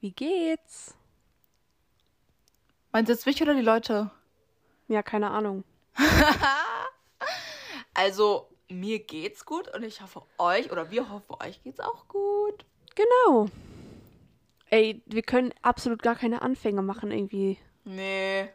Wie 0.00 0.12
geht's? 0.12 0.94
Meinst 2.92 3.08
du 3.08 3.12
jetzt 3.12 3.26
mich 3.26 3.40
oder 3.42 3.54
die 3.54 3.62
Leute? 3.62 4.10
Ja, 4.88 5.02
keine 5.02 5.30
Ahnung. 5.30 5.64
Also, 7.94 8.48
mir 8.68 9.00
geht's 9.00 9.44
gut 9.44 9.74
und 9.74 9.82
ich 9.82 10.00
hoffe 10.00 10.22
euch 10.38 10.70
oder 10.70 10.88
wir 10.92 11.10
hoffen 11.10 11.34
euch 11.40 11.60
geht's 11.64 11.80
auch 11.80 12.06
gut. 12.06 12.64
Genau. 12.94 13.48
Ey, 14.70 15.02
wir 15.06 15.22
können 15.22 15.52
absolut 15.62 16.00
gar 16.02 16.14
keine 16.14 16.42
Anfänge 16.42 16.80
machen 16.82 17.10
irgendwie. 17.10 17.58
Nee. 17.84 18.48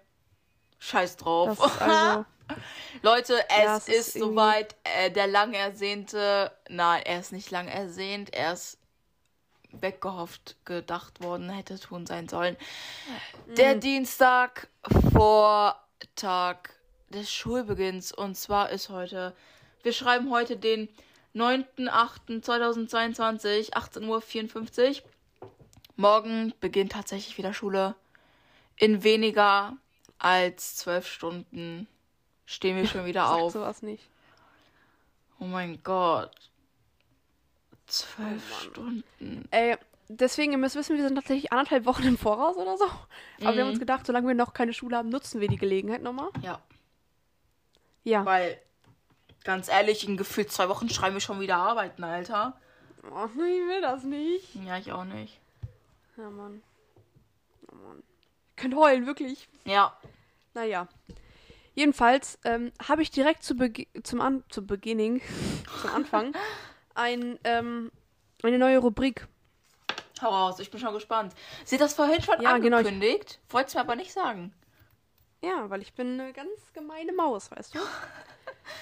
Scheiß 0.80 1.18
drauf. 1.18 1.60
Also, 1.82 2.25
Leute, 3.02 3.38
es 3.50 3.64
Ja, 3.64 3.78
ist, 3.78 3.89
ist 3.89 4.14
soweit. 4.14 4.75
Äh, 4.86 5.12
der 5.12 5.28
lang 5.28 5.54
ersehnte, 5.54 6.52
nein, 6.70 7.02
er 7.05 7.20
ist 7.20 7.34
nicht 7.34 7.52
lang 7.52 7.68
ersehnt, 7.68 8.34
er 8.34 8.54
ist 8.54 8.78
weggehofft 9.80 10.58
gedacht 10.66 11.23
worden 11.23 11.50
hätte 11.50 11.80
tun 11.80 12.05
sein 12.05 12.30
sollen. 12.30 12.58
Mhm. 13.48 13.55
Der 13.55 13.76
Dienstag 13.76 14.68
vor 15.12 15.81
Tag 16.16 16.73
des 17.09 17.31
Schulbeginns 17.31 18.12
und 18.12 18.36
zwar 18.36 18.70
ist 18.70 18.90
heute, 18.90 19.34
wir 19.84 19.94
schreiben 19.94 20.30
heute 20.31 20.58
den 20.58 20.90
9.8.2022, 21.36 23.73
18.54 23.73 24.90
Uhr. 24.90 24.95
Morgen 25.95 26.53
beginnt 26.59 26.94
tatsächlich 26.94 27.38
wieder 27.38 27.53
Schule. 27.53 27.94
In 28.78 29.03
weniger 29.03 29.78
als 30.17 30.76
zwölf 30.76 31.08
Stunden 31.08 31.88
stehen 32.45 32.78
wir 32.78 32.88
schon 32.88 33.05
wieder 33.05 33.28
sag 33.28 33.42
auf. 33.42 33.53
sowas 33.53 33.81
nicht. 33.81 34.03
Oh 35.40 35.45
mein 35.45 35.81
Gott. 35.84 36.50
Zwölf 37.93 38.61
Stunden. 38.61 39.47
Ey, 39.52 39.77
deswegen, 40.07 40.52
ihr 40.52 40.57
müsst 40.57 40.75
wissen, 40.75 40.95
wir 40.97 41.03
sind 41.05 41.15
tatsächlich 41.15 41.52
anderthalb 41.52 41.86
Wochen 41.86 42.03
im 42.03 42.17
Voraus 42.17 42.58
oder 42.58 42.75
so. 42.77 42.85
Aber 43.41 43.55
wir 43.55 43.61
haben 43.63 43.69
uns 43.69 43.80
gedacht, 43.80 44.05
solange 44.05 44.27
wir 44.27 44.33
noch 44.35 44.53
keine 44.53 44.73
Schule 44.73 44.97
haben, 44.97 45.09
nutzen 45.09 45.41
wir 45.41 45.47
die 45.47 45.58
Gelegenheit 45.58 46.02
nochmal. 46.02 46.30
Ja, 46.41 46.59
Ja. 48.03 48.25
weil, 48.25 48.58
ganz 49.44 49.67
ehrlich, 49.69 50.08
in 50.08 50.17
gefühlt 50.17 50.52
zwei 50.52 50.69
Wochen 50.69 50.89
schreiben 50.89 51.16
wir 51.16 51.22
schon 51.22 51.39
wieder 51.39 51.58
arbeiten, 51.58 52.03
Alter. 52.03 52.58
Oh, 53.11 53.25
ich 53.35 53.39
will 53.39 53.81
das 53.81 54.03
nicht. 54.03 54.55
Ja, 54.55 54.78
ich 54.78 54.91
auch 54.91 55.05
nicht. 55.05 55.39
Ja, 56.17 56.30
Mann. 56.30 56.63
Oh, 57.72 57.75
Mann. 57.75 58.03
Ich 58.50 58.55
könnte 58.55 58.78
heulen, 58.78 59.05
wirklich. 59.05 59.47
Ja. 59.66 59.95
Naja. 60.55 60.88
Jedenfalls 61.75 62.38
ähm, 62.44 62.72
habe 62.88 63.02
ich 63.02 63.09
direkt 63.11 63.44
zu 63.44 63.55
Begi 63.55 63.88
zum 64.03 64.22
An 64.22 64.44
zu 64.50 64.66
Beginning, 64.66 65.22
zum 65.81 65.89
Anfang, 65.91 66.33
ein, 66.95 67.39
ähm, 67.44 67.91
eine 68.44 68.58
neue 68.59 68.77
Rubrik. 68.80 69.27
Hau 70.22 70.30
raus, 70.30 70.59
ich 70.59 70.72
bin 70.72 70.80
schon 70.80 70.94
gespannt. 70.94 71.33
Sie 71.66 71.75
hat 71.75 71.81
das 71.81 71.94
vorhin 71.94 72.22
schon 72.22 72.41
Ja, 72.41 72.58
genau, 72.58 72.80
ich- 72.80 72.88
angekündigt. 72.88 73.39
Wollt's 73.50 73.73
mir 73.73 73.81
aber 73.81 73.95
nicht 73.95 74.13
sagen. 74.13 74.53
Ja, 75.44 75.69
weil 75.69 75.81
ich 75.81 75.94
bin 75.94 76.19
eine 76.19 76.31
ganz 76.33 76.50
gemeine 76.73 77.11
Maus, 77.13 77.52
weißt 77.52 77.75
du? 77.75 77.80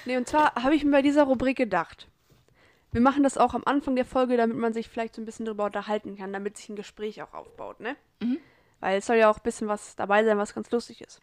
Nee, 0.05 0.15
und 0.17 0.27
zwar 0.27 0.53
habe 0.55 0.75
ich 0.75 0.83
mir 0.83 0.91
bei 0.91 1.01
dieser 1.01 1.23
Rubrik 1.23 1.57
gedacht. 1.57 2.07
Wir 2.91 3.01
machen 3.01 3.23
das 3.23 3.37
auch 3.37 3.55
am 3.55 3.63
Anfang 3.65 3.95
der 3.95 4.05
Folge, 4.05 4.37
damit 4.37 4.55
man 4.57 4.73
sich 4.73 4.87
vielleicht 4.89 5.15
so 5.15 5.21
ein 5.21 5.25
bisschen 5.25 5.45
darüber 5.45 5.65
unterhalten 5.65 6.15
kann, 6.17 6.31
damit 6.33 6.55
sich 6.57 6.69
ein 6.69 6.75
Gespräch 6.75 7.21
auch 7.23 7.33
aufbaut, 7.33 7.79
ne? 7.79 7.95
Weil 8.79 8.97
es 8.99 9.07
soll 9.07 9.15
ja 9.15 9.31
auch 9.31 9.37
ein 9.37 9.43
bisschen 9.43 9.67
was 9.67 9.95
dabei 9.95 10.23
sein, 10.23 10.37
was 10.37 10.53
ganz 10.53 10.69
lustig 10.69 11.01
ist. 11.01 11.19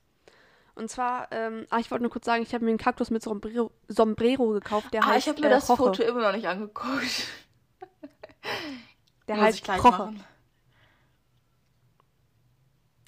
Und 0.78 0.88
zwar, 0.90 1.30
ähm, 1.32 1.66
ah, 1.70 1.78
ich 1.78 1.90
wollte 1.90 2.02
nur 2.02 2.10
kurz 2.12 2.24
sagen, 2.24 2.42
ich 2.42 2.54
habe 2.54 2.64
mir 2.64 2.70
einen 2.70 2.78
Kaktus 2.78 3.10
mit 3.10 3.22
Sombrero, 3.22 3.72
Sombrero 3.88 4.50
gekauft, 4.50 4.92
der 4.92 5.02
Ah, 5.02 5.06
heißt 5.08 5.26
ich 5.26 5.32
habe 5.32 5.40
mir 5.40 5.48
äh, 5.48 5.50
das 5.50 5.68
Roche. 5.68 5.76
Foto 5.84 6.02
immer 6.04 6.22
noch 6.22 6.32
nicht 6.32 6.46
angeguckt. 6.46 7.26
Der 9.26 9.34
Muss 9.36 9.44
heißt 9.44 9.58
ich 9.58 9.64
gleich 9.64 9.78
Roche. 9.84 9.90
machen. 9.90 10.24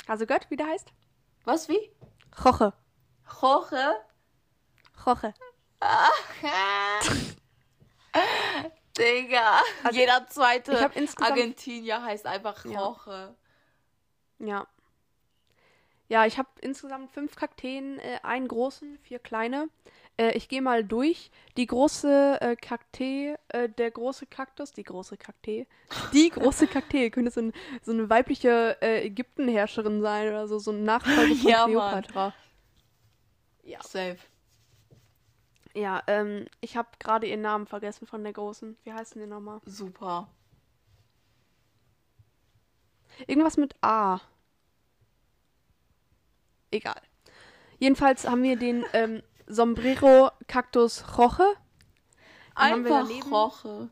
Also 0.08 0.26
gehört, 0.26 0.50
wie 0.50 0.56
der 0.56 0.66
heißt? 0.66 0.92
Was, 1.44 1.68
wie? 1.68 1.78
Roche. 2.44 2.72
Jorge? 3.40 3.94
Roche. 5.06 5.32
Digga. 8.98 9.60
Also, 9.84 9.98
Jeder 9.98 10.26
zweite 10.26 10.72
ich 10.72 10.82
hab 10.82 10.96
insgesamt- 10.96 11.30
Argentinier 11.30 12.02
heißt 12.02 12.26
einfach 12.26 12.64
Ja. 12.64 12.72
Jorge. 12.80 13.36
Ja. 14.40 14.66
Ja, 16.10 16.26
ich 16.26 16.38
habe 16.38 16.48
insgesamt 16.60 17.12
fünf 17.12 17.36
Kakteen, 17.36 18.00
äh, 18.00 18.18
einen 18.24 18.48
großen, 18.48 18.98
vier 18.98 19.20
kleine. 19.20 19.68
Äh, 20.16 20.36
ich 20.36 20.48
gehe 20.48 20.60
mal 20.60 20.82
durch. 20.82 21.30
Die 21.56 21.68
große 21.68 22.38
äh, 22.40 22.56
Kaktee, 22.56 23.36
äh, 23.46 23.68
der 23.68 23.92
große 23.92 24.26
Kaktus, 24.26 24.72
die 24.72 24.82
große 24.82 25.16
Kaktee, 25.16 25.68
die 26.12 26.30
große 26.30 26.66
Kaktee 26.66 27.10
könnte 27.10 27.30
so, 27.30 27.40
ein, 27.40 27.52
so 27.82 27.92
eine 27.92 28.10
weibliche 28.10 28.76
äh, 28.82 29.06
Ägyptenherrscherin 29.06 30.02
sein 30.02 30.28
oder 30.30 30.48
so, 30.48 30.58
so 30.58 30.72
ein 30.72 30.82
Nachfolger 30.82 31.36
von 31.36 31.48
Ja, 31.48 31.68
Mann. 31.68 32.02
Kleopatra. 32.02 32.34
Ja, 33.62 33.80
Safe. 33.80 34.18
ja 35.74 36.02
ähm, 36.08 36.46
ich 36.60 36.76
habe 36.76 36.88
gerade 36.98 37.28
ihren 37.28 37.42
Namen 37.42 37.68
vergessen 37.68 38.08
von 38.08 38.24
der 38.24 38.32
großen. 38.32 38.76
Wie 38.82 38.92
heißt 38.92 39.14
denn 39.14 39.22
die 39.22 39.28
nochmal? 39.28 39.60
Super. 39.64 40.26
Irgendwas 43.28 43.56
mit 43.56 43.76
A. 43.80 44.20
Egal. 46.70 47.00
Jedenfalls 47.78 48.26
haben 48.28 48.42
wir 48.42 48.56
den 48.56 48.84
ähm, 48.92 49.22
Sombrero 49.46 50.30
Cactus 50.46 51.16
Roche. 51.18 51.44
Dann 52.54 52.70
haben 52.72 52.84
wir 52.84 52.94
Einfach 52.96 53.08
daneben- 53.08 53.30
Jorge. 53.30 53.90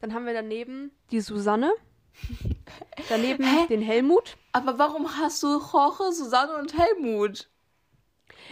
Dann 0.00 0.14
haben 0.14 0.26
wir 0.26 0.34
daneben 0.34 0.90
die 1.10 1.20
Susanne. 1.20 1.72
Daneben 3.08 3.42
Hä? 3.42 3.66
den 3.66 3.82
Helmut. 3.82 4.36
Aber 4.52 4.78
warum 4.78 5.16
hast 5.18 5.42
du 5.42 5.58
Jorge, 5.58 6.12
Susanne 6.12 6.54
und 6.56 6.78
Helmut? 6.78 7.50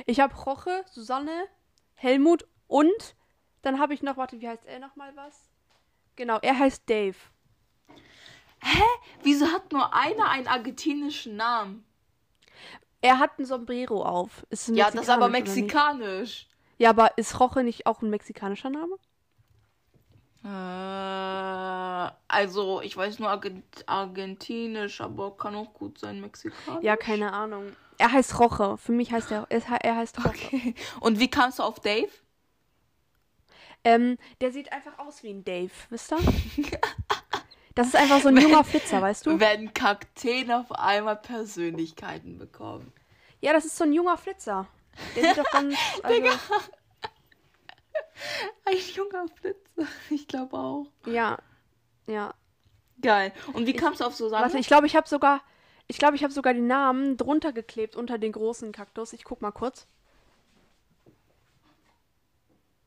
Ich 0.06 0.18
habe 0.18 0.34
Roche, 0.34 0.84
Susanne, 0.90 1.46
Helmut 1.94 2.44
und 2.66 3.14
dann 3.62 3.78
habe 3.78 3.94
ich 3.94 4.02
noch, 4.02 4.16
warte, 4.16 4.40
wie 4.40 4.48
heißt 4.48 4.64
er 4.64 4.80
nochmal 4.80 5.14
was? 5.14 5.48
Genau, 6.16 6.38
er 6.42 6.58
heißt 6.58 6.88
Dave. 6.90 7.16
Wieso 9.22 9.46
hat 9.46 9.70
nur 9.72 9.94
einer 9.94 10.28
einen 10.28 10.48
argentinischen 10.48 11.36
Namen? 11.36 11.84
Er 13.02 13.18
hat 13.18 13.38
ein 13.38 13.44
Sombrero 13.44 14.02
auf. 14.04 14.46
Ist 14.48 14.68
ein 14.68 14.76
Ja, 14.76 14.90
das 14.90 15.02
ist 15.02 15.10
aber 15.10 15.28
mexikanisch. 15.28 16.48
Ja, 16.78 16.90
aber 16.90 17.18
ist 17.18 17.38
Roche 17.38 17.62
nicht 17.62 17.86
auch 17.86 18.00
ein 18.00 18.10
mexikanischer 18.10 18.70
Name? 18.70 18.96
Äh, 20.44 22.12
also, 22.28 22.80
ich 22.80 22.96
weiß 22.96 23.18
nur 23.18 23.28
Argent 23.28 23.64
argentinisch, 23.86 25.00
aber 25.00 25.36
kann 25.36 25.54
auch 25.54 25.74
gut 25.74 25.98
sein 25.98 26.20
mexikanisch. 26.20 26.82
Ja, 26.82 26.96
keine 26.96 27.32
Ahnung. 27.32 27.72
Er 27.98 28.12
heißt 28.12 28.38
Roche. 28.38 28.78
Für 28.78 28.92
mich 28.92 29.12
heißt 29.12 29.30
er, 29.32 29.46
er 29.48 29.62
er 29.84 29.96
heißt 29.96 30.18
Roche. 30.24 30.28
Okay. 30.28 30.74
Und 31.00 31.18
wie 31.18 31.28
kamst 31.28 31.58
du 31.58 31.64
auf 31.64 31.80
Dave? 31.80 32.10
Ähm, 33.84 34.16
der 34.40 34.52
sieht 34.52 34.72
einfach 34.72 34.98
aus 34.98 35.24
wie 35.24 35.30
ein 35.30 35.44
Dave, 35.44 35.72
wisst 35.90 36.12
ihr? 36.12 36.18
Das 37.74 37.88
ist 37.88 37.96
einfach 37.96 38.20
so 38.20 38.28
ein 38.28 38.36
junger 38.36 38.64
Flitzer, 38.64 39.00
weißt 39.00 39.26
du? 39.26 39.40
Wenn 39.40 39.72
Kakteen 39.72 40.50
auf 40.50 40.70
einmal 40.72 41.16
Persönlichkeiten 41.16 42.38
bekommen. 42.38 42.92
Ja, 43.40 43.52
das 43.52 43.64
ist 43.64 43.76
so 43.76 43.84
ein 43.84 43.92
junger 43.92 44.16
Flitzer. 44.18 44.66
Der 45.16 45.24
sieht 45.24 45.38
doch 45.38 45.50
ganz. 45.50 45.74
Also, 46.02 46.22
Ein 48.64 48.76
junger 48.94 49.26
Flitzer. 49.40 49.86
Ich 50.10 50.28
glaube 50.28 50.56
auch. 50.56 50.86
ja, 51.06 51.38
ja. 52.06 52.34
Geil. 53.00 53.32
Und 53.52 53.66
wie 53.66 53.72
kamst 53.72 54.00
du 54.00 54.04
auf 54.04 54.14
Susanne? 54.14 54.44
Warte, 54.44 54.58
ich 54.58 54.68
glaube, 54.68 54.86
ich 54.86 54.94
habe 54.94 55.08
sogar, 55.08 55.42
ich 55.88 55.98
glaube, 55.98 56.14
ich 56.14 56.22
habe 56.22 56.32
sogar 56.32 56.54
die 56.54 56.60
Namen 56.60 57.16
drunter 57.16 57.52
geklebt 57.52 57.96
unter 57.96 58.16
den 58.18 58.30
großen 58.32 58.70
Kaktus. 58.70 59.12
Ich 59.12 59.24
guck 59.24 59.42
mal 59.42 59.50
kurz. 59.50 59.88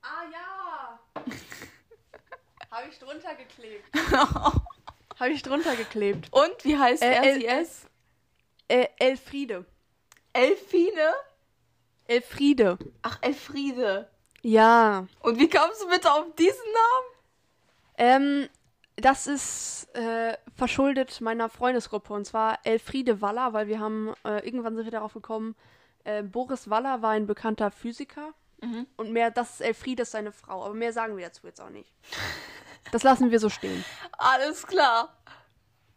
Ah 0.02 0.24
ja. 0.32 1.00
habe 2.72 2.88
ich 2.90 2.98
drunter 3.00 3.36
geklebt. 3.36 3.84
habe 5.20 5.32
ich 5.32 5.42
drunter 5.44 5.76
geklebt. 5.76 6.28
Und 6.32 6.54
wie 6.64 6.78
heißt 6.78 7.04
Äh, 7.04 7.16
El- 7.16 7.44
es? 7.46 7.86
Äh, 8.68 8.88
Elfriede. 8.98 9.66
Elfine? 10.34 11.14
Elfriede. 12.08 12.78
Ach, 13.02 13.18
Elfriede. 13.22 14.10
Ja. 14.42 15.08
Und 15.22 15.40
wie 15.40 15.50
kamst 15.50 15.82
du 15.82 15.88
bitte 15.90 16.12
auf 16.12 16.26
diesen 16.38 16.66
Namen? 16.74 17.08
Ähm, 17.98 18.50
das 18.98 19.28
ist 19.28 19.88
äh, 19.96 20.38
verschuldet 20.56 21.20
meiner 21.22 21.50
Freundesgruppe 21.50 22.14
und 22.14 22.26
zwar 22.26 22.60
Elfriede 22.64 23.22
Waller, 23.22 23.54
weil 23.54 23.68
wir 23.68 23.80
haben 23.80 24.14
äh, 24.26 24.46
irgendwann 24.46 24.76
sind 24.76 24.86
wir 24.86 24.92
darauf 24.92 25.14
gekommen, 25.14 25.56
äh, 26.04 26.22
Boris 26.24 26.70
Waller 26.70 27.02
war 27.02 27.12
ein 27.12 27.26
bekannter 27.28 27.72
Physiker 27.72 28.34
Mhm. 28.62 28.88
und 28.96 29.12
mehr, 29.12 29.32
das 29.32 29.56
ist 29.56 29.62
Elfriede 29.62 30.04
ist 30.04 30.12
seine 30.12 30.32
Frau, 30.32 30.64
aber 30.64 30.74
mehr 30.74 30.94
sagen 30.94 31.18
wir 31.18 31.26
dazu 31.26 31.46
jetzt 31.46 31.60
auch 31.62 31.70
nicht. 31.70 31.92
Das 32.92 33.04
lassen 33.04 33.32
wir 33.32 33.40
so 33.40 33.50
stehen. 33.50 33.84
Alles 34.18 34.66
klar. 34.68 35.16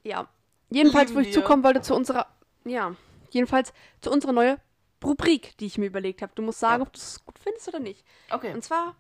Ja. 0.02 0.28
Jedenfalls, 0.70 1.10
wo 1.14 1.18
Lieben 1.18 1.30
ich 1.30 1.36
wir. 1.36 1.42
zukommen 1.42 1.64
wollte 1.64 1.80
zu 1.82 1.94
unserer, 1.94 2.26
ja, 2.64 2.94
jedenfalls 3.30 3.72
zu 4.00 4.10
unserer 4.10 4.32
neuen 4.32 4.58
Rubrik, 5.04 5.56
die 5.58 5.66
ich 5.66 5.78
mir 5.78 5.86
überlegt 5.86 6.22
habe. 6.22 6.32
Du 6.34 6.42
musst 6.42 6.60
sagen, 6.60 6.82
Ja. 6.82 6.86
ob 6.86 6.92
du 6.92 6.98
es 6.98 7.24
gut 7.24 7.38
findest 7.38 7.68
oder 7.68 7.78
nicht. 7.78 8.04
Okay. 8.30 8.52
Und 8.52 8.62
zwar 8.64 8.96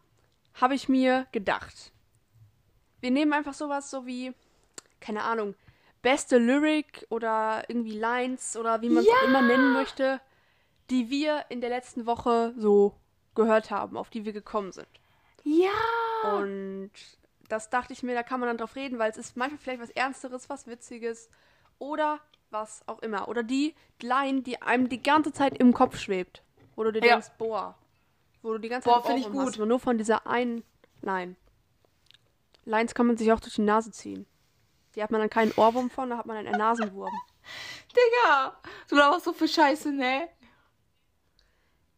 habe 0.54 0.74
ich 0.74 0.88
mir 0.88 1.26
gedacht, 1.32 1.92
wir 3.00 3.10
nehmen 3.10 3.32
einfach 3.32 3.54
sowas 3.54 3.90
so 3.90 4.06
wie, 4.06 4.32
keine 5.00 5.24
Ahnung, 5.24 5.54
beste 6.02 6.38
Lyric 6.38 7.06
oder 7.10 7.64
irgendwie 7.68 7.98
Lines 7.98 8.56
oder 8.56 8.80
wie 8.82 8.88
man 8.88 9.02
es 9.04 9.08
Ja. 9.08 9.26
immer 9.28 9.42
nennen 9.42 9.72
möchte, 9.72 10.20
die 10.90 11.10
wir 11.10 11.44
in 11.48 11.60
der 11.60 11.70
letzten 11.70 12.06
Woche 12.06 12.54
so 12.56 12.94
gehört 13.34 13.70
haben, 13.70 13.96
auf 13.96 14.08
die 14.10 14.24
wir 14.24 14.32
gekommen 14.32 14.72
sind. 14.72 14.88
Ja. 15.44 15.70
Und 16.36 16.90
das 17.48 17.70
dachte 17.70 17.92
ich 17.92 18.02
mir, 18.02 18.14
da 18.14 18.22
kann 18.22 18.40
man 18.40 18.48
dann 18.48 18.58
drauf 18.58 18.76
reden, 18.76 18.98
weil 18.98 19.10
es 19.10 19.16
ist 19.16 19.36
manchmal 19.36 19.58
vielleicht 19.58 19.80
was 19.82 19.90
Ernsteres, 19.90 20.48
was 20.48 20.66
Witziges 20.66 21.28
oder 21.78 22.20
was 22.50 22.82
auch 22.86 23.00
immer. 23.00 23.28
Oder 23.28 23.42
die 23.42 23.74
Line, 24.00 24.42
die 24.42 24.60
einem 24.62 24.88
die 24.88 25.02
ganze 25.02 25.32
Zeit 25.32 25.58
im 25.58 25.72
Kopf 25.72 25.98
schwebt. 25.98 26.42
Wo 26.76 26.84
du 26.84 26.92
dir 26.92 27.00
Ja. 27.04 27.12
denkst, 27.14 27.32
boah. 27.38 27.76
Wo 28.42 28.52
du 28.52 28.58
die 28.58 28.68
ganze 28.68 28.88
Boah, 28.88 29.02
Zeit 29.02 29.06
find 29.12 29.18
ich 29.20 29.26
Ohrwurm 29.26 29.40
hast, 29.40 29.46
gut. 29.52 29.56
aber 29.56 29.66
nur 29.66 29.80
von 29.80 29.98
dieser 29.98 30.26
einen 30.26 30.62
Line. 31.02 31.36
Lines 32.64 32.94
kann 32.94 33.06
man 33.06 33.16
sich 33.16 33.32
auch 33.32 33.40
durch 33.40 33.54
die 33.54 33.62
Nase 33.62 33.90
ziehen. 33.90 34.26
Die 34.94 35.02
hat 35.02 35.10
man 35.10 35.20
dann 35.20 35.30
keinen 35.30 35.52
Ohrwurm 35.52 35.90
von, 35.90 36.10
da 36.10 36.18
hat 36.18 36.26
man 36.26 36.36
dann 36.36 36.46
einen 36.46 36.58
Nasenwurm. 36.58 37.12
Digga. 37.96 38.56
Du 38.88 38.96
laberst 38.96 39.24
so 39.24 39.32
viel 39.32 39.48
Scheiße, 39.48 39.90
ne? 39.92 40.28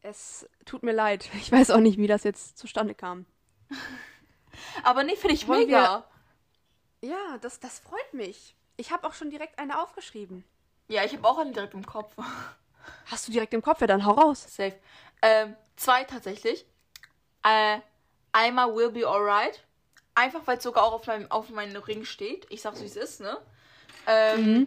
Es 0.03 0.49
tut 0.65 0.83
mir 0.83 0.93
leid. 0.93 1.29
Ich 1.35 1.53
weiß 1.53 1.71
auch 1.71 1.81
nicht, 1.81 1.99
wie 1.99 2.07
das 2.07 2.25
jetzt 2.25 2.57
zustande 2.59 2.95
kam. 2.95 3.27
Aber 4.83 5.03
nee, 5.05 5.17
finde 5.17 5.35
ich 5.35 5.47
Wollen 5.49 5.67
mega. 5.67 6.05
Ja, 7.03 7.39
das, 7.41 7.61
das 7.61 7.79
freut 7.79 8.13
mich. 8.13 8.55
Ich 8.77 8.93
habe 8.93 9.07
auch 9.07 9.15
schon 9.15 9.31
direkt 9.31 9.59
eine 9.59 9.81
aufgeschrieben. 9.83 10.45
Ja, 10.89 11.05
ich 11.05 11.15
habe 11.15 11.27
auch 11.27 11.39
einen 11.39 11.53
direkt 11.53 11.75
im 11.75 11.87
Kopf. 11.87 12.15
Hast 13.07 13.29
du 13.29 13.33
direkt 13.33 13.55
im 13.55 13.63
Kopf? 13.63 13.81
Ja, 13.81 13.87
dann 13.87 14.05
hau 14.05 14.13
raus. 14.13 14.45
Safe. 14.49 14.79
Ähm, 15.23 15.57
zwei 15.77 16.05
tatsächlich. 16.05 16.67
Äh, 17.43 17.79
einmal 18.33 18.75
Will 18.75 18.91
Be 18.91 19.07
Alright. 19.07 19.65
Einfach, 20.15 20.47
weil 20.47 20.59
es 20.59 20.63
sogar 20.63 20.85
auch 20.85 20.93
auf 20.93 21.07
meinem, 21.07 21.31
auf 21.31 21.49
meinem 21.51 21.81
Ring 21.83 22.05
steht. 22.05 22.47
Ich 22.51 22.63
sag's, 22.63 22.81
wie 22.81 22.87
es 22.87 22.97
ist, 22.97 23.21
ne? 23.21 23.39
Ähm, 24.07 24.67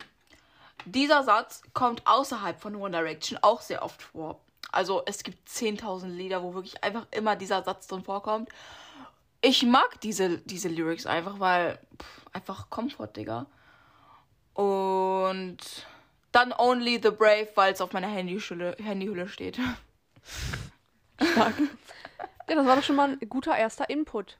Dieser 0.86 1.24
Satz 1.24 1.62
kommt 1.74 2.06
außerhalb 2.08 2.60
von 2.60 2.76
One 2.76 2.98
Direction 2.98 3.40
auch 3.42 3.62
sehr 3.62 3.84
oft 3.84 4.02
vor. 4.02 4.40
Also 4.72 5.04
es 5.06 5.24
gibt 5.24 5.48
10.000 5.48 6.08
Lieder, 6.08 6.42
wo 6.44 6.54
wirklich 6.54 6.84
einfach 6.84 7.06
immer 7.12 7.36
dieser 7.36 7.64
Satz 7.64 7.88
drin 7.88 8.04
vorkommt. 8.04 8.50
Ich 9.44 9.64
mag 9.64 10.00
diese, 10.02 10.40
diese 10.40 10.70
Lyrics 10.70 11.06
einfach, 11.06 11.40
weil 11.40 11.78
pff, 12.02 12.26
einfach 12.34 12.70
Comfort, 12.70 13.10
Digga. 13.16 13.46
Und 14.54 15.58
dann 16.32 16.54
Only 16.58 17.00
the 17.04 17.12
Brave, 17.12 17.50
weil 17.56 17.74
es 17.74 17.82
auf 17.82 17.92
meiner 17.92 18.08
Handyhülle, 18.08 18.76
Handyhülle 18.82 19.28
steht. 19.28 19.60
Stark. 21.22 21.54
ja, 22.50 22.56
das 22.56 22.66
war 22.66 22.76
doch 22.78 22.84
schon 22.84 22.96
mal 22.96 23.18
ein 23.22 23.30
guter 23.30 23.56
erster 23.58 23.90
Input. 23.90 24.38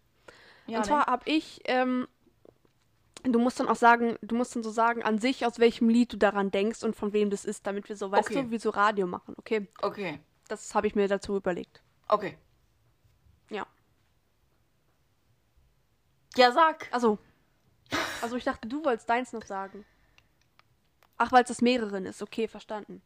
Ja, 0.68 0.78
Und 0.80 0.86
zwar 0.86 1.08
habe 1.08 1.30
ich, 1.30 1.60
ähm, 1.66 2.08
du 3.24 3.40
musst 3.40 3.60
dann 3.60 3.68
auch 3.68 3.76
sagen, 3.76 4.18
du 4.22 4.36
musst 4.36 4.56
dann 4.56 4.64
so 4.64 4.72
sagen, 4.72 5.04
an 5.04 5.18
sich, 5.20 5.46
aus 5.46 5.60
welchem 5.60 5.90
Lied 5.90 6.14
du 6.14 6.18
daran 6.18 6.50
denkst 6.52 6.84
und 6.84 6.96
von 6.96 7.12
wem 7.12 7.30
das 7.30 7.44
ist, 7.44 7.68
damit 7.68 7.90
wir 7.90 7.98
so, 7.98 8.10
weißt 8.12 8.30
Okay. 8.30 8.44
du, 8.44 8.52
wie 8.52 8.60
so 8.60 8.70
Radio 8.70 9.06
machen. 9.06 9.36
Okay, 9.38 9.68
Okay, 9.82 10.20
das 10.48 10.74
habe 10.74 10.88
ich 10.88 10.96
mir 10.96 11.10
dazu 11.10 11.36
überlegt. 11.36 11.84
okay. 12.08 12.38
Ja. 13.50 13.68
Ja, 16.36 16.52
sag. 16.52 16.88
Also, 16.92 17.20
also 18.22 18.36
ich 18.36 18.44
dachte, 18.44 18.68
du 18.68 18.84
wolltest 18.84 19.10
deins 19.10 19.34
noch 19.34 19.46
sagen. 19.46 19.86
Ach, 21.18 21.32
weil 21.32 21.44
es 21.44 21.50
das 21.50 21.62
mehreren 21.62 22.06
ist. 22.06 22.22
Okay, 22.22 22.48
verstanden. 22.48 23.02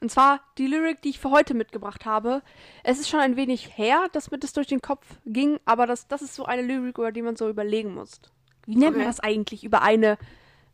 Und 0.00 0.10
zwar 0.10 0.40
die 0.56 0.66
Lyric, 0.66 1.02
die 1.02 1.10
ich 1.10 1.18
für 1.18 1.30
heute 1.30 1.52
mitgebracht 1.52 2.06
habe. 2.06 2.42
Es 2.84 2.98
ist 2.98 3.08
schon 3.10 3.20
ein 3.20 3.36
wenig 3.36 3.76
her, 3.76 4.06
dass 4.12 4.30
mir 4.30 4.38
das 4.38 4.54
durch 4.54 4.66
den 4.66 4.80
Kopf 4.80 5.06
ging, 5.26 5.60
aber 5.66 5.86
das, 5.86 6.08
das 6.08 6.22
ist 6.22 6.34
so 6.34 6.46
eine 6.46 6.62
Lyric, 6.62 6.96
über 6.96 7.12
die 7.12 7.20
man 7.20 7.36
so 7.36 7.48
überlegen 7.50 7.94
muss. 7.94 8.20
Wie 8.66 8.76
nennt 8.76 8.92
man 8.92 9.00
Okay. 9.02 9.04
das 9.10 9.20
eigentlich? 9.20 9.62
Über 9.64 9.82
eine, 9.82 10.16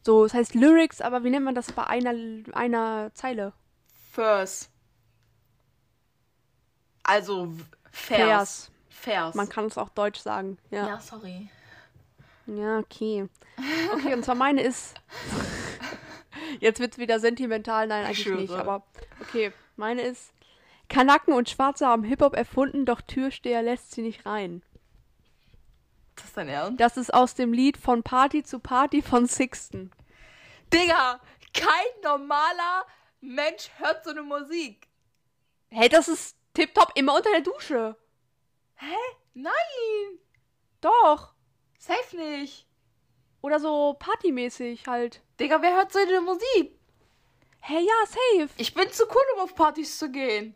so, 0.02 0.24
es 0.24 0.34
heißt 0.34 0.54
Lyrics, 0.54 1.00
aber 1.00 1.24
wie 1.24 1.30
nennt 1.30 1.44
man 1.44 1.56
das 1.56 1.72
bei 1.72 1.84
einer, 1.84 2.14
einer 2.52 3.10
Zeile? 3.14 3.52
Vers. 4.12 4.70
Also 7.02 7.52
Vers. 7.90 8.18
Vers. 8.20 8.70
Vers. 8.96 9.34
Man 9.34 9.48
kann 9.48 9.66
es 9.66 9.78
auch 9.78 9.88
deutsch 9.90 10.20
sagen. 10.20 10.58
Ja. 10.70 10.88
ja, 10.88 11.00
sorry. 11.00 11.48
Ja, 12.46 12.78
okay. 12.78 13.28
Okay, 13.94 14.14
und 14.14 14.24
zwar 14.24 14.34
meine 14.34 14.62
ist. 14.62 14.94
Jetzt 16.60 16.80
wird's 16.80 16.98
wieder 16.98 17.20
sentimental, 17.20 17.86
nein, 17.86 18.10
Ich 18.10 18.26
eigentlich 18.26 18.50
nicht, 18.50 18.52
aber 18.52 18.84
okay, 19.20 19.52
meine 19.76 20.02
ist. 20.02 20.32
Kanaken 20.88 21.34
und 21.34 21.50
Schwarze 21.50 21.86
haben 21.86 22.04
Hip-Hop 22.04 22.36
erfunden, 22.36 22.86
doch 22.86 23.00
Türsteher 23.00 23.62
lässt 23.62 23.92
sie 23.92 24.02
nicht 24.02 24.24
rein. 24.24 24.62
Das 26.14 26.26
ist 26.26 26.36
dein 26.36 26.48
Ernst? 26.48 26.80
Das 26.80 26.96
ist 26.96 27.12
aus 27.12 27.34
dem 27.34 27.52
Lied 27.52 27.76
von 27.76 28.02
Party 28.02 28.42
zu 28.42 28.60
Party 28.60 29.02
von 29.02 29.26
Sixten. 29.26 29.90
Digga, 30.72 31.20
kein 31.52 32.02
normaler 32.02 32.86
Mensch 33.20 33.70
hört 33.78 34.04
so 34.04 34.10
eine 34.10 34.22
Musik. 34.22 34.88
Hey, 35.68 35.88
das 35.88 36.08
ist 36.08 36.36
tipptopp 36.54 36.92
immer 36.94 37.16
unter 37.16 37.30
der 37.30 37.40
Dusche. 37.42 37.96
Nein, 39.34 40.18
Doch. 40.80 41.34
safe 41.78 42.16
nicht. 42.16 42.66
Oder 43.42 43.60
so 43.60 43.94
partymäßig 43.98 44.86
halt. 44.86 45.22
Digga, 45.38 45.60
wer 45.62 45.76
hört 45.76 45.92
so 45.92 45.98
eine 45.98 46.20
Musik? 46.20 46.78
Hey, 47.60 47.84
ja, 47.84 48.06
safe. 48.06 48.48
Ich 48.56 48.72
bin 48.74 48.90
zu 48.90 49.04
cool, 49.08 49.22
um 49.34 49.40
auf 49.42 49.54
Partys 49.54 49.98
zu 49.98 50.10
gehen. 50.10 50.54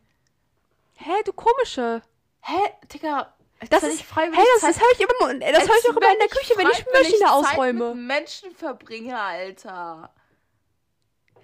Hä, 0.95 1.13
du 1.25 1.33
komische. 1.33 2.03
Hä, 2.43 2.59
Digga, 2.93 3.35
Das 3.69 3.83
ist, 3.83 3.99
hey, 4.01 4.05
freiwillig 4.07 4.47
das, 4.55 4.63
das 4.63 4.77
Zeit- 4.77 4.83
höre 4.83 4.93
ich 4.93 5.01
immer, 5.01 5.35
das 5.53 5.69
höre 5.69 5.77
ich 5.79 5.91
auch 5.91 5.97
immer 5.97 6.13
in 6.13 6.19
der 6.19 6.29
Küche, 6.29 6.55
wenn 6.57 6.69
ich 6.71 6.79
freiwillig 6.79 7.09
Spülmaschine 7.09 7.19
Zeit 7.19 7.29
ausräume. 7.31 7.95
Mit 7.95 8.07
Menschen 8.07 8.51
verbringe, 8.55 9.19
Alter. 9.21 10.15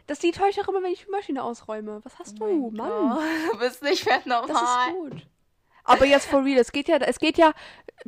Das 0.06 0.22
Lied 0.22 0.38
höre 0.38 0.49
ich 0.49 0.61
auch 0.61 0.69
immer, 0.69 0.82
wenn 0.82 0.93
ich 0.93 1.00
Spülmaschine 1.02 1.43
ausräume. 1.43 2.00
Was 2.05 2.19
hast 2.19 2.38
du, 2.38 2.44
Mein 2.46 2.72
Mann? 2.72 3.11
Gott, 3.11 3.22
Du 3.52 3.58
bist 3.58 3.82
nicht 3.82 4.06
mehr 4.06 4.19
Das 4.19 4.26
normal. 4.26 4.88
ist 4.88 4.94
gut. 4.94 5.26
Aber 5.86 6.04
jetzt 6.04 6.26
for 6.26 6.44
real, 6.44 6.58
es 6.58 6.72
geht 6.72 6.88
ja, 6.88 6.96
es 6.98 7.18
geht 7.18 7.38
ja 7.38 7.52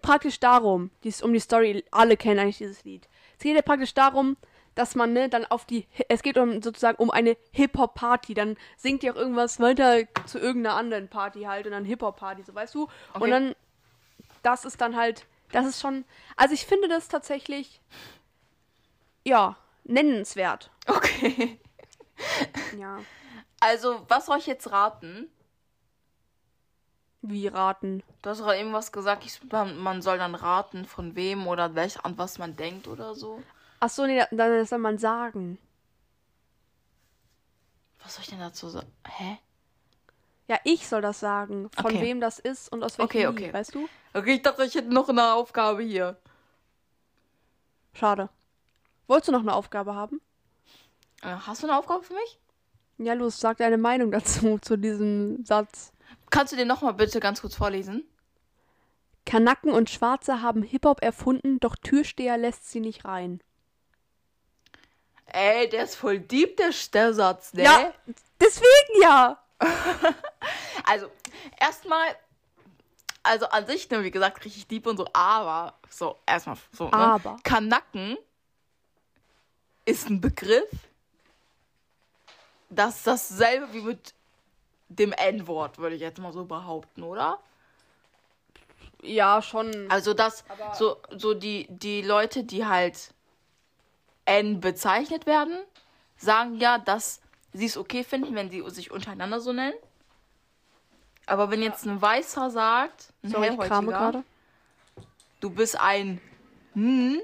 praktisch 0.02 0.40
darum, 0.40 0.90
dies, 1.04 1.22
um 1.22 1.32
die 1.32 1.40
Story, 1.40 1.84
alle 1.90 2.16
kennen 2.16 2.40
eigentlich 2.40 2.58
dieses 2.58 2.84
Lied. 2.84 3.08
Es 3.36 3.42
geht 3.44 3.56
ja 3.56 3.62
praktisch 3.62 3.94
darum, 3.94 4.36
dass 4.74 4.94
man, 4.94 5.12
ne, 5.12 5.28
dann 5.28 5.44
auf 5.46 5.64
die, 5.64 5.86
es 6.08 6.22
geht 6.22 6.38
um 6.38 6.62
sozusagen 6.62 6.98
um 6.98 7.10
eine 7.10 7.36
Hip-Hop-Party, 7.52 8.34
dann 8.34 8.56
singt 8.76 9.02
ihr 9.02 9.12
auch 9.12 9.16
irgendwas 9.16 9.58
weiter 9.60 10.02
zu 10.26 10.38
irgendeiner 10.38 10.76
anderen 10.76 11.08
Party 11.08 11.42
halt 11.42 11.66
und 11.66 11.72
dann 11.72 11.84
Hip-Hop-Party, 11.84 12.42
so 12.44 12.54
weißt 12.54 12.74
du? 12.74 12.82
Und 13.14 13.22
Okay. 13.22 13.30
dann, 13.30 13.54
das 14.42 14.64
ist 14.64 14.80
dann 14.80 14.96
halt, 14.96 15.26
das 15.52 15.66
ist 15.66 15.80
schon, 15.80 16.04
also 16.36 16.54
ich 16.54 16.64
finde 16.66 16.88
das 16.88 17.08
tatsächlich, 17.08 17.80
ja, 19.24 19.56
nennenswert. 19.84 20.70
Okay. 20.86 21.58
Ja, 22.78 22.98
Also, 23.60 24.04
was 24.08 24.26
soll 24.26 24.38
ich 24.38 24.46
jetzt 24.46 24.70
raten? 24.70 25.28
Wie 27.22 27.48
raten. 27.48 28.02
Du 28.22 28.30
hast 28.30 28.38
gerade 28.38 28.58
eben 28.58 28.72
was 28.72 28.92
gesagt, 28.92 29.24
ich, 29.24 29.40
man, 29.50 30.02
soll 30.02 30.18
dann 30.18 30.34
raten, 30.34 30.84
von 30.84 31.16
wem 31.16 31.46
oder 31.46 31.74
welch, 31.74 32.04
an 32.04 32.16
was 32.18 32.38
man 32.38 32.56
denkt 32.56 32.86
oder 32.88 33.14
so. 33.14 33.42
Ach 33.80 33.88
so, 33.90 34.06
nee, 34.06 34.22
dann 34.30 34.64
soll 34.66 34.78
man 34.78 34.98
sagen. 34.98 35.58
Was 38.02 38.14
soll 38.14 38.22
ich 38.22 38.30
denn 38.30 38.38
dazu 38.40 38.68
sagen? 38.68 38.90
Hä? 39.06 39.38
Ja, 40.48 40.58
ich 40.64 40.88
soll 40.88 41.02
das 41.02 41.20
sagen, 41.20 41.68
von 41.70 41.86
Okay. 41.86 42.00
wem 42.00 42.20
das 42.20 42.38
ist 42.38 42.72
und 42.72 42.82
aus 42.82 42.96
welchem 42.98 43.10
Okay, 43.10 43.26
Lied, 43.26 43.28
okay. 43.28 43.52
weißt 43.52 43.74
du? 43.74 43.88
Okay, 44.14 44.34
ich 44.36 44.42
dachte, 44.42 44.64
ich 44.64 44.74
hätte 44.74 44.92
noch 44.92 45.08
eine 45.08 45.34
Aufgabe 45.34 45.82
hier. 45.82 46.16
Schade. 47.92 48.30
Wolltest 49.06 49.28
du 49.28 49.32
noch 49.32 49.40
eine 49.40 49.54
Aufgabe 49.54 49.94
haben? 49.94 50.20
Äh, 51.22 51.34
Hast 51.34 51.62
du 51.62 51.66
eine 51.66 51.76
Aufgabe 51.76 52.02
für 52.04 52.14
mich? 52.14 52.38
Ja, 52.98 53.12
los, 53.12 53.38
sag 53.40 53.58
deine 53.58 53.76
Meinung 53.78 54.10
dazu, 54.10 54.58
zu 54.62 54.78
diesem 54.78 55.44
Satz. 55.44 55.92
Kannst 56.30 56.52
du 56.52 56.56
den 56.56 56.68
nochmal 56.68 56.94
bitte 56.94 57.20
ganz 57.20 57.40
kurz 57.40 57.54
vorlesen? 57.54 58.04
Kanacken 59.24 59.72
und 59.72 59.90
Schwarze 59.90 60.40
haben 60.40 60.62
Hip-Hop 60.62 61.02
erfunden, 61.02 61.60
doch 61.60 61.76
Türsteher 61.76 62.38
lässt 62.38 62.70
sie 62.70 62.80
nicht 62.80 63.04
rein. 63.04 63.42
Ey, 65.26 65.68
der 65.68 65.84
ist 65.84 65.96
voll 65.96 66.18
deep, 66.18 66.56
der, 66.56 66.70
der 66.94 67.12
Satz, 67.12 67.52
ne? 67.52 67.64
Ja, 67.64 67.92
deswegen 68.40 69.02
ja. 69.02 69.42
Also, 70.84 71.10
erstmal, 71.60 72.16
also 73.22 73.46
an 73.50 73.66
sich, 73.66 73.90
ne, 73.90 74.02
wie 74.02 74.10
gesagt, 74.10 74.42
richtig 74.46 74.66
deep 74.68 74.86
und 74.86 74.96
so, 74.96 75.06
aber, 75.12 75.78
so, 75.90 76.18
erstmal, 76.24 76.56
so, 76.72 76.86
ne? 76.86 76.94
Aber. 76.94 77.36
Kanacken 77.42 78.16
ist 79.84 80.08
ein 80.08 80.22
Begriff, 80.22 80.70
das 82.70 82.96
ist 82.96 83.06
dasselbe 83.06 83.74
wie 83.74 83.82
mit 83.82 84.14
dem 84.88 85.12
N-Wort, 85.12 85.78
würde 85.78 85.96
ich 85.96 86.00
jetzt 86.00 86.18
mal 86.18 86.32
so 86.32 86.44
behaupten, 86.44 87.02
oder? 87.02 87.38
Ja, 89.02 89.42
schon. 89.42 89.90
Also, 89.90 90.14
das, 90.14 90.44
so, 90.74 90.96
so 91.16 91.34
die, 91.34 91.66
die 91.70 92.02
Leute, 92.02 92.44
die 92.44 92.66
halt 92.66 93.14
N 94.24 94.60
bezeichnet 94.60 95.26
werden, 95.26 95.58
sagen 96.16 96.56
ja, 96.56 96.78
dass 96.78 97.20
sie 97.52 97.66
es 97.66 97.76
okay 97.76 98.04
finden, 98.04 98.34
wenn 98.34 98.50
sie 98.50 98.62
sich 98.70 98.90
untereinander 98.90 99.40
so 99.40 99.52
nennen. 99.52 99.74
Aber 101.26 101.50
wenn 101.50 101.62
jetzt 101.62 101.84
ein 101.84 102.00
Weißer 102.00 102.50
sagt, 102.50 103.12
ein 103.22 103.30
Sorry, 103.30 103.48
Hellhäutiger, 103.48 104.24
du 105.40 105.50
bist 105.50 105.78
ein 105.78 106.20
N, 106.74 107.20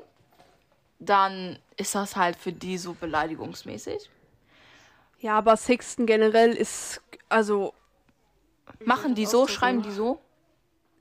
dann 0.98 1.58
ist 1.76 1.94
das 1.94 2.16
halt 2.16 2.36
für 2.36 2.52
die 2.52 2.78
so 2.78 2.94
beleidigungsmäßig. 2.94 4.10
Ja, 5.20 5.38
aber 5.38 5.56
Sixten 5.56 6.06
generell 6.06 6.52
ist, 6.52 7.00
also, 7.28 7.74
Machen 8.84 9.14
die 9.14 9.26
so, 9.26 9.46
schreiben 9.46 9.82
die 9.82 9.90
so? 9.92 10.20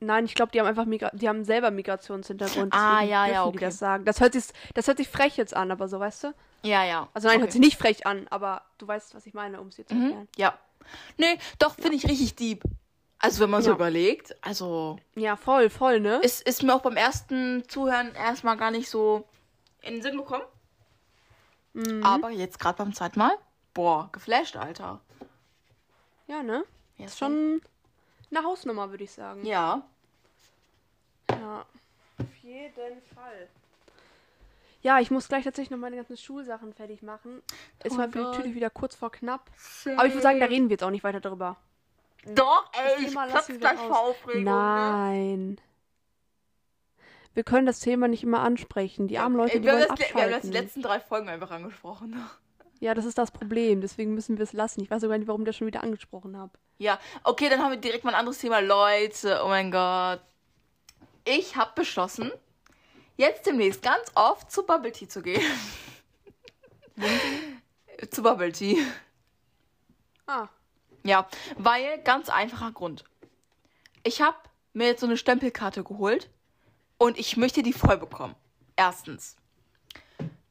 nein, 0.00 0.26
ich 0.26 0.34
glaube, 0.34 0.52
die 0.52 0.60
haben 0.60 0.66
einfach 0.66 0.84
Migra 0.84 1.10
die 1.14 1.28
haben 1.28 1.44
selber 1.44 1.70
Migrationshintergrund. 1.70 2.74
Ah, 2.74 3.02
ja, 3.02 3.26
ja, 3.26 3.46
okay. 3.46 3.56
Die 3.58 3.64
das 3.64 3.78
sagen. 3.78 4.04
Das 4.04 4.20
hört 4.20 4.34
sich, 4.34 4.44
das 4.74 4.86
hört 4.86 4.98
sich 4.98 5.08
frech 5.08 5.36
jetzt 5.36 5.54
an, 5.56 5.70
aber 5.70 5.88
so, 5.88 5.98
weißt 5.98 6.24
du? 6.24 6.34
Ja, 6.62 6.84
ja. 6.84 7.08
Also 7.14 7.28
nein, 7.28 7.36
okay. 7.36 7.42
hört 7.44 7.52
sich 7.52 7.60
nicht 7.60 7.78
frech 7.78 8.06
an, 8.06 8.26
aber 8.30 8.62
du 8.78 8.86
weißt, 8.86 9.14
was 9.14 9.24
ich 9.26 9.32
meine, 9.34 9.60
um 9.60 9.68
es 9.68 9.76
dir 9.76 9.86
zu 9.86 9.94
erklären. 9.94 10.20
Mhm. 10.22 10.28
Ja. 10.36 10.58
Nee, 11.16 11.38
doch, 11.58 11.74
finde 11.74 11.94
ich 11.94 12.04
richtig 12.06 12.36
deep. 12.36 12.62
Also, 13.18 13.42
wenn 13.42 13.50
man 13.50 13.62
so 13.62 13.70
Ja. 13.70 13.76
überlegt, 13.76 14.36
also, 14.44 14.98
Ja, 15.14 15.36
voll, 15.36 15.70
voll, 15.70 16.00
ne? 16.00 16.16
ist, 16.22 16.42
ist 16.46 16.62
mir 16.62 16.74
auch 16.74 16.82
beim 16.82 16.96
ersten 16.96 17.66
Zuhören 17.68 18.14
erstmal 18.14 18.58
gar 18.58 18.70
nicht 18.70 18.90
so 18.90 19.24
in 19.80 19.94
den 19.94 20.02
Sinn 20.02 20.18
gekommen. 20.18 20.44
Mhm. 21.72 22.04
Aber 22.04 22.28
jetzt 22.30 22.58
gerade 22.58 22.76
beim 22.76 22.92
zweiten 22.92 23.18
Mal, 23.18 23.32
boah, 23.72 24.10
geflasht, 24.12 24.56
Alter. 24.56 25.00
Ja, 26.26 26.42
ne? 26.42 26.64
Ja, 26.96 27.06
Ist 27.06 27.18
schon 27.18 27.60
eine 28.30 28.44
Hausnummer, 28.44 28.90
würde 28.90 29.04
ich 29.04 29.12
sagen. 29.12 29.44
Ja. 29.44 29.82
Ja, 31.30 31.64
auf 32.18 32.36
jeden 32.42 33.02
Fall. 33.14 33.48
Ja, 34.82 35.00
ich 35.00 35.10
muss 35.10 35.28
gleich 35.28 35.44
tatsächlich 35.44 35.70
noch 35.70 35.78
meine 35.78 35.96
ganzen 35.96 36.16
Schulsachen 36.16 36.74
fertig 36.74 37.02
machen. 37.02 37.42
Ist 37.82 37.92
Oh 37.92 37.96
mal 37.96 38.08
natürlich 38.08 38.54
wieder 38.54 38.68
kurz 38.70 38.94
vor 38.94 39.10
knapp. 39.10 39.50
Aber 39.96 40.06
ich 40.06 40.12
würde 40.12 40.22
sagen, 40.22 40.40
da 40.40 40.46
reden 40.46 40.68
wir 40.68 40.74
jetzt 40.74 40.84
auch 40.84 40.90
nicht 40.90 41.04
weiter 41.04 41.20
drüber. 41.20 41.56
Doch, 42.26 42.70
ey, 42.72 43.02
ich 43.02 43.08
Thema 43.08 43.24
lassen 43.26 43.52
wir 43.52 43.58
gleich 43.60 43.78
vor 43.78 43.98
aus. 43.98 44.10
Aufregung. 44.10 44.44
Ne? 44.44 44.50
Nein. 44.50 45.60
Wir 47.34 47.44
können 47.44 47.66
das 47.66 47.80
Thema 47.80 48.08
nicht 48.08 48.22
immer 48.22 48.40
ansprechen. 48.40 49.08
Die 49.08 49.18
armen 49.18 49.36
Leute, 49.36 49.54
Ey, 49.54 49.60
die 49.60 49.66
wir, 49.66 49.72
haben 49.72 49.80
wollen 49.80 49.88
das, 49.88 49.98
wir 49.98 50.06
haben 50.06 50.14
das 50.14 50.28
die 50.28 50.34
abschalten. 50.48 50.52
letzten 50.52 50.82
drei 50.82 51.00
Folgen 51.00 51.28
einfach 51.28 51.50
angesprochen. 51.50 52.14
Ja, 52.80 52.94
das 52.94 53.04
ist 53.04 53.18
das 53.18 53.30
Problem. 53.30 53.80
Deswegen 53.80 54.14
müssen 54.14 54.36
wir 54.36 54.44
es 54.44 54.52
lassen. 54.52 54.82
Ich 54.82 54.90
weiß 54.90 55.00
sogar 55.02 55.18
nicht, 55.18 55.28
warum 55.28 55.42
ich 55.42 55.46
das 55.46 55.56
schon 55.56 55.66
wieder 55.66 55.82
angesprochen 55.82 56.36
habe. 56.36 56.52
Ja, 56.78 56.98
okay, 57.22 57.48
dann 57.48 57.62
haben 57.62 57.70
wir 57.70 57.78
direkt 57.78 58.04
mal 58.04 58.10
ein 58.10 58.18
anderes 58.18 58.38
Thema. 58.38 58.60
Leute, 58.60 59.40
oh 59.44 59.48
mein 59.48 59.70
Gott. 59.70 60.20
Ich 61.24 61.56
habe 61.56 61.72
beschlossen, 61.74 62.30
jetzt 63.16 63.46
demnächst 63.46 63.82
ganz 63.82 64.10
oft 64.14 64.50
zu 64.50 64.64
Bubble 64.64 64.92
Tea 64.92 65.08
zu 65.08 65.22
gehen. 65.22 65.42
zu 68.10 68.22
Bubble 68.22 68.52
Tea. 68.52 68.82
Ah, 70.26 70.48
Ja, 71.04 71.28
weil 71.56 71.98
ganz 72.02 72.28
einfacher 72.28 72.72
Grund. 72.72 73.04
Ich 74.02 74.20
habe 74.20 74.36
mir 74.72 74.88
jetzt 74.88 75.00
so 75.00 75.06
eine 75.06 75.16
Stempelkarte 75.16 75.84
geholt 75.84 76.28
und 76.98 77.18
ich 77.18 77.36
möchte 77.36 77.62
die 77.62 77.72
voll 77.72 77.96
bekommen. 77.98 78.34
Erstens. 78.76 79.36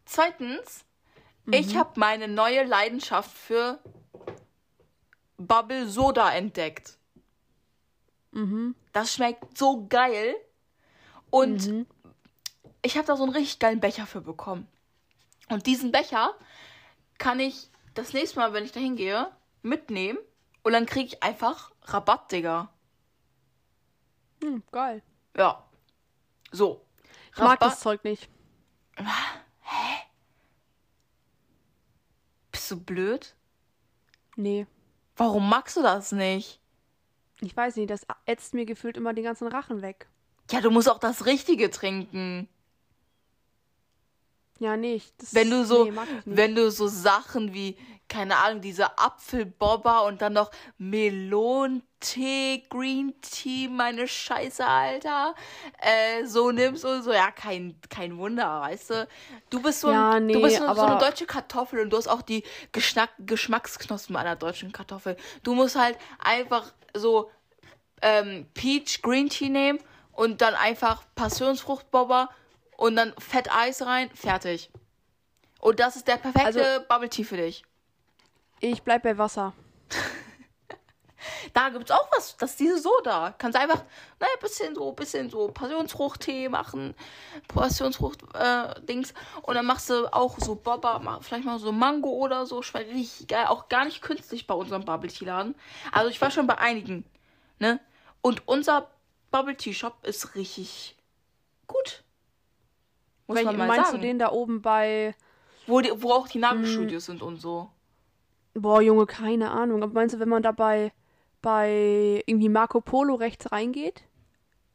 Zweitens, 0.05 0.85
ich 1.51 1.75
habe 1.75 1.99
meine 1.99 2.27
neue 2.27 2.63
Leidenschaft 2.63 3.31
für 3.35 3.79
Bubble 5.37 5.87
Soda 5.87 6.31
entdeckt. 6.31 6.97
Das 8.93 9.13
schmeckt 9.13 9.57
so 9.57 9.85
geil. 9.87 10.35
Und 11.29 11.63
ich 12.81 12.97
habe 12.97 13.07
da 13.07 13.17
so 13.17 13.23
einen 13.23 13.33
richtig 13.33 13.59
geilen 13.59 13.79
Becher 13.79 14.05
für 14.05 14.21
bekommen. 14.21 14.67
Und 15.49 15.65
diesen 15.65 15.91
Becher 15.91 16.33
kann 17.17 17.39
ich 17.39 17.69
das 17.93 18.13
nächste 18.13 18.39
Mal, 18.39 18.53
wenn 18.53 18.65
ich 18.65 18.71
da 18.71 18.79
hingehe, 18.79 19.31
mitnehmen. 19.61 20.19
Und 20.63 20.73
dann 20.73 20.85
kriege 20.85 21.07
ich 21.07 21.23
einfach 21.23 21.71
Rabatt, 21.83 22.31
Digga. 22.31 22.69
hm, 24.41 24.63
geil. 24.71 25.01
Ja. 25.35 25.63
So. 26.51 26.85
Ich 27.35 27.39
mag 27.41 27.59
das 27.59 27.79
Zeug 27.79 28.03
nicht. 28.03 28.29
Bist 32.63 32.71
du 32.71 32.79
blöd? 32.79 33.35
Nee. 34.37 34.65
Warum 35.17 35.49
magst 35.49 35.75
du 35.75 35.81
das 35.81 36.13
nicht? 36.13 36.61
Ich 37.41 37.57
weiß 37.57 37.75
nicht, 37.75 37.89
das 37.89 38.07
ätzt 38.25 38.53
mir 38.53 38.65
gefühlt 38.65 38.95
immer 38.95 39.13
den 39.13 39.25
ganzen 39.25 39.49
Rachen 39.49 39.81
weg. 39.81 40.07
Ja, 40.49 40.61
du 40.61 40.71
musst 40.71 40.87
auch 40.89 40.97
das 40.97 41.25
Richtige 41.25 41.69
trinken. 41.71 42.47
Ja, 44.59 44.77
nee. 44.77 44.93
ich- 44.95 45.11
Das, 45.17 45.33
Wenn 45.35 45.49
du 45.49 45.65
so, 45.65 45.83
nee, 45.83 45.91
nicht. 45.91 46.21
wenn 46.25 46.55
du 46.55 46.71
so 46.71 46.87
Sachen 46.87 47.53
wie, 47.53 47.75
keine 48.13 48.37
Ahnung, 48.37 48.61
diese 48.61 48.97
Apfelbobber 48.99 50.03
und 50.05 50.21
dann 50.21 50.33
noch 50.33 50.51
Melontee, 50.77 52.63
Green 52.69 53.13
Tea, 53.21 53.67
meine 53.67 54.07
Scheiße, 54.07 54.65
Alter, 54.65 55.33
äh, 55.79 56.25
so 56.25 56.51
nimmst 56.51 56.85
und 56.85 57.01
so, 57.03 57.11
ja, 57.11 57.31
kein, 57.31 57.75
kein 57.89 58.17
Wunder, 58.17 58.61
weißt 58.61 58.89
du. 58.91 59.07
Du 59.49 59.61
bist 59.61 59.81
so, 59.81 59.91
Ja, 59.91 60.11
ein, 60.11 60.27
du 60.27 60.35
nee, 60.35 60.41
bist 60.43 60.57
so, 60.57 60.73
so 60.73 60.81
eine 60.81 60.99
deutsche 60.99 61.25
Kartoffel 61.25 61.79
und 61.79 61.89
du 61.89 61.97
hast 61.97 62.07
auch 62.07 62.21
die 62.21 62.43
Geschnack 62.71 63.09
Geschmacksknospen 63.19 64.15
einer 64.15 64.35
deutschen 64.35 64.71
Kartoffel. 64.71 65.17
Du 65.43 65.55
musst 65.55 65.75
halt 65.75 65.97
einfach 66.19 66.71
so 66.95 67.31
ähm, 68.01 68.47
Peach 68.53 69.01
Green 69.01 69.29
Tea 69.29 69.49
nehmen 69.49 69.79
und 70.11 70.41
dann 70.41 70.53
einfach 70.53 71.03
Passionsfruchtbobber 71.15 72.29
und 72.77 72.95
dann 72.95 73.13
Fetteis 73.17 73.81
rein, 73.83 74.09
fertig. 74.13 74.69
Und 75.59 75.79
das 75.79 75.95
ist 75.95 76.07
der 76.07 76.17
perfekte 76.17 76.45
Also- 76.63 76.85
Bubble 76.87 77.09
Tea 77.09 77.23
für 77.23 77.37
dich. 77.37 77.63
Ich 78.65 78.81
bleib 78.81 79.03
bei 79.03 79.17
Wasser. 79.17 79.53
Da 81.53 81.69
gibt's 81.69 81.91
auch 81.91 82.09
was, 82.15 82.35
das 82.35 82.51
ist 82.51 82.59
diese 82.59 82.79
Soda. 82.79 83.33
Kannst 83.37 83.57
einfach, 83.57 83.83
naja, 84.19 84.33
bisschen 84.41 84.75
so, 84.75 84.91
bisschen 84.91 85.29
so 85.29 85.47
Passionsfruchttee 85.49 86.49
machen, 86.49 86.95
Passionsfrucht-Dings. 87.47 89.13
und 89.43 89.55
dann 89.55 89.65
machst 89.65 89.89
du 89.89 90.11
auch 90.11 90.37
so 90.39 90.55
Bobber, 90.55 91.19
vielleicht 91.21 91.45
mal 91.45 91.59
so 91.59 91.71
Mango 91.71 92.09
oder 92.09 92.45
so. 92.45 92.61
Schmeckt 92.61 92.91
richtig 92.93 93.27
geil. 93.29 93.45
Auch 93.47 93.69
gar 93.69 93.85
nicht 93.85 94.01
künstlich 94.01 94.47
bei 94.47 94.53
unserem 94.53 94.83
Bubble 94.83 95.09
Tea 95.09 95.25
Laden. 95.25 95.55
Also 95.93 96.09
ich 96.09 96.19
war 96.19 96.29
schon 96.29 96.47
bei 96.47 96.57
einigen, 96.57 97.05
ne? 97.59 97.79
Und 98.21 98.45
unser 98.45 98.89
Bubble 99.31 99.55
Tea 99.55 99.73
Shop 99.73 100.05
ist 100.05 100.35
richtig 100.35 100.97
gut. 101.67 102.03
Muss 103.27 103.37
Welch, 103.37 103.45
man 103.45 103.57
mal 103.57 103.67
meinst 103.67 103.91
sagen. 103.91 104.01
du 104.01 104.07
den 104.07 104.19
da 104.19 104.31
oben 104.31 104.61
bei. 104.61 105.15
Wo, 105.67 105.79
die, 105.79 105.91
wo 106.01 106.11
auch 106.11 106.27
die. 106.27 106.39
Nagelstudios 106.39 107.05
sind 107.05 107.21
und 107.21 107.37
so. 107.37 107.69
Boah, 108.53 108.81
Junge, 108.81 109.05
keine 109.05 109.51
Ahnung. 109.51 109.83
Aber 109.83 109.93
meinst 109.93 110.15
du, 110.15 110.19
wenn 110.19 110.29
man 110.29 110.43
da 110.43 110.51
bei, 110.51 110.91
irgendwie 111.43 112.49
Marco 112.49 112.81
Polo 112.81 113.15
rechts 113.15 113.51
reingeht? 113.51 114.03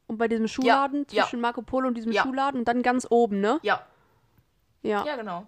Und 0.07 0.17
bei 0.17 0.27
diesem 0.27 0.47
Schuhladen 0.47 1.05
ja. 1.11 1.23
zwischen 1.23 1.39
Marco 1.39 1.61
Polo 1.61 1.87
und 1.87 1.95
diesem 1.95 2.11
Ja. 2.11 2.23
Schuhladen 2.23 2.61
und 2.61 2.67
dann 2.67 2.81
ganz 2.81 3.05
oben, 3.09 3.39
ne? 3.41 3.59
Ja, 3.61 3.85
Ja. 4.81 5.05
Ja, 5.05 5.15
genau. 5.15 5.45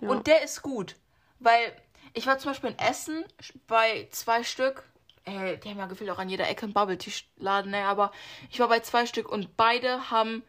Ja. 0.00 0.08
Und 0.08 0.26
der 0.26 0.42
ist 0.42 0.62
gut. 0.62 0.96
Weil 1.38 1.74
ich 2.12 2.26
war 2.26 2.38
zum 2.38 2.50
Beispiel 2.50 2.70
in 2.70 2.78
Essen 2.78 3.24
bei 3.66 4.08
zwei 4.10 4.44
Stück. 4.44 4.84
Äh, 5.24 5.56
die 5.58 5.70
haben 5.70 5.78
ja 5.78 5.86
gefühlt 5.86 6.10
auch 6.10 6.18
an 6.18 6.28
jeder 6.28 6.48
Ecke 6.48 6.64
einen 6.64 6.74
Bubble 6.74 6.98
Tea 6.98 7.12
Laden, 7.36 7.70
ne? 7.70 7.84
Aber 7.84 8.12
ich 8.50 8.60
war 8.60 8.68
bei 8.68 8.80
zwei 8.80 9.06
Stück 9.06 9.30
und 9.30 9.56
beide 9.56 10.10
haben 10.10 10.42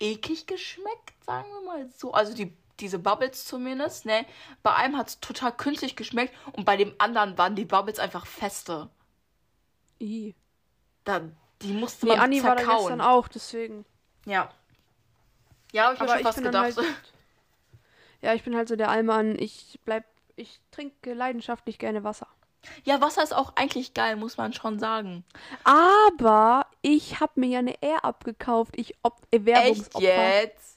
eklig 0.00 0.46
geschmeckt, 0.46 1.12
sagen 1.24 1.48
wir 1.48 1.62
mal 1.62 1.88
so. 1.90 2.12
Also 2.12 2.34
die, 2.34 2.52
diese 2.80 2.98
Bubbles 2.98 3.44
zumindest, 3.44 4.06
ne? 4.06 4.26
Bei 4.62 4.74
einem 4.74 4.96
hat 4.96 5.08
es 5.08 5.20
total 5.20 5.52
künstlich 5.52 5.96
geschmeckt 5.96 6.34
und 6.52 6.64
bei 6.64 6.76
dem 6.76 6.94
anderen 6.98 7.36
waren 7.38 7.56
die 7.56 7.64
Bubbles 7.64 7.98
einfach 7.98 8.26
feste. 8.26 8.88
I. 10.00 10.34
Da, 11.04 11.20
die 11.62 11.72
musste 11.72 12.06
Nee, 12.06 12.12
man 12.12 12.20
Anni 12.20 12.42
war 12.42 12.54
da 12.56 12.62
zerkauen. 12.62 12.78
gestern 12.78 13.00
auch, 13.00 13.28
deswegen. 13.28 13.84
Ja. 14.26 14.50
Ja, 15.72 15.86
hab 15.86 15.94
ich 15.94 16.00
Aber 16.00 16.08
schon 16.10 16.18
ich 16.18 16.26
fast 16.26 16.42
gedacht. 16.42 16.76
halt. 16.76 16.78
Ja, 18.22 18.32
ich 18.34 18.42
bin 18.42 18.56
halt 18.56 18.66
so 18.66 18.76
der 18.76 18.88
Allmann. 18.88 19.38
Ich 19.38 19.78
bleib. 19.84 20.04
Ich 20.36 20.60
trinke 20.70 21.12
leidenschaftlich 21.12 21.78
gerne 21.78 22.02
Wasser. 22.02 22.26
Ja, 22.84 23.00
Wasser 23.00 23.22
ist 23.22 23.34
auch 23.34 23.52
eigentlich 23.56 23.94
geil, 23.94 24.16
muss 24.16 24.36
man 24.38 24.52
schon 24.52 24.78
sagen. 24.78 25.24
Aber 25.64 26.66
ich 26.82 27.20
habe 27.20 27.32
mir 27.40 27.46
ja 27.48 27.58
eine 27.60 27.80
Air 27.82 28.04
abgekauft. 28.04 28.72
Ich 28.76 28.94
ob 29.02 29.20
Echt 29.30 29.98
jetzt? 30.00 30.75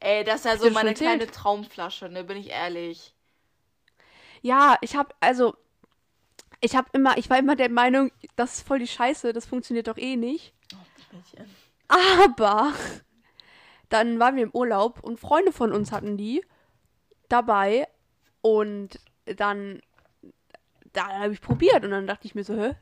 Ey, 0.00 0.24
das 0.24 0.40
ist 0.40 0.44
ja 0.46 0.56
Hab 0.58 0.58
so 0.58 0.70
meine 0.70 0.90
erzählt? 0.90 1.18
kleine 1.18 1.26
Traumflasche, 1.30 2.08
ne, 2.08 2.24
bin 2.24 2.36
ich 2.36 2.50
ehrlich. 2.50 3.14
Ja, 4.42 4.76
ich 4.80 4.96
habe 4.96 5.14
also 5.20 5.54
ich 6.60 6.76
habe 6.76 6.88
immer, 6.92 7.16
ich 7.18 7.30
war 7.30 7.38
immer 7.38 7.56
der 7.56 7.70
Meinung, 7.70 8.12
das 8.36 8.56
ist 8.56 8.66
voll 8.66 8.78
die 8.80 8.86
Scheiße, 8.86 9.32
das 9.32 9.46
funktioniert 9.46 9.88
doch 9.88 9.96
eh 9.96 10.16
nicht. 10.16 10.52
Aber 11.88 12.72
dann 13.88 14.18
waren 14.20 14.36
wir 14.36 14.44
im 14.44 14.54
Urlaub 14.54 15.00
und 15.02 15.18
Freunde 15.18 15.52
von 15.52 15.72
uns 15.72 15.92
hatten 15.92 16.16
die 16.16 16.44
dabei 17.28 17.88
und 18.42 19.00
dann 19.24 19.82
da 20.92 21.08
habe 21.20 21.32
ich 21.32 21.40
probiert 21.40 21.84
und 21.84 21.90
dann 21.90 22.06
dachte 22.06 22.26
ich 22.26 22.34
mir 22.34 22.44
so, 22.44 22.54
hä, 22.56 22.74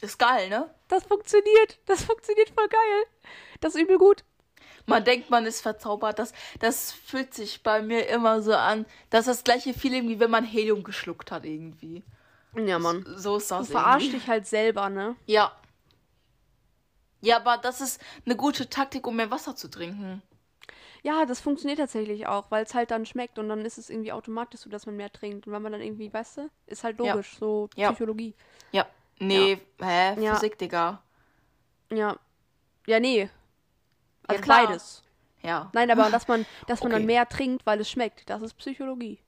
Ist 0.00 0.18
geil, 0.18 0.48
ne? 0.48 0.74
das 0.88 1.04
funktioniert, 1.04 1.78
das 1.86 2.04
funktioniert 2.04 2.50
voll 2.50 2.68
geil. 2.68 3.06
Das 3.60 3.74
ist 3.74 3.80
übel 3.82 3.98
gut. 3.98 4.24
Man 4.86 5.04
denkt, 5.04 5.30
man 5.30 5.46
ist 5.46 5.60
verzaubert. 5.60 6.18
Das, 6.18 6.32
das 6.58 6.92
fühlt 6.92 7.34
sich 7.34 7.62
bei 7.62 7.82
mir 7.82 8.08
immer 8.08 8.42
so 8.42 8.54
an. 8.54 8.84
Das 9.10 9.26
ist 9.26 9.28
das 9.38 9.44
gleiche 9.44 9.74
Feeling, 9.74 10.08
wie 10.08 10.18
wenn 10.20 10.30
man 10.30 10.44
Helium 10.44 10.82
geschluckt 10.82 11.30
hat, 11.30 11.44
irgendwie. 11.44 12.02
Ja, 12.56 12.78
Mann. 12.78 13.04
So 13.16 13.36
ist 13.36 13.50
Du 13.50 13.56
das 13.56 13.70
verarschst 13.70 14.08
irgendwie. 14.08 14.18
dich 14.20 14.28
halt 14.28 14.46
selber, 14.46 14.88
ne? 14.90 15.16
Ja. 15.26 15.52
Ja, 17.20 17.36
aber 17.36 17.56
das 17.58 17.80
ist 17.80 18.00
eine 18.26 18.34
gute 18.36 18.68
Taktik, 18.68 19.06
um 19.06 19.16
mehr 19.16 19.30
Wasser 19.30 19.54
zu 19.54 19.68
trinken. 19.68 20.22
Ja, 21.04 21.24
das 21.24 21.40
funktioniert 21.40 21.78
tatsächlich 21.78 22.26
auch, 22.26 22.50
weil 22.50 22.64
es 22.64 22.74
halt 22.74 22.90
dann 22.90 23.06
schmeckt 23.06 23.38
und 23.38 23.48
dann 23.48 23.64
ist 23.64 23.78
es 23.78 23.90
irgendwie 23.90 24.12
automatisch 24.12 24.60
so, 24.60 24.70
dass 24.70 24.86
man 24.86 24.96
mehr 24.96 25.12
trinkt. 25.12 25.46
Und 25.46 25.52
wenn 25.52 25.62
man 25.62 25.72
dann 25.72 25.80
irgendwie, 25.80 26.12
weißt 26.12 26.38
du, 26.38 26.50
ist 26.66 26.84
halt 26.84 26.98
Ja. 27.00 27.12
logisch, 27.14 27.36
so 27.38 27.68
Ja. 27.76 27.90
Psychologie. 27.92 28.34
Ja. 28.72 28.86
Nee, 29.18 29.58
hä? 29.80 30.20
Ja. 30.20 30.34
Physik, 30.34 30.58
Digga. 30.58 31.02
Ja. 31.92 32.16
Ja, 32.86 32.98
nee. 33.00 33.28
Also 34.32 34.44
klar. 34.44 34.66
beides. 34.66 35.02
Ja. 35.42 35.70
Nein, 35.72 35.90
aber 35.90 36.08
dass 36.10 36.28
man, 36.28 36.46
dass 36.66 36.82
man 36.82 36.92
dann 36.92 37.02
Okay. 37.02 37.06
mehr 37.06 37.28
trinkt, 37.28 37.66
weil 37.66 37.80
es 37.80 37.90
schmeckt, 37.90 38.30
das 38.30 38.42
ist 38.42 38.54
Psychologie. 38.54 39.18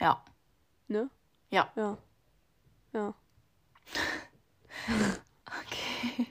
Ja. 0.00 0.22
Ne? 0.88 1.08
Ja. 1.50 1.70
Ja. 1.76 1.96
Ja. 2.92 3.14
Okay. 5.46 6.26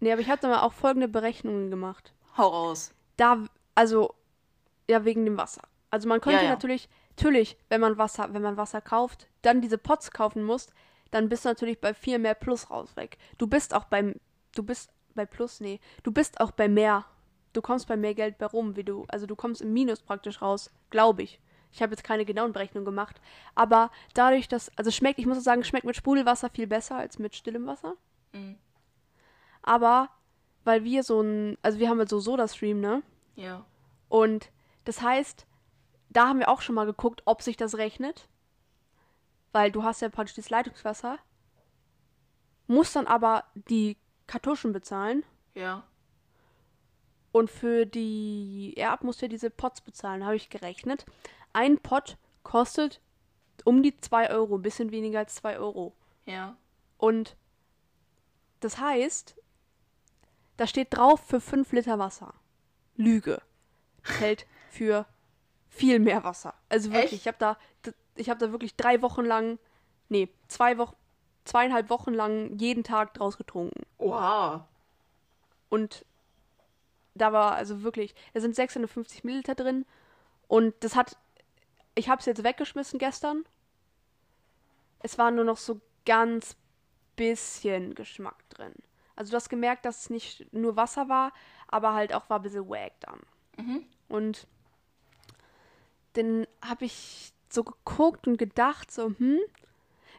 Nee, 0.00 0.12
aber 0.12 0.20
ich 0.20 0.28
habe 0.28 0.40
da 0.40 0.48
mal 0.48 0.60
auch 0.60 0.72
folgende 0.72 1.06
Berechnungen 1.08 1.70
gemacht. 1.70 2.12
Hau 2.36 2.48
raus. 2.48 2.92
Da, 3.16 3.44
also, 3.74 4.14
ja, 4.90 5.04
wegen 5.04 5.24
dem 5.24 5.36
Wasser. 5.36 5.62
Also 5.90 6.08
man 6.08 6.20
könnte 6.20 6.38
Ja, 6.40 6.44
ja. 6.44 6.50
natürlich, 6.50 6.88
natürlich, 7.10 7.56
wenn 7.68 7.80
man 7.80 7.96
Wasser, 7.96 8.34
wenn 8.34 8.42
man 8.42 8.56
Wasser 8.56 8.80
kauft, 8.80 9.28
dann 9.42 9.60
diese 9.60 9.78
Pots 9.78 10.10
kaufen 10.10 10.42
muss, 10.42 10.68
dann 11.12 11.28
bist 11.28 11.44
du 11.44 11.48
natürlich 11.50 11.80
bei 11.80 11.94
viel 11.94 12.18
mehr 12.18 12.34
Plus 12.34 12.70
raus 12.70 12.96
weg. 12.96 13.18
Du 13.38 13.46
bist 13.46 13.72
auch 13.72 13.84
beim, 13.84 14.16
du 14.54 14.62
bist 14.64 14.90
bei 15.16 15.26
Plus, 15.26 15.60
nee, 15.60 15.80
du 16.02 16.12
bist 16.12 16.40
auch 16.40 16.52
bei 16.52 16.68
mehr. 16.68 17.04
Du 17.52 17.62
kommst 17.62 17.88
bei 17.88 17.96
mehr 17.96 18.14
Geld 18.14 18.38
bei 18.38 18.46
rum, 18.46 18.76
wie 18.76 18.84
du, 18.84 19.06
also 19.08 19.26
du 19.26 19.34
kommst 19.34 19.62
im 19.62 19.72
Minus 19.72 20.02
praktisch 20.02 20.42
raus, 20.42 20.70
glaube 20.90 21.22
ich. 21.22 21.40
Ich 21.72 21.82
habe 21.82 21.92
jetzt 21.92 22.04
keine 22.04 22.24
genauen 22.24 22.52
Berechnungen 22.52 22.84
gemacht, 22.84 23.20
aber 23.54 23.90
dadurch, 24.14 24.48
dass, 24.48 24.70
also 24.78 24.90
schmeckt, 24.90 25.18
ich 25.18 25.26
muss 25.26 25.38
auch 25.38 25.42
sagen, 25.42 25.64
schmeckt 25.64 25.84
mit 25.84 25.96
Sprudelwasser 25.96 26.48
viel 26.50 26.66
besser 26.66 26.96
als 26.96 27.18
mit 27.18 27.34
stillem 27.34 27.66
Wasser. 27.66 27.94
Mhm. 28.32 28.56
Aber 29.62 30.10
weil 30.64 30.84
wir 30.84 31.02
so 31.02 31.20
ein, 31.20 31.58
also 31.62 31.78
wir 31.78 31.88
haben 31.88 31.98
halt 31.98 32.08
so 32.08 32.18
Soda-Stream, 32.18 32.80
ne? 32.80 33.02
Ja. 33.34 33.64
Und 34.08 34.50
das 34.84 35.02
heißt, 35.02 35.46
da 36.10 36.28
haben 36.28 36.38
wir 36.38 36.48
auch 36.48 36.60
schon 36.60 36.74
mal 36.74 36.86
geguckt, 36.86 37.22
ob 37.24 37.42
sich 37.42 37.56
das 37.56 37.76
rechnet. 37.76 38.28
Weil 39.52 39.70
du 39.70 39.84
hast 39.84 40.02
ja 40.02 40.08
praktisch 40.08 40.36
das 40.36 40.50
Leitungswasser, 40.50 41.18
musst 42.66 42.96
dann 42.96 43.06
aber 43.06 43.44
die 43.54 43.96
Kartuschen 44.26 44.72
bezahlen 44.72 45.24
Ja. 45.54 45.84
und 47.32 47.50
für 47.50 47.86
die 47.86 48.74
Erb 48.76 49.02
musst 49.04 49.20
du 49.20 49.26
ja 49.26 49.28
diese 49.30 49.50
Pots 49.50 49.80
bezahlen, 49.80 50.24
habe 50.24 50.36
ich 50.36 50.48
gerechnet. 50.50 51.04
Ein 51.52 51.78
Pot 51.78 52.16
kostet 52.42 53.00
um 53.64 53.82
die 53.82 53.96
2 53.98 54.30
Euro, 54.30 54.56
ein 54.56 54.62
bisschen 54.62 54.90
weniger 54.90 55.20
als 55.20 55.34
2 55.36 55.58
Euro. 55.58 55.94
Ja. 56.26 56.56
Und 56.98 57.36
das 58.60 58.78
heißt, 58.78 59.36
da 60.56 60.66
steht 60.66 60.88
drauf 60.96 61.20
für 61.20 61.40
5 61.40 61.72
Liter 61.72 61.98
Wasser. 61.98 62.34
Lüge. 62.96 63.42
Hält 64.02 64.46
für 64.70 65.06
viel 65.68 65.98
mehr 65.98 66.24
Wasser. 66.24 66.54
Also 66.68 66.90
wirklich, 66.92 67.12
Echt? 67.12 67.22
ich 67.22 67.28
habe 67.28 67.36
da, 67.38 67.58
ich 68.14 68.30
habe 68.30 68.40
da 68.40 68.50
wirklich 68.52 68.76
drei 68.76 69.02
Wochen 69.02 69.24
lang, 69.24 69.58
nee, 70.08 70.28
zwei 70.48 70.78
Wochen, 70.78 70.96
zweieinhalb 71.46 71.90
Wochen 71.90 72.12
lang 72.12 72.58
jeden 72.58 72.84
Tag 72.84 73.14
draus 73.14 73.36
getrunken. 73.36 73.84
Wow. 73.98 74.62
Und 75.68 76.04
da 77.14 77.32
war 77.32 77.52
also 77.54 77.82
wirklich, 77.82 78.14
da 78.34 78.40
sind 78.40 78.54
650 78.54 79.24
Milliliter 79.24 79.54
drin. 79.54 79.86
Und 80.48 80.74
das 80.80 80.94
hat, 80.94 81.16
ich 81.94 82.08
habe 82.08 82.20
es 82.20 82.26
jetzt 82.26 82.44
weggeschmissen 82.44 82.98
gestern. 82.98 83.44
Es 85.02 85.18
war 85.18 85.30
nur 85.30 85.44
noch 85.44 85.56
so 85.56 85.80
ganz 86.04 86.56
bisschen 87.16 87.94
Geschmack 87.94 88.48
drin. 88.50 88.74
Also 89.16 89.30
du 89.30 89.36
hast 89.36 89.48
gemerkt, 89.48 89.86
dass 89.86 90.02
es 90.02 90.10
nicht 90.10 90.52
nur 90.52 90.76
Wasser 90.76 91.08
war, 91.08 91.32
aber 91.68 91.94
halt 91.94 92.12
auch 92.12 92.28
war 92.28 92.38
ein 92.38 92.42
bisschen 92.42 92.68
wack 92.68 92.92
dann. 93.00 93.20
Mhm. 93.56 93.84
Und 94.08 94.46
dann 96.12 96.46
habe 96.62 96.84
ich 96.84 97.32
so 97.48 97.64
geguckt 97.64 98.26
und 98.26 98.36
gedacht, 98.36 98.90
so, 98.90 99.12
hm, 99.18 99.40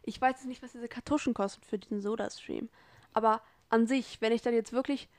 ich 0.07 0.21
weiß 0.21 0.37
jetzt 0.37 0.47
nicht, 0.47 0.63
was 0.63 0.71
diese 0.71 0.87
Kartuschen 0.87 1.33
kosten 1.33 1.63
für 1.65 1.77
diesen 1.77 2.01
Soda-Stream. 2.01 2.69
Aber 3.13 3.41
an 3.69 3.87
sich, 3.87 4.21
wenn 4.21 4.31
ich 4.31 4.41
dann 4.41 4.53
jetzt 4.53 4.71
wirklich, 4.71 5.09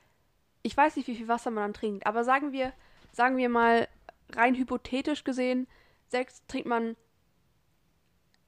ich 0.63 0.75
weiß 0.75 0.95
nicht, 0.95 1.07
wie 1.07 1.15
viel 1.15 1.27
Wasser 1.27 1.51
man 1.51 1.63
dann 1.65 1.73
trinkt, 1.75 2.07
aber 2.07 2.23
sagen 2.23 2.51
wir, 2.51 2.73
sagen 3.11 3.37
wir 3.37 3.49
mal, 3.49 3.87
rein 4.31 4.55
hypothetisch 4.55 5.23
gesehen, 5.23 5.67
sechs 6.07 6.43
trinkt 6.47 6.67
man 6.67 6.95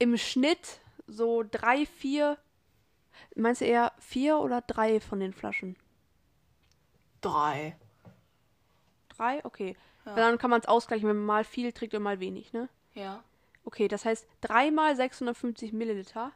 im 0.00 0.16
Schnitt 0.16 0.80
so 1.06 1.44
drei, 1.48 1.86
vier, 1.86 2.38
meinst 3.36 3.60
du 3.60 3.66
eher 3.66 3.92
vier 4.00 4.38
oder 4.38 4.62
drei 4.62 4.98
von 4.98 5.20
den 5.20 5.32
Flaschen? 5.32 5.76
Drei. 7.20 7.76
Drei? 9.10 9.44
Okay. 9.44 9.76
Ja. 10.04 10.16
Dann 10.16 10.38
kann 10.38 10.50
man 10.50 10.60
es 10.60 10.66
ausgleichen, 10.66 11.08
wenn 11.08 11.18
man 11.18 11.26
mal 11.26 11.44
viel 11.44 11.72
trinkt 11.72 11.94
und 11.94 12.02
mal 12.02 12.18
wenig, 12.18 12.52
ne? 12.52 12.68
Ja. 12.94 13.22
Okay, 13.64 13.88
das 13.88 14.04
heißt, 14.04 14.26
3 14.42 14.70
mal 14.70 14.94
650 14.96 15.72
Milliliter 15.72 16.32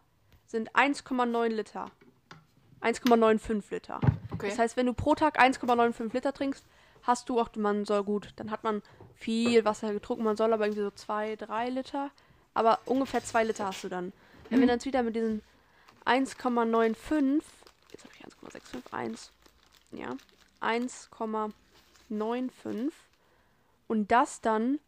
sind 0.46 0.72
1,9 0.72 1.48
Liter. 1.48 1.90
1,95 2.80 3.70
Liter. 3.70 4.00
Okay. 4.32 4.48
Das 4.48 4.58
heißt, 4.58 4.76
wenn 4.76 4.86
du 4.86 4.92
pro 4.92 5.14
Tag 5.14 5.40
1,95 5.40 6.12
Liter 6.12 6.32
trinkst, 6.32 6.64
hast 7.02 7.28
du 7.28 7.40
auch, 7.40 7.54
man 7.56 7.84
soll 7.84 8.02
gut, 8.04 8.32
dann 8.36 8.50
hat 8.50 8.64
man 8.64 8.82
viel 9.14 9.64
Wasser 9.64 9.92
getrunken, 9.92 10.24
man 10.24 10.36
soll 10.36 10.52
aber 10.52 10.66
irgendwie 10.66 10.82
so 10.82 10.90
2, 10.90 11.36
3 11.36 11.70
Liter, 11.70 12.10
aber 12.54 12.80
ungefähr 12.84 13.24
2 13.24 13.44
Liter 13.44 13.66
hast 13.66 13.84
du 13.84 13.88
dann. 13.88 14.12
Wenn 14.50 14.60
wir 14.60 14.66
dann 14.66 14.76
jetzt 14.76 14.86
wieder 14.86 15.02
mit 15.02 15.16
diesen 15.16 15.42
1,95, 16.04 17.42
jetzt 17.90 18.04
habe 18.04 18.14
ich 18.14 18.24
1,65, 18.24 18.92
1, 18.92 19.32
ja, 19.92 20.16
1,95 20.60 22.92
und 23.88 24.12
das 24.12 24.40
dann 24.40 24.78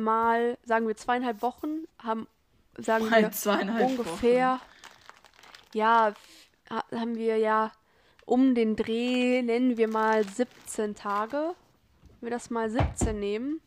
mal, 0.00 0.58
sagen 0.64 0.86
wir 0.88 0.96
zweieinhalb 0.96 1.42
Wochen, 1.42 1.86
haben, 2.02 2.26
sagen 2.78 3.04
wir 3.04 3.10
Mal 3.22 3.32
zweieinhalb 3.32 3.90
ungefähr, 3.90 4.60
ja, 5.74 6.14
ha- 6.70 6.84
haben 6.92 7.14
wir 7.16 7.36
ja 7.38 7.72
um 8.26 8.54
den 8.54 8.76
Dreh, 8.76 9.42
nennen 9.42 9.76
wir 9.76 9.88
mal 9.88 10.26
17 10.26 10.94
Tage. 10.94 11.54
Wenn 12.20 12.26
wir 12.26 12.30
das 12.30 12.50
mal 12.50 12.68
17 12.70 13.18
nehmen, 13.18 13.60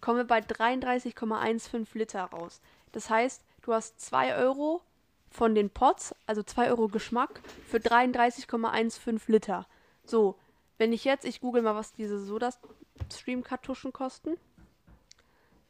kommen 0.00 0.18
wir 0.18 0.26
bei 0.26 0.40
33,15 0.40 1.86
Liter 1.94 2.24
raus. 2.24 2.60
Das 2.92 3.08
heißt, 3.10 3.42
du 3.62 3.72
hast 3.72 4.00
2 4.00 4.36
Euro 4.36 4.82
von 5.30 5.54
den 5.54 5.70
Pots, 5.70 6.14
also 6.26 6.42
2 6.42 6.68
Euro 6.70 6.88
Geschmack, 6.88 7.40
für 7.66 7.78
33,15 7.78 9.20
Liter. 9.28 9.66
So, 10.04 10.38
wenn 10.78 10.92
ich 10.92 11.04
jetzt, 11.04 11.24
ich 11.24 11.40
google 11.40 11.62
mal, 11.62 11.74
was 11.74 11.92
diese 11.92 12.18
Soda-Stream-Kartuschen 12.18 13.92
kosten. 13.92 14.36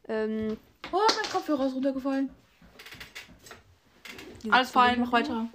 Ähm, 0.07 0.57
Oh, 0.91 0.99
mein 1.21 1.31
Kopfhörer 1.31 1.65
ist 1.67 1.73
runtergefallen. 1.75 2.29
Alles 4.51 4.69
fein, 4.71 4.99
mach 4.99 5.11
weiter. 5.11 5.47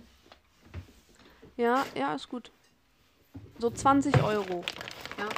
Ja, 1.57 1.87
ja, 1.95 2.15
ist 2.15 2.29
gut. 2.29 2.51
So 3.59 3.71
20 3.71 4.23
Euro 4.25 4.65
Ja. 5.19 5.29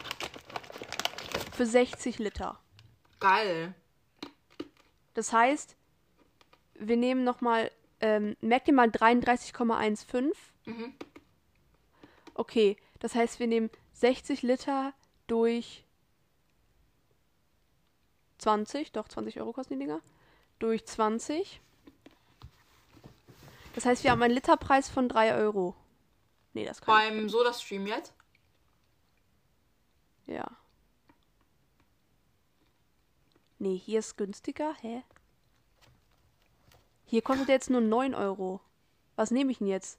für 1.54 1.66
60 1.66 2.18
Liter. 2.18 2.58
Geil. 3.20 3.74
Das 5.14 5.32
heißt, 5.32 5.76
wir 6.74 6.96
nehmen 6.96 7.24
nochmal, 7.24 7.70
ähm, 8.00 8.36
merkt 8.40 8.68
ihr 8.68 8.74
mal 8.74 8.88
33,15? 8.88 10.32
Mhm. 10.64 10.94
Okay, 12.34 12.76
das 13.00 13.14
heißt, 13.14 13.38
wir 13.40 13.46
nehmen 13.46 13.68
60 13.92 14.40
Liter 14.42 14.94
durch 15.26 15.84
20, 18.42 18.92
doch 18.92 19.08
20 19.08 19.40
Euro 19.40 19.52
kosten 19.52 19.74
die 19.74 19.80
Dinger, 19.80 20.00
durch 20.58 20.84
20. 20.84 21.60
Das 23.74 23.86
heißt, 23.86 24.04
wir 24.04 24.10
haben 24.10 24.22
einen 24.22 24.34
Literpreis 24.34 24.88
von 24.88 25.08
3 25.08 25.34
Euro. 25.36 25.74
Nee, 26.52 26.66
das 26.66 26.80
kann 26.80 26.94
Beim 26.94 27.28
Soda-Stream 27.28 27.86
jetzt? 27.86 28.12
Ja. 30.26 30.46
Nee, 33.58 33.76
hier 33.76 34.00
ist 34.00 34.16
günstiger. 34.16 34.74
Hä? 34.80 35.02
Hier 37.06 37.22
kostet 37.22 37.48
jetzt 37.48 37.70
nur 37.70 37.80
9 37.80 38.14
Euro. 38.14 38.60
Was 39.16 39.30
nehme 39.30 39.52
ich 39.52 39.58
denn 39.58 39.68
jetzt? 39.68 39.98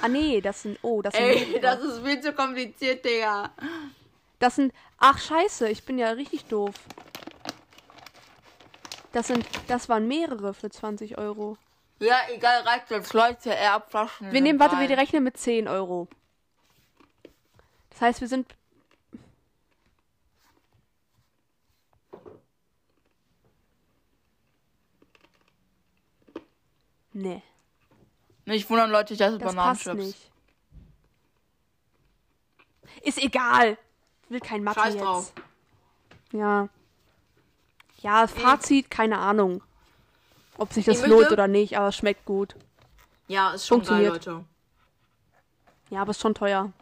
Ah, 0.00 0.08
nee, 0.08 0.40
das 0.40 0.62
sind. 0.62 0.78
Oh, 0.82 1.02
das 1.02 1.14
sind. 1.14 1.22
Ey, 1.22 1.60
das 1.60 1.80
ist 1.80 2.04
viel 2.04 2.20
zu 2.20 2.32
kompliziert, 2.32 3.04
Digga. 3.04 3.50
Das 4.38 4.56
sind. 4.56 4.72
Ach, 4.98 5.18
scheiße, 5.18 5.68
ich 5.68 5.84
bin 5.84 5.98
ja 5.98 6.10
richtig 6.10 6.44
doof. 6.46 6.74
Das 9.12 9.26
sind. 9.26 9.46
Das 9.68 9.88
waren 9.88 10.08
mehrere 10.08 10.54
für 10.54 10.70
20 10.70 11.18
Euro. 11.18 11.56
Ja, 11.98 12.16
egal, 12.34 12.62
reicht 12.62 12.90
jetzt. 12.90 13.12
Leute, 13.12 13.54
er 13.54 13.74
abflaschen. 13.74 14.32
Wir 14.32 14.40
nehmen, 14.40 14.58
warte, 14.58 14.78
wir 14.78 14.88
rechnen 14.98 15.22
mit 15.22 15.36
10 15.36 15.68
Euro. 15.68 16.08
Das 17.90 18.00
heißt, 18.00 18.20
wir 18.20 18.28
sind. 18.28 18.54
Nee. 27.12 27.42
Nicht 28.46 28.68
wundern, 28.70 28.90
Leute, 28.90 29.14
ich 29.14 29.20
esse 29.20 29.38
Das 29.38 29.54
passt 29.54 29.84
Bananenchips. 29.84 30.16
nicht. 32.94 33.06
Ist 33.06 33.18
egal. 33.22 33.78
Ich 34.24 34.30
will 34.30 34.40
kein 34.40 34.64
Mathe 34.64 34.80
Scheiß 34.80 34.94
jetzt. 34.94 35.04
drauf. 35.04 35.32
Ja. 36.32 36.68
Ja, 38.02 38.26
Fazit, 38.26 38.90
keine 38.90 39.18
Ahnung. 39.18 39.62
Ob 40.58 40.72
sich 40.72 40.84
das 40.84 41.00
Ich 41.00 41.06
lohnt 41.06 41.20
möchte- 41.20 41.32
oder 41.34 41.48
nicht, 41.48 41.76
aber 41.78 41.88
es 41.88 41.96
schmeckt 41.96 42.24
gut. 42.24 42.54
Ja, 43.28 43.52
ist 43.52 43.66
schon 43.66 43.78
geil, 43.82 43.86
Funktioniert. 44.10 44.26
Leute. 44.26 44.44
Ja, 45.90 46.02
aber 46.02 46.10
ist 46.10 46.20
schon 46.20 46.34
teuer. 46.34 46.72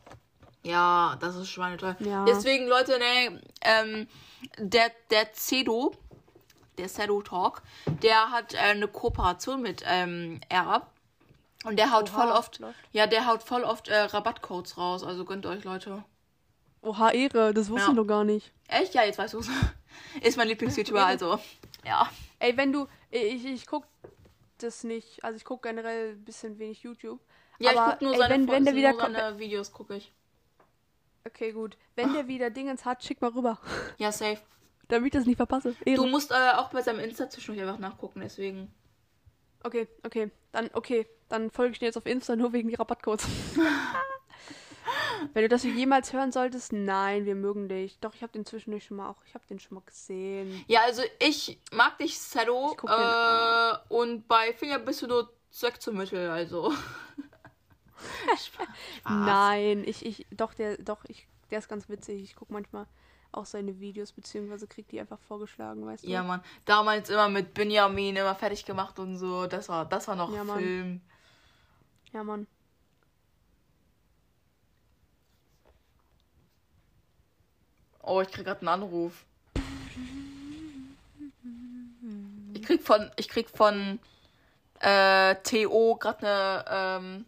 Ja, 0.63 1.17
das 1.21 1.37
ist 1.37 1.49
schweineteuer. 1.49 1.97
Ja. 2.01 2.25
Deswegen, 2.25 2.67
Leute, 2.69 2.99
ne, 2.99 3.41
ähm, 3.63 4.09
der, 4.59 4.91
der 5.11 5.33
Cedo, 5.35 5.95
der 6.79 6.89
Cedo 6.89 7.23
Talk, 7.23 7.63
der 8.03 8.31
hat 8.31 8.55
äh, 8.55 8.59
eine 8.59 8.89
Kooperation 8.89 9.63
mit 9.63 9.83
ähm, 9.87 10.41
R. 10.49 10.87
Und 11.65 11.79
der 11.79 11.93
haut 11.93 12.11
Oha, 12.11 12.23
voll 12.23 12.31
oft, 12.33 12.59
läuft. 12.59 12.79
ja, 12.93 13.07
der 13.07 13.27
haut 13.27 13.43
voll 13.43 13.65
oft 13.65 13.89
äh, 13.89 14.01
Rabattcodes 14.01 14.77
raus. 14.79 15.03
Also 15.05 15.25
gönnt 15.25 15.45
euch, 15.47 15.65
Leute. 15.65 16.03
Oha, 16.83 17.11
Ehre, 17.11 17.53
das 17.53 17.69
wusste 17.69 17.87
Ja. 17.87 17.91
ich 17.91 17.97
noch 17.97 18.07
gar 18.07 18.25
nicht. 18.25 18.51
Echt? 18.69 18.95
Ja, 18.95 19.03
jetzt 19.05 19.19
weißt 19.19 19.35
du's. 19.35 19.49
Ist 20.23 20.37
mein 20.37 20.49
Lieblings-YouTuber, 20.49 21.05
also. 21.05 21.39
Ja. 21.85 22.11
Ey, 22.39 22.57
wenn 22.57 22.73
du. 22.73 22.87
Ich, 23.11 23.45
ich 23.45 23.67
guck 23.67 23.85
das 24.59 24.85
nicht. 24.85 25.23
Also 25.25 25.37
ich 25.37 25.45
guck 25.45 25.63
generell 25.63 26.13
ein 26.13 26.25
bisschen 26.25 26.59
wenig 26.59 26.83
YouTube. 26.83 27.21
Ja, 27.59 27.71
aber 27.73 27.81
ich 27.81 27.93
guck 27.93 28.03
nur 28.03 28.13
ey, 28.13 28.19
seine, 28.19 28.35
wenn, 28.35 28.47
Fo- 28.47 28.53
wenn 28.53 28.65
der 28.65 28.75
wieder 28.75 28.95
seine 28.95 29.39
Videos, 29.39 29.73
gucke 29.73 29.97
ich. 29.97 30.13
Okay, 31.27 31.53
gut. 31.53 31.77
Wenn 31.97 32.13
der 32.15 32.29
wieder 32.29 32.51
Dingens 32.51 32.85
hat, 32.85 33.05
schick 33.05 33.21
mal 33.21 33.31
rüber. 33.31 33.59
Ja, 33.99 34.11
safe. 34.11 34.41
Damit 34.89 35.15
ich 35.15 35.19
das 35.21 35.27
nicht 35.27 35.37
verpasse. 35.37 35.77
Ehre. 35.85 35.97
Du 35.97 36.07
musst 36.07 36.31
äh, 36.31 36.53
auch 36.57 36.71
bei 36.71 36.83
seinem 36.83 37.01
Insta 37.01 37.29
zwischendurch 37.29 37.67
einfach 37.69 37.79
nachgucken, 37.79 38.21
deswegen. 38.21 38.73
Okay, 39.63 39.87
okay. 40.05 40.31
Dann, 40.53 40.71
okay. 40.73 41.07
Dann 41.29 41.51
folge 41.51 41.73
ich 41.75 41.79
dir 41.79 41.85
jetzt 41.87 41.99
auf 41.99 42.07
Insta 42.07 42.35
nur 42.35 42.53
wegen 42.53 42.69
die 42.69 42.75
Rabattcodes. 42.75 43.27
Wenn 45.33 45.43
du 45.43 45.49
das 45.49 45.65
jemals 45.65 46.13
hören 46.13 46.33
solltest, 46.33 46.73
nein, 46.73 47.25
wir 47.25 47.35
mögen 47.35 47.69
dich. 47.69 47.99
Doch, 48.01 48.15
ich 48.15 48.23
habe 48.23 48.33
den 48.33 48.47
zwischendurch 48.47 48.85
schon 48.85 48.97
mal 48.97 49.09
auch, 49.09 49.23
ich 49.27 49.35
habe 49.35 49.45
den 49.49 49.59
schon 49.59 49.75
mal 49.75 49.83
gesehen. 49.85 50.65
Ja, 50.67 50.83
also 50.83 51.03
ich 51.19 51.59
mag 51.73 51.99
dich, 51.99 52.19
guck 52.77 52.91
Äh, 52.91 53.73
und 53.89 54.27
bei 54.29 54.53
Finger 54.55 54.79
bist 54.79 55.03
du 55.03 55.07
nur 55.07 55.33
Zweck 55.51 55.81
zum 55.81 55.97
Mittel, 55.97 56.31
also. 56.31 56.73
Nein, 59.05 59.85
ich, 59.85 60.07
ich, 60.07 60.27
doch, 60.31 60.55
der, 60.55 60.79
doch, 60.79 61.05
ich, 61.09 61.27
der 61.51 61.59
ist 61.59 61.69
ganz 61.69 61.89
witzig. 61.89 62.23
Ich 62.23 62.37
gucke 62.37 62.53
manchmal 62.53 62.87
auch 63.33 63.47
seine 63.47 63.79
Videos, 63.79 64.13
beziehungsweise 64.13 64.67
krieg 64.67 64.89
die 64.89 65.01
einfach 65.01 65.21
vorgeschlagen, 65.21 65.87
weißt 65.87 66.05
du? 66.05 66.09
Ja, 66.09 66.23
Mann. 66.23 66.43
Damals 66.65 67.11
immer 67.11 67.29
mit 67.29 67.55
Benjamin 67.55 68.17
immer 68.17 68.35
fertig 68.35 68.65
gemacht 68.65 68.99
und 68.99 69.17
so. 69.17 69.47
Das 69.47 69.69
war, 69.69 69.85
das 69.85 70.09
war 70.09 70.17
noch 70.17 70.33
Ja, 70.33 70.45
Mann. 70.45 70.59
Film. 70.59 71.01
Ja, 72.13 72.25
Mann. 72.25 72.47
Oh, 78.11 78.21
ich 78.21 78.33
krieg 78.33 78.45
gerade 78.45 78.59
einen 78.63 78.83
Anruf. 78.83 79.25
Ich 82.55 82.63
krieg 82.63 82.83
von, 82.83 83.09
ich 83.15 83.29
krieg 83.29 83.49
von 83.49 84.01
äh, 84.81 85.37
TO 85.37 85.95
gerade 85.95 86.27
eine 86.27 86.65
ähm, 86.69 87.27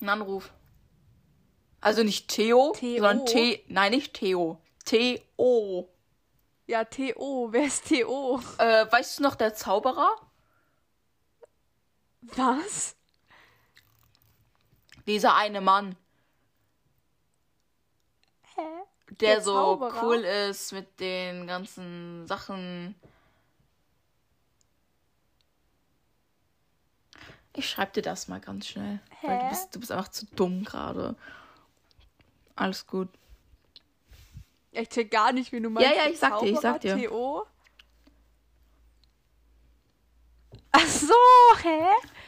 einen 0.00 0.08
Anruf. 0.10 0.52
Also 1.80 2.02
nicht 2.02 2.28
Theo, 2.28 2.74
Theo? 2.76 3.02
sondern 3.02 3.24
T, 3.24 3.64
nein 3.68 3.92
nicht 3.92 4.12
Theo, 4.12 4.60
T-O. 4.84 5.88
Ja, 6.66 6.84
T.O. 6.84 7.52
Wer 7.52 7.64
ist 7.64 7.86
T.O.? 7.86 8.38
Äh, 8.58 8.92
weißt 8.92 9.18
du 9.18 9.22
noch 9.22 9.34
der 9.34 9.54
Zauberer? 9.54 10.14
Was? 12.20 12.96
Dieser 15.06 15.36
eine 15.36 15.62
Mann, 15.62 15.96
Hä? 18.56 18.84
Der, 19.20 19.34
Der 19.36 19.40
so 19.42 19.54
Zauberer? 19.54 20.02
cool 20.02 20.16
ist 20.18 20.72
mit 20.72 21.00
den 21.00 21.46
ganzen 21.46 22.26
Sachen. 22.26 22.94
Ich 27.54 27.68
schreib 27.68 27.92
dir 27.92 28.02
das 28.02 28.28
mal 28.28 28.40
ganz 28.40 28.66
schnell. 28.68 29.00
Weil 29.22 29.38
du 29.38 29.44
Hä? 29.44 29.48
bist, 29.50 29.74
du 29.74 29.80
bist 29.80 29.92
einfach 29.92 30.08
zu 30.08 30.26
dumm 30.26 30.64
gerade. 30.64 31.16
Alles 32.56 32.86
gut. 32.86 33.08
Ich 34.72 34.88
check 34.88 35.10
gar 35.10 35.32
nicht, 35.32 35.52
wie 35.52 35.60
du 35.60 35.68
meinst. 35.68 35.90
Ja, 35.90 36.04
ja, 36.04 36.10
ich 36.10 36.18
sag 36.18 36.40
dir, 36.40 36.50
ich 36.50 36.60
sag 36.60 36.80
dir. 36.80 36.96
T.O. 36.96 37.44
Ach 40.70 40.86
so, 40.86 41.14
hä? 41.62 41.84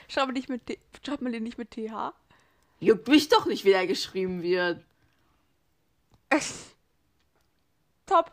Schreib 0.09 0.27
mal, 0.27 0.33
nicht 0.33 0.51
mit 0.51 0.79
Schreib 1.05 1.23
mal 1.23 1.33
den 1.33 1.43
nicht 1.43 1.57
mit 1.57 1.71
TH. 1.71 2.13
Juckt 2.81 3.09
mich 3.09 3.29
doch 3.31 3.47
nicht, 3.47 3.65
wie 3.65 3.71
der 3.71 3.87
geschrieben 3.87 4.43
wird. 4.43 4.85
Top. 8.07 8.33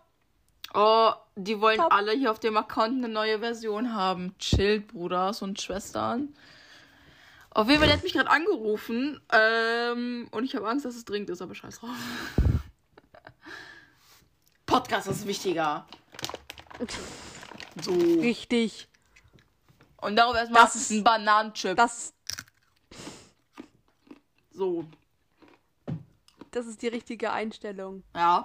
Oh, 0.73 1.11
die 1.35 1.59
wollen 1.59 1.77
Top. 1.79 1.93
alle 1.93 2.13
hier 2.13 2.31
auf 2.31 2.39
dem 2.39 2.55
Account 2.57 2.97
eine 3.03 3.09
neue 3.09 3.39
Version 3.39 3.93
haben. 3.93 4.35
Chillt, 4.39 4.87
Bruders 4.87 5.41
und 5.41 5.59
Schwestern. 5.61 6.33
Auf 7.49 7.67
jeden 7.67 7.79
Fall, 7.79 7.87
der 7.89 7.97
hat 7.97 8.03
mich 8.03 8.13
gerade 8.13 8.29
angerufen. 8.29 9.19
Ähm, 9.31 10.29
und 10.31 10.45
ich 10.45 10.55
habe 10.55 10.69
Angst, 10.69 10.85
dass 10.85 10.95
es 10.95 11.03
dringend 11.03 11.29
ist, 11.29 11.41
aber 11.41 11.53
scheiß 11.55 11.79
drauf. 11.79 11.89
Podcast 14.65 15.07
ist 15.07 15.27
wichtiger. 15.27 15.85
So. 17.81 17.93
Richtig. 17.93 18.87
Und 19.97 20.15
darauf 20.15 20.35
erstmal 20.35 20.63
Das 20.63 20.75
ist- 20.75 20.91
ein 20.91 21.03
Bananenchip. 21.03 21.75
Das, 21.75 22.13
So. 24.51 24.85
das 26.51 26.65
ist 26.67 26.81
die 26.81 26.87
richtige 26.87 27.31
Einstellung. 27.31 28.03
Ja. 28.15 28.43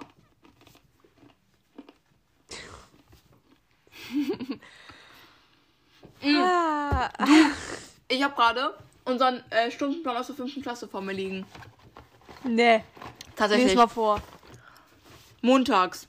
Ah, 6.23 7.09
Ich 8.07 8.23
habe 8.23 8.35
gerade 8.35 8.73
unseren 9.05 9.43
äh, 9.51 9.69
Stundenplan 9.71 10.17
aus 10.17 10.27
der 10.27 10.35
fünften 10.35 10.61
Klasse 10.61 10.87
vor 10.87 11.01
mir 11.01 11.13
liegen. 11.13 11.45
nee. 12.43 12.83
Tatsächlich. 13.35 13.67
Lies 13.67 13.75
mal 13.77 13.87
vor. 13.87 14.19
Montags. 15.41 16.07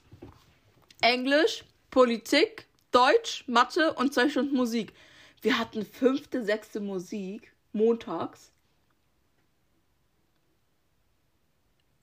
Englisch, 1.02 1.62
Politik, 1.90 2.66
Deutsch, 2.90 3.44
Mathe 3.46 3.92
und 3.92 4.14
zwei 4.14 4.30
Stunden 4.30 4.56
Musik. 4.56 4.94
Wir 5.42 5.58
hatten 5.58 5.84
fünfte, 5.84 6.42
sechste 6.42 6.80
Musik. 6.80 7.52
Montags. 7.72 8.50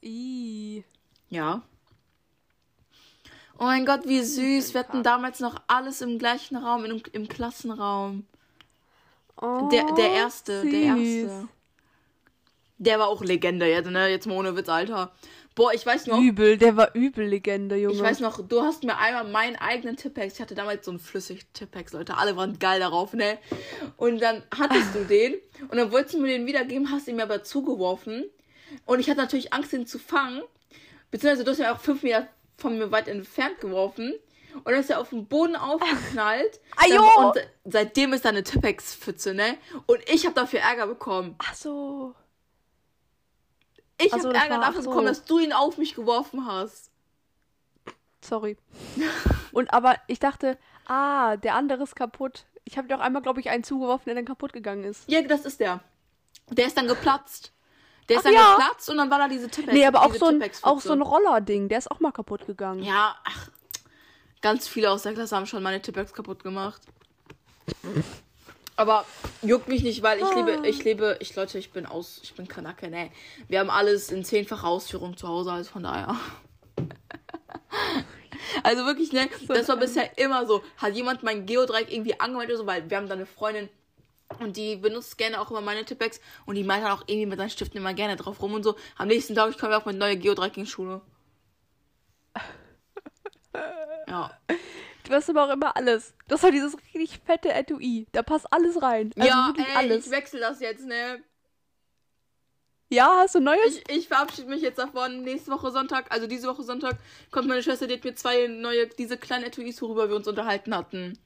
I. 0.04 0.84
Ja. 1.30 1.64
Oh 3.58 3.64
mein 3.64 3.86
Gott, 3.86 4.02
wie 4.06 4.22
süß. 4.22 4.74
Wir 4.74 4.82
hatten 4.82 5.04
damals 5.04 5.40
noch 5.40 5.62
alles 5.68 6.02
im 6.02 6.20
gleichen 6.20 6.58
Raum, 6.58 6.86
im, 6.86 7.02
im 7.14 7.28
Klassenraum. 7.28 8.26
Oh, 9.42 9.70
Der, 9.72 9.86
der 9.94 10.12
erste, 10.12 10.62
der 10.64 10.96
süß. 10.96 11.24
erste. 11.24 11.48
Der 12.78 13.00
war 13.00 13.08
auch 13.08 13.22
Legende, 13.24 13.66
jetzt, 13.68 13.90
ne? 13.90 14.10
Jetzt 14.10 14.28
mal 14.28 14.36
ohne 14.38 14.56
Witz, 14.58 14.68
Alter. 14.68 15.14
Boah, 15.56 15.74
ich 15.74 15.86
weiß 15.86 16.08
noch. 16.08 16.20
Übel, 16.20 16.58
der 16.58 16.76
war 16.76 16.94
übel 16.94 17.26
Legende, 17.26 17.78
Junge. 17.78 17.96
Ich 17.96 18.02
weiß 18.02 18.20
noch, 18.20 18.46
du 18.46 18.62
hast 18.62 18.84
mir 18.84 18.98
einmal 18.98 19.24
meinen 19.24 19.56
eigenen 19.56 19.96
Tippex. 19.96 20.34
Ich 20.36 20.42
hatte 20.42 20.56
damals 20.56 20.84
so 20.84 20.92
einen 20.92 21.00
flüssig 21.00 21.46
Tippex, 21.54 21.94
Leute. 21.94 22.18
Alle 22.18 22.36
waren 22.36 22.60
geil 22.60 22.82
darauf, 22.82 23.14
ne? 23.14 23.38
Und 23.96 24.22
dann 24.22 24.44
hattest 24.58 24.94
du 24.94 25.06
den 25.10 25.36
und 25.70 25.78
dann 25.78 25.94
wolltest 25.94 26.16
du 26.16 26.20
mir 26.22 26.28
den 26.28 26.46
wiedergeben, 26.46 26.92
hast 26.92 27.08
ihn 27.08 27.16
mir 27.16 27.24
aber 27.24 27.44
zugeworfen. 27.44 28.26
Und 28.86 29.00
ich 29.00 29.10
hatte 29.10 29.22
natürlich 29.22 29.54
Angst, 29.54 29.72
ihn 29.72 29.88
zu 29.88 29.98
fangen. 29.98 30.42
Beziehungsweise 31.12 31.46
du 31.46 31.52
hast 31.52 31.60
ihn 31.60 31.66
auch 31.68 31.80
fünf 31.80 32.04
Meter 32.04 32.28
von 32.58 32.78
mir 32.78 32.92
weit 32.92 33.08
entfernt 33.08 33.60
geworfen. 33.62 34.14
Und 34.56 34.66
dann 34.68 34.76
ist 34.76 34.90
er 34.90 35.02
auf 35.02 35.10
den 35.10 35.28
Boden 35.28 35.56
aufgeknallt. 35.58 36.62
Ajo! 36.78 37.02
Dann- 37.04 37.26
Und 37.26 37.40
seitdem 37.66 38.14
ist 38.14 38.24
da 38.24 38.30
eine 38.30 38.44
Tippex-Pfütze, 38.44 39.34
ne? 39.34 39.58
Und 39.86 40.00
ich 40.10 40.26
habe 40.26 40.34
dafür 40.36 40.60
Ärger 40.62 40.88
bekommen. 40.88 41.36
Ach 41.40 41.54
so. 41.54 42.16
Ich 44.02 44.14
Ach 44.14 44.20
so, 44.20 44.30
habe 44.30 44.38
Ärger 44.38 44.60
dafür 44.60 44.82
so. 44.82 44.90
bekommen, 44.90 45.08
dass 45.08 45.26
du 45.26 45.40
ihn 45.40 45.54
auf 45.54 45.78
mich 45.78 45.96
geworfen 45.96 46.46
hast. 46.48 46.90
Sorry. 48.22 48.58
Und 49.52 49.74
aber 49.74 49.98
ich 50.08 50.20
dachte, 50.20 50.58
ah, 50.86 51.38
der 51.38 51.56
andere 51.56 51.84
ist 51.84 51.96
kaputt. 51.96 52.46
Ich 52.64 52.78
habe 52.78 52.88
dir 52.88 52.96
auch 52.98 53.02
einmal, 53.02 53.22
glaube 53.22 53.40
ich, 53.40 53.50
einen 53.50 53.64
zugeworfen, 53.64 54.06
der 54.06 54.16
dann 54.16 54.26
kaputt 54.26 54.52
gegangen 54.54 54.84
ist. 54.84 55.10
Ja, 55.10 55.22
das 55.22 55.46
ist 55.46 55.60
der. 55.60 55.82
Der 56.50 56.66
ist 56.68 56.78
dann 56.78 56.88
geplatzt. 56.88 57.52
Der 58.10 58.18
ist 58.18 58.22
Ach 58.22 58.24
dann 58.26 58.34
ja. 58.34 58.56
geplatzt 58.56 58.90
und 58.90 58.98
dann 58.98 59.10
war 59.10 59.18
da 59.18 59.28
diese 59.28 59.50
Tippex. 59.50 59.74
Nee, 59.74 59.86
aber 59.86 60.04
auch 60.04 60.14
so 60.14 60.28
ein, 60.28 60.44
auch 60.62 60.80
so 60.80 60.94
ein 60.94 61.02
Roller-Ding, 61.02 61.70
der 61.70 61.80
ist 61.80 61.90
auch 61.90 62.00
mal 62.00 62.12
kaputt 62.12 62.46
gegangen. 62.46 62.84
Ja, 62.84 63.16
ach, 63.24 63.50
ganz 64.42 64.68
viele 64.68 64.92
aus 64.92 65.04
der 65.04 65.14
Klasse 65.14 65.36
haben 65.36 65.48
schon 65.48 65.64
meine 65.64 65.82
Tippex 65.82 66.14
kaputt 66.14 66.44
gemacht. 66.44 66.82
Aber 68.76 69.06
juckt 69.42 69.68
mich 69.68 69.84
nicht, 69.84 70.04
weil 70.04 70.20
ich 70.20 70.36
liebe, 70.36 70.68
ich 70.68 70.84
lebe, 70.84 71.18
ich 71.20 71.36
Leute, 71.36 71.58
ich 71.58 71.72
bin 71.72 71.86
aus, 71.86 72.20
ich 72.24 72.36
bin 72.36 72.48
Kanake, 72.48 72.90
ne. 72.90 73.10
Wir 73.48 73.60
haben 73.60 73.70
alles 73.70 74.12
in 74.12 74.24
zehnfacher 74.24 74.68
Ausführung 74.68 75.16
zu 75.18 75.28
Hause, 75.28 75.52
also 75.52 75.72
von 75.72 75.84
daher. 75.84 76.16
Also 78.64 78.86
wirklich, 78.86 79.12
ne, 79.12 79.28
das 79.48 79.68
war 79.68 79.78
bisher 79.78 80.18
immer 80.18 80.46
so. 80.46 80.64
Hat 80.78 80.94
jemand 80.94 81.24
mein 81.24 81.46
Geodreieck 81.46 81.92
irgendwie 81.92 82.20
angemeldet 82.20 82.56
oder 82.56 82.64
so, 82.64 82.68
weil 82.68 82.90
wir 82.90 82.98
haben 82.98 83.08
da 83.08 83.16
eine 83.16 83.26
Freundin, 83.26 83.70
Und 84.40 84.58
die 84.58 84.76
benutzt 84.76 85.18
gerne 85.18 85.40
auch 85.40 85.52
immer 85.52 85.62
meine 85.62 85.86
Tippex. 85.86 86.20
Und 86.46 86.56
die 86.56 86.64
malt 86.64 86.84
dann 86.84 86.92
auch 86.92 87.04
irgendwie 87.08 87.26
mit 87.26 87.40
seinen 87.40 87.50
Stiften 87.50 87.78
immer 87.78 87.94
gerne 87.94 88.16
drauf 88.16 88.42
rum 88.42 88.54
und 88.54 88.64
so. 88.64 88.76
Am 88.98 89.08
nächsten 89.08 89.36
Tag, 89.36 89.50
ich 89.50 89.58
komme 89.58 89.78
auch 89.78 89.86
mit 89.86 89.98
neue 89.98 90.18
Geodreieck-Schule. 90.18 91.02
Ja. 94.08 94.38
Du 95.04 95.14
hast 95.14 95.30
aber 95.30 95.46
auch 95.46 95.54
immer 95.54 95.76
alles. 95.76 96.14
Du 96.28 96.36
hast 96.36 96.44
halt 96.44 96.54
dieses 96.54 96.76
richtig 96.94 97.20
fette 97.26 97.52
Etui. 97.52 98.08
Da 98.12 98.24
passt 98.24 98.52
alles 98.52 98.82
rein. 98.82 99.12
Also 99.16 99.28
ja, 99.28 99.54
ey, 99.58 99.76
alles. 99.76 100.06
ich 100.06 100.12
wechsle 100.12 100.40
das 100.40 100.60
jetzt, 100.60 100.86
ne? 100.86 101.24
Ja, 102.90 103.16
hast 103.18 103.36
du 103.36 103.40
Neues? 103.40 103.78
Ich, 103.88 103.90
ich 103.90 104.08
verabschiede 104.08 104.50
mich 104.50 104.62
jetzt 104.62 104.78
davon. 104.78 105.22
Nächste 105.22 105.52
Woche 105.52 105.72
Sonntag, 105.72 106.12
also 106.12 106.28
diese 106.28 106.48
Woche 106.48 106.64
Sonntag, 106.64 106.98
kommt 107.32 107.48
meine 107.48 107.64
Schwester, 107.64 107.88
die 107.88 107.96
hat 107.96 108.04
mir 108.04 108.16
zwei 108.16 108.48
neue, 108.48 108.88
diese 108.88 109.18
kleinen 109.18 109.46
Etuis, 109.46 109.82
worüber 109.82 110.10
wir 110.10 110.16
uns 110.16 110.28
unterhalten 110.28 110.76
hatten. 110.76 111.18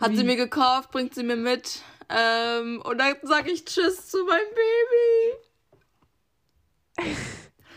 Hat 0.00 0.14
sie 0.14 0.24
mir 0.24 0.36
gekauft, 0.36 0.90
bringt 0.90 1.14
sie 1.14 1.22
mir 1.22 1.36
mit. 1.36 1.80
Ähm, 2.08 2.80
und 2.82 2.98
dann 2.98 3.16
sage 3.22 3.50
ich 3.50 3.64
Tschüss 3.64 4.08
zu 4.08 4.24
meinem 4.24 4.48
Baby. 4.54 5.34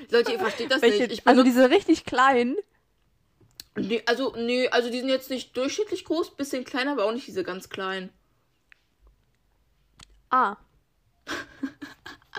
Leute, 0.10 0.32
ihr 0.32 0.40
versteht 0.40 0.72
das 0.72 0.82
Welche, 0.82 1.04
nicht. 1.04 1.12
Ich 1.12 1.28
also 1.28 1.44
diese 1.44 1.70
richtig 1.70 2.06
kleinen. 2.06 2.56
nee, 3.76 4.04
also, 4.06 4.34
nee, 4.38 4.68
also 4.70 4.90
die 4.90 5.00
sind 5.00 5.10
jetzt 5.10 5.30
nicht 5.30 5.56
durchschnittlich 5.58 6.06
groß, 6.06 6.36
bisschen 6.36 6.64
kleiner, 6.64 6.94
aber 6.94 7.06
auch 7.06 7.12
nicht 7.12 7.28
diese 7.28 7.44
ganz 7.44 7.70
kleinen. 7.70 8.10
Ah. 10.30 10.58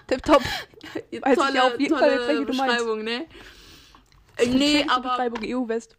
Tipptopp. 0.06 0.42
Weiß 1.20 1.38
ich 1.48 1.54
ja 1.54 1.66
auf 1.66 1.78
jeden 1.78 1.96
Fall 1.96 2.12
jetzt, 2.12 2.28
welche. 2.28 2.44
Beschreibung, 2.44 3.04
ne? 3.04 3.26
Nee, 4.46 4.84
aber 4.88 5.10
Beschreibung 5.10 5.40
EU-West. 5.44 5.96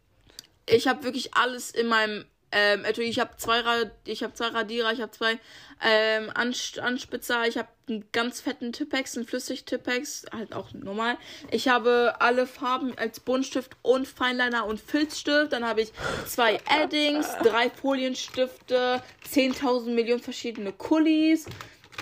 ich 0.66 0.88
habe 0.88 1.04
wirklich 1.04 1.34
alles 1.34 1.70
in 1.70 1.86
meinem 1.86 2.24
ähm, 2.54 2.84
Etui. 2.84 3.04
Ich 3.04 3.18
habe 3.18 3.36
zwei, 3.36 3.60
Ra 3.60 3.90
ich 4.06 4.22
habe 4.22 4.32
zwei 4.32 4.46
Radierer, 4.46 4.92
ich 4.92 5.00
habe 5.00 5.10
zwei 5.10 5.38
ähm, 5.82 6.30
Ans 6.34 6.78
Anspitzer, 6.78 7.46
ich 7.46 7.58
habe 7.58 7.68
einen 7.88 8.04
ganz 8.12 8.40
fetten 8.40 8.72
Tippex, 8.72 9.16
einen 9.16 9.26
Flüssig-Tippex, 9.26 10.26
halt 10.32 10.54
auch 10.54 10.72
normal. 10.72 11.18
Ich 11.50 11.68
habe 11.68 12.14
alle 12.20 12.46
Farben 12.46 12.96
als 12.96 13.20
Buntstift 13.20 13.72
und 13.82 14.06
Feinliner 14.06 14.66
und 14.66 14.80
Filzstift. 14.80 15.52
Dann 15.52 15.66
habe 15.66 15.82
ich 15.82 15.92
zwei 16.26 16.60
Addings, 16.66 17.28
drei 17.42 17.68
Folienstifte, 17.68 19.02
10.000 19.30 19.90
Millionen 19.90 20.22
verschiedene 20.22 20.72
Kullis. 20.72 21.46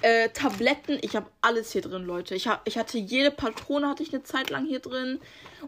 Äh, 0.03 0.31
Tabletten, 0.31 0.99
ich 1.03 1.17
habe 1.17 1.31
alles 1.41 1.73
hier 1.73 1.83
drin, 1.83 2.05
Leute. 2.05 2.35
Ich, 2.35 2.47
hab, 2.47 2.67
ich 2.67 2.79
hatte 2.79 2.99
jede 2.99 3.31
Patrone 3.31 3.89
hatte 3.89 4.03
ich 4.03 4.13
eine 4.13 4.23
Zeit 4.23 4.51
lang 4.51 4.67
hier 4.67 4.81
drin. 4.81 5.19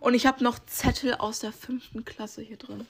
Und 0.01 0.15
ich 0.15 0.27
habe 0.27 0.45
noch 0.45 0.59
Zettel 0.67 1.15
aus 1.15 1.41
der 1.41 1.53
fünften 1.53 2.05
Klasse 2.05 2.43
hier 2.43 2.57
drin. 2.57 2.87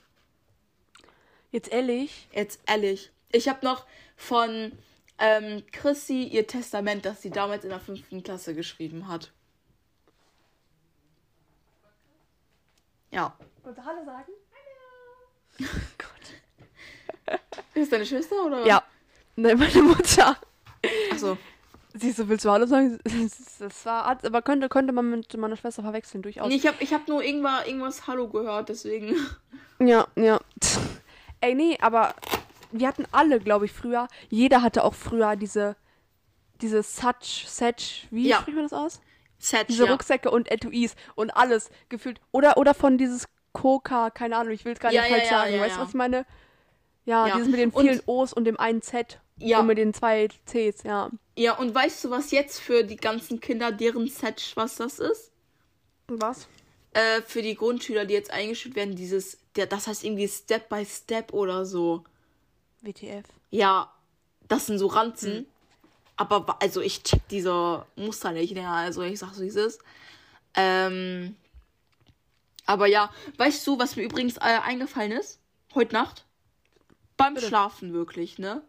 Jetzt 1.55 1.71
ehrlich. 1.73 2.27
Jetzt 2.33 2.59
ehrlich. 2.67 3.13
Ich 3.31 3.49
habe 3.49 3.65
noch 3.65 3.87
von 4.17 4.73
ähm, 5.19 5.63
Chrissy 5.71 6.25
ihr 6.25 6.49
Testament, 6.49 7.05
das 7.05 7.23
sie 7.23 7.31
damals 7.31 7.63
in 7.63 7.71
der 7.71 7.79
fünften 7.79 8.25
Klasse 8.25 8.57
geschrieben 8.57 9.07
hat. 9.07 9.31
Ja. 13.13 13.37
Wollt 13.63 13.79
ihr 13.79 13.85
Hallo 13.85 14.05
sagen? 14.05 14.33
Ist 17.75 17.93
deine 17.93 18.05
Schwester 18.05 18.35
oder? 18.47 18.67
Ja. 18.67 18.83
Nein, 19.37 19.57
meine 19.57 19.83
Mutter. 19.83 20.37
Achso. 21.13 21.39
Siehst 21.95 22.19
du, 22.19 22.29
willst 22.29 22.45
du 22.45 22.51
Hallo 22.51 22.67
sagen? 22.67 22.99
Das 23.61 23.87
war, 23.87 24.07
hat- 24.07 24.27
aber 24.27 24.43
könnte, 24.43 24.69
könnte 24.69 24.93
man 24.93 25.09
mit 25.09 25.37
meiner 25.37 25.57
Schwester 25.57 25.83
verwechseln, 25.85 26.23
durchaus. 26.23 26.49
Nee, 26.49 26.57
ich 26.57 26.67
habe 26.67 26.79
ich 26.83 26.93
hab 26.93 27.07
nur 27.07 27.23
irgendwas, 27.23 27.65
irgendwas 27.69 28.09
Hallo 28.09 28.29
gehört, 28.29 28.69
deswegen. 28.71 29.15
Ja, 29.79 30.09
ja. 30.17 30.41
Ey, 31.45 31.55
nee, 31.55 31.77
aber 31.81 32.15
wir 32.73 32.89
hatten 32.89 33.05
alle, 33.13 33.39
glaube 33.39 33.67
ich, 33.67 33.73
früher. 33.73 34.09
Jeder 34.31 34.63
hatte 34.63 34.83
auch 34.83 34.95
früher 34.95 35.37
diese, 35.37 35.77
diese 36.63 36.83
Such, 36.83 37.47
Setch, 37.47 38.07
wie 38.11 38.29
Ja. 38.29 38.39
spricht 38.41 38.57
man 38.57 38.65
das 38.65 38.73
aus? 38.73 39.01
Set, 39.39 39.69
Diese 39.69 39.85
ja. 39.85 39.91
Rucksäcke 39.93 40.31
und 40.31 40.51
Etuis 40.51 40.97
und 41.17 41.37
alles 41.37 41.71
gefühlt. 41.91 42.19
Oder, 42.33 42.57
oder 42.57 42.73
von 42.73 42.97
dieses 42.97 43.27
Coca, 43.53 44.09
keine 44.09 44.39
Ahnung, 44.39 44.55
ich 44.55 44.65
will 44.65 44.73
es 44.73 44.79
gar 44.81 44.89
nicht 44.91 44.97
Ja, 45.03 45.05
falsch 45.05 45.29
sagen. 45.29 45.61
weißt 45.61 45.77
du, 45.77 45.81
was 45.81 45.89
ich 45.91 45.95
meine? 45.95 46.25
Ja, 47.05 47.27
Ja. 47.27 47.35
dieses 47.35 47.51
mit 47.51 47.61
den 47.61 47.71
Und- 47.71 47.83
vielen 47.87 48.01
O's 48.07 48.33
und 48.33 48.47
dem 48.47 48.59
einen 48.59 48.81
Z. 48.81 49.21
Ja. 49.37 49.61
Und 49.61 49.67
mit 49.67 49.77
den 49.77 49.93
zwei 49.93 50.29
C's, 50.47 50.83
ja. 50.85 51.11
Ja, 51.37 51.59
und 51.59 51.75
weißt 51.75 52.05
du, 52.05 52.11
was 52.11 52.31
jetzt 52.31 52.59
für 52.59 52.85
die 52.85 52.97
ganzen 52.97 53.41
Kinder, 53.41 53.71
deren 53.71 54.09
Set, 54.09 54.53
was 54.55 54.77
das 54.77 54.99
ist? 54.99 55.31
Was? 56.09 56.49
Äh, 56.95 57.21
für 57.23 57.43
die 57.43 57.55
Grundschüler, 57.55 58.07
die 58.07 58.15
jetzt 58.15 58.31
eingeschult 58.31 58.77
werden, 58.77 58.95
dieses, 58.97 59.39
der, 59.57 59.67
das 59.67 59.87
heißt 59.87 60.05
irgendwie 60.05 60.29
Step 60.29 60.69
by 60.69 60.85
Step 60.85 61.33
oder 61.33 61.65
so. 61.65 62.05
WTF. 62.83 63.25
Ja, 63.51 63.93
das 64.49 64.67
sind 64.67 64.79
so 64.79 64.87
Ranzen. 64.87 65.33
Hm. 65.33 65.47
Aber 66.17 66.57
also 66.63 66.81
ich 66.81 67.03
check 67.03 67.27
diese 67.29 67.85
Muster 67.97 68.31
nicht, 68.33 68.55
ne? 68.55 68.69
Also 68.69 69.03
ich 69.03 69.19
sag 69.19 69.35
so, 69.35 69.43
wie 69.43 69.49
es 69.49 69.57
ist. 69.57 69.81
Ähm, 70.55 71.35
aber 72.67 72.87
ja, 72.87 73.11
weißt 73.37 73.67
du, 73.67 73.79
was 73.79 73.97
mir 73.97 74.05
übrigens 74.05 74.37
äh, 74.37 74.41
eingefallen 74.63 75.13
ist? 75.13 75.41
Heute 75.75 75.95
Nacht? 75.95 76.25
Beim 77.17 77.35
Bitte. 77.35 77.47
Schlafen 77.49 77.93
wirklich, 77.93 78.39
ne? 78.39 78.63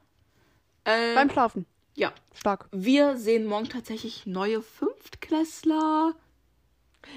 Äh, 0.86 1.14
Beim 1.14 1.30
Schlafen. 1.30 1.66
ja. 1.96 2.14
Stark. 2.34 2.68
Wir 2.72 3.16
sehen 3.18 3.46
morgen 3.46 3.70
tatsächlich 3.70 4.26
neue 4.26 4.62
Fünftklässler. 4.62 6.14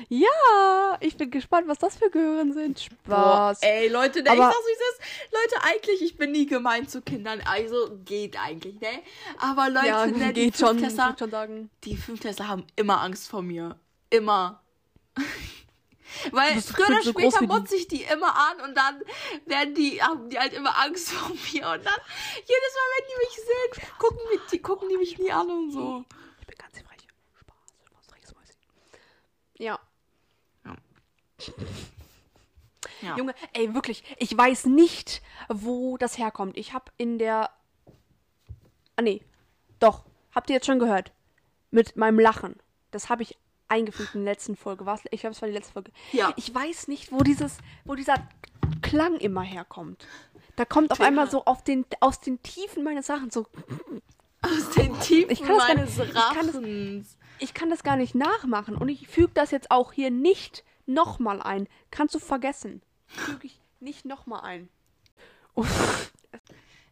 Ja, 0.08 0.96
ich 1.00 1.16
bin 1.16 1.30
gespannt, 1.30 1.68
was 1.68 1.78
das 1.78 1.96
für 1.96 2.10
Gehören 2.10 2.52
sind. 2.52 2.80
Spaß. 2.80 2.98
Boah, 3.04 3.56
ey, 3.60 3.88
Leute, 3.88 4.22
ne, 4.22 4.30
ich 4.34 4.40
Aber- 4.40 4.50
sag 4.50 4.54
so, 4.54 4.68
wie 4.68 4.72
es 4.72 4.80
ist. 4.80 5.32
Leute, 5.32 5.64
eigentlich, 5.64 6.02
ich 6.02 6.16
bin 6.16 6.32
nie 6.32 6.46
gemein 6.46 6.88
zu 6.88 7.02
Kindern. 7.02 7.40
Also, 7.44 7.98
geht 8.04 8.38
eigentlich, 8.38 8.80
ne? 8.80 9.02
Aber 9.38 9.68
Leute, 9.70 9.86
ja, 9.86 10.06
ne, 10.06 10.32
die 10.32 10.44
geht 10.44 10.56
schon, 10.56 10.78
ich 10.82 10.94
die 11.84 11.96
Fünftklässler 11.96 12.48
haben 12.48 12.66
immer 12.76 13.00
Angst 13.00 13.28
vor 13.28 13.42
mir. 13.42 13.78
Immer. 14.10 14.62
Weil 16.30 16.60
früher 16.62 16.86
oder 16.88 17.02
so 17.02 17.10
später 17.10 17.42
motze 17.42 17.76
ich 17.76 17.86
die 17.86 18.02
immer 18.02 18.34
an 18.34 18.60
und 18.62 18.74
dann 18.76 19.02
werden 19.46 19.74
die, 19.74 20.02
haben 20.02 20.28
die 20.30 20.38
halt 20.38 20.52
immer 20.54 20.76
Angst 20.78 21.10
vor 21.10 21.28
mir. 21.52 21.68
Und 21.68 21.84
dann, 21.84 22.00
jedes 22.34 22.74
Mal, 22.74 22.88
wenn 22.94 23.06
die 23.08 23.18
mich 23.26 23.36
sehen, 23.36 23.88
gucken, 23.98 24.18
die, 24.50 24.58
gucken 24.62 24.88
die 24.88 24.96
mich 24.96 25.18
nie 25.18 25.30
an 25.32 25.50
und 25.50 25.70
so. 25.70 26.04
Ich 26.40 26.46
bin 26.46 26.56
ganz 26.56 26.78
frech. 26.78 27.06
Spaß, 27.40 27.54
du 27.84 27.94
warst 27.94 28.10
freches 28.10 28.34
Mäuschen. 28.34 28.56
Ja. 29.58 29.78
Ja. 33.00 33.16
Junge, 33.16 33.32
ey, 33.52 33.74
wirklich, 33.74 34.02
ich 34.18 34.36
weiß 34.36 34.66
nicht, 34.66 35.22
wo 35.48 35.96
das 35.98 36.18
herkommt. 36.18 36.56
Ich 36.56 36.72
hab 36.72 36.90
in 36.96 37.18
der. 37.18 37.50
Ah, 38.96 39.02
nee. 39.02 39.22
Doch. 39.78 40.04
Habt 40.34 40.50
ihr 40.50 40.54
jetzt 40.56 40.66
schon 40.66 40.80
gehört? 40.80 41.12
Mit 41.70 41.96
meinem 41.96 42.18
Lachen. 42.18 42.56
Das 42.90 43.08
habe 43.08 43.22
ich 43.22 43.36
eingefügt 43.68 44.14
in 44.16 44.24
der 44.24 44.32
letzten 44.34 44.56
Folge. 44.56 44.84
War's? 44.84 45.02
Ich 45.12 45.20
glaube, 45.20 45.34
es 45.34 45.42
war 45.42 45.48
die 45.48 45.54
letzte 45.54 45.72
Folge. 45.74 45.92
Ja. 46.12 46.32
Ich 46.36 46.52
weiß 46.52 46.88
nicht, 46.88 47.12
wo 47.12 47.18
dieses, 47.22 47.58
wo 47.84 47.94
dieser 47.94 48.16
Klang 48.82 49.16
immer 49.18 49.42
herkommt. 49.42 50.04
Da 50.56 50.64
kommt 50.64 50.90
auf 50.90 51.00
einmal 51.00 51.30
so 51.30 51.44
auf 51.44 51.62
den, 51.62 51.84
aus 52.00 52.20
den 52.20 52.42
Tiefen 52.42 52.82
meines 52.82 53.06
Sachen 53.06 53.30
so. 53.30 53.46
Aus 54.42 54.70
den 54.76 54.98
Tiefen 55.00 55.30
Ich 55.30 55.40
kann 55.42 55.56
das 55.56 55.66
gar 55.66 55.76
meines 55.76 55.96
nicht- 55.98 56.08
ich 56.08 56.14
kann 56.14 56.46
das-. 57.02 57.16
Ich 57.38 57.54
kann 57.54 57.70
das 57.70 57.82
gar 57.82 57.96
nicht 57.96 58.14
nachmachen. 58.14 58.76
Und 58.76 58.88
ich 58.88 59.08
füge 59.08 59.32
das 59.34 59.50
jetzt 59.50 59.70
auch 59.70 59.92
hier 59.92 60.10
nicht 60.10 60.64
nochmal 60.86 61.40
ein. 61.40 61.68
Kannst 61.90 62.14
du 62.14 62.18
vergessen. 62.18 62.82
Füge 63.06 63.46
ich 63.46 63.60
nicht 63.80 64.04
nochmal 64.04 64.42
ein. 64.42 64.68
Uff. 65.54 66.12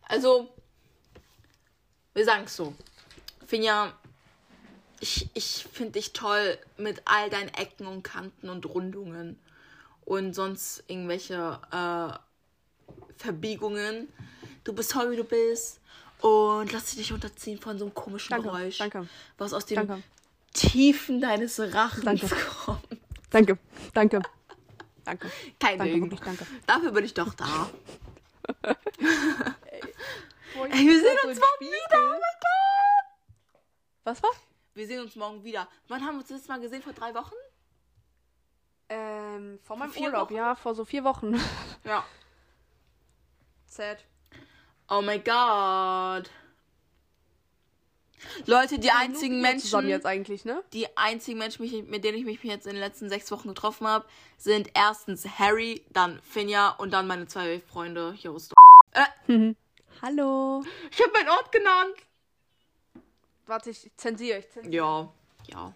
Also, 0.02 0.48
wir 2.14 2.24
sagen 2.24 2.44
es 2.44 2.56
so. 2.56 2.74
Finja, 3.46 3.92
ich, 5.00 5.28
ich 5.34 5.66
finde 5.72 5.92
dich 5.92 6.12
toll 6.12 6.58
mit 6.76 7.02
all 7.04 7.28
deinen 7.30 7.48
Ecken 7.48 7.86
und 7.86 8.02
Kanten 8.02 8.48
und 8.48 8.66
Rundungen 8.66 9.38
und 10.04 10.34
sonst 10.34 10.84
irgendwelche 10.86 11.60
äh, 11.70 12.18
Verbiegungen. 13.18 14.08
Du 14.64 14.72
bist 14.72 14.92
toll, 14.92 15.10
wie 15.10 15.16
du 15.16 15.24
bist. 15.24 15.80
Und 16.20 16.72
lass 16.72 16.86
dich 16.86 16.96
nicht 16.96 17.12
unterziehen 17.12 17.60
von 17.60 17.78
so 17.78 17.84
einem 17.84 17.94
komischen 17.94 18.30
Danke, 18.30 18.48
Geräusch, 18.48 18.78
danke. 18.78 19.06
was 19.36 19.52
aus 19.52 19.66
den 19.66 19.76
Danke. 19.86 20.02
Tiefen 20.56 21.20
deines 21.20 21.60
Rachens 21.60 22.04
Danke. 22.04 22.28
kommt. 22.64 22.80
Danke. 23.30 23.58
Danke. 23.94 24.22
Danke. 25.04 25.30
Kein 25.60 25.78
Danke, 25.78 25.92
Ding. 25.92 26.02
wirklich 26.02 26.20
danke. 26.20 26.46
Dafür 26.66 26.90
bin 26.90 27.04
ich 27.04 27.14
doch 27.14 27.32
da. 27.34 27.70
Ey, 29.68 30.86
wir 30.86 31.00
sehen 31.00 31.18
uns 31.28 31.38
morgen 31.38 31.60
wieder. 31.60 31.98
Oh 31.98 32.08
mein 32.10 32.20
Gott. 32.40 33.60
Was 34.04 34.22
war? 34.22 34.30
Wir 34.74 34.86
sehen 34.86 35.00
uns 35.00 35.14
morgen 35.16 35.44
wieder. 35.44 35.68
Wann 35.88 36.00
haben 36.02 36.14
wir 36.14 36.20
uns 36.20 36.28
das 36.28 36.38
letzte 36.38 36.52
Mal 36.52 36.60
gesehen? 36.60 36.82
Vor 36.82 36.92
drei 36.92 37.14
Wochen? 37.14 37.34
Ähm, 38.88 39.58
vor 39.62 39.76
meinem 39.76 39.90
vier 39.92 40.06
Urlaub, 40.08 40.30
Wochen? 40.30 40.34
ja, 40.36 40.54
vor 40.54 40.74
so 40.74 40.84
vier 40.84 41.04
Wochen. 41.04 41.38
Ja. 41.84 42.04
Sad. 43.66 44.04
Oh 44.88 45.02
mein 45.02 45.22
Gott. 45.24 46.30
Leute, 48.46 48.78
die 48.78 48.90
einzigen 48.90 49.42
Zusammen 49.42 49.86
Menschen, 49.86 49.88
jetzt 49.88 50.06
eigentlich, 50.06 50.44
ne? 50.44 50.62
die 50.72 50.96
einzigen 50.96 51.38
Menschen, 51.38 51.68
mit 51.90 52.04
denen 52.04 52.18
ich 52.18 52.24
mich 52.24 52.42
jetzt 52.42 52.66
in 52.66 52.72
den 52.72 52.80
letzten 52.80 53.08
sechs 53.08 53.30
Wochen 53.30 53.48
getroffen 53.48 53.86
habe, 53.86 54.06
sind 54.38 54.70
erstens 54.74 55.26
Harry, 55.38 55.84
dann 55.90 56.20
Finja 56.22 56.70
und 56.70 56.92
dann 56.92 57.06
meine 57.06 57.26
zwei 57.26 57.60
Freunde 57.60 58.12
hier 58.12 58.32
aus 58.32 58.48
Dor- 58.48 58.56
Hallo. 60.02 60.64
Ich 60.90 61.00
habe 61.00 61.12
meinen 61.12 61.28
Ort 61.30 61.52
genannt. 61.52 61.94
Warte, 63.46 63.70
ich 63.70 63.90
zensiere, 63.96 64.38
ich 64.40 64.50
zensiere. 64.50 64.74
Ja, 64.74 65.12
ja. 65.48 65.74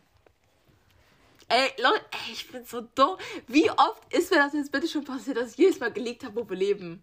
Ey, 1.49 1.73
Leute, 1.83 2.05
ey, 2.13 2.33
ich 2.33 2.51
bin 2.51 2.65
so 2.65 2.81
dumm. 2.81 3.17
Wie 3.49 3.71
oft 3.71 4.13
ist 4.13 4.31
mir 4.31 4.39
das 4.39 4.53
jetzt 4.53 4.71
bitte 4.71 4.87
schon 4.89 5.05
passiert, 5.05 5.37
dass 5.37 5.53
ich 5.53 5.57
jedes 5.57 5.81
Mal 5.81 5.93
gelegt 5.93 6.23
habe, 6.25 6.37
wo 6.37 6.49
wir 6.49 6.57
leben? 6.57 7.03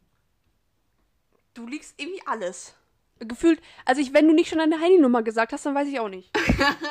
Du 1.54 1.68
liegst 1.68 1.96
irgendwie 1.98 2.26
alles. 2.26 2.74
Gefühlt, 3.20 3.62
also 3.86 4.02
ich, 4.02 4.14
wenn 4.14 4.28
du 4.28 4.34
nicht 4.34 4.50
schon 4.50 4.60
deine 4.60 4.80
Handynummer 4.80 5.24
gesagt 5.24 5.52
hast, 5.54 5.66
dann 5.66 5.76
weiß 5.76 5.88
ich 5.88 6.00
auch 6.00 6.10
nicht. 6.10 6.30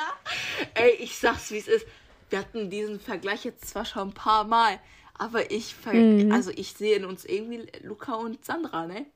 Ey, 0.74 0.90
ich 0.98 1.16
sag's, 1.18 1.50
wie 1.50 1.58
es 1.58 1.68
ist. 1.68 1.86
Wir 2.30 2.40
hatten 2.40 2.70
diesen 2.70 2.98
Vergleich 2.98 3.44
jetzt 3.44 3.68
zwar 3.68 3.84
schon 3.84 4.08
ein 4.08 4.14
paar 4.14 4.44
Mal, 4.44 4.80
aber 5.14 5.50
ich, 5.50 5.74
ver 5.74 5.92
Mhm. 5.94 6.32
also 6.32 6.50
ich 6.50 6.72
sehe 6.72 6.96
in 6.96 7.04
uns 7.04 7.24
irgendwie 7.24 7.66
Luca 7.82 8.14
und 8.14 8.44
Sandra, 8.44 8.86
ne? 8.86 9.06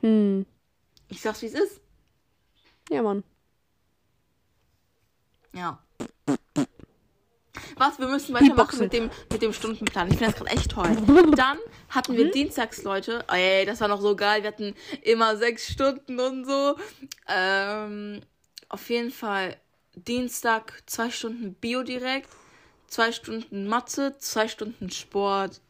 Hm. 0.00 0.44
Ich 1.08 1.20
sag's, 1.20 1.42
wie 1.42 1.46
es 1.46 1.54
ist. 1.54 1.80
Ja, 2.90 3.02
Mann. 3.02 3.24
Ja. 5.54 5.83
Was, 7.76 7.98
wir 7.98 8.08
müssen 8.08 8.34
weitermachen 8.34 8.78
mit 8.78 8.92
dem, 8.92 9.10
mit 9.30 9.42
dem 9.42 9.52
Stundenplan. 9.52 10.08
Ich 10.08 10.18
finde 10.18 10.32
das 10.32 10.36
gerade 10.36 10.50
echt 10.56 10.70
toll. 10.70 10.96
Dann 11.36 11.58
hatten 11.88 12.16
wir 12.16 12.30
dienstags, 12.30 12.82
Leute. 12.82 13.24
Ey, 13.28 13.64
das 13.66 13.80
war 13.80 13.88
noch 13.88 14.00
so 14.00 14.14
geil. 14.16 14.42
Wir 14.42 14.48
hatten 14.48 14.74
immer 15.02 15.36
sechs 15.36 15.68
Stunden 15.68 16.20
und 16.20 16.44
so. 16.44 16.76
Ähm, 17.28 18.20
auf 18.68 18.88
jeden 18.90 19.10
Fall 19.10 19.56
Dienstag 19.94 20.82
zwei 20.86 21.10
Stunden 21.10 21.54
Bio 21.54 21.82
direkt, 21.82 22.28
zwei 22.88 23.12
Stunden 23.12 23.66
Mathe, 23.68 24.16
zwei 24.18 24.48
Stunden 24.48 24.90
Sport. 24.90 25.60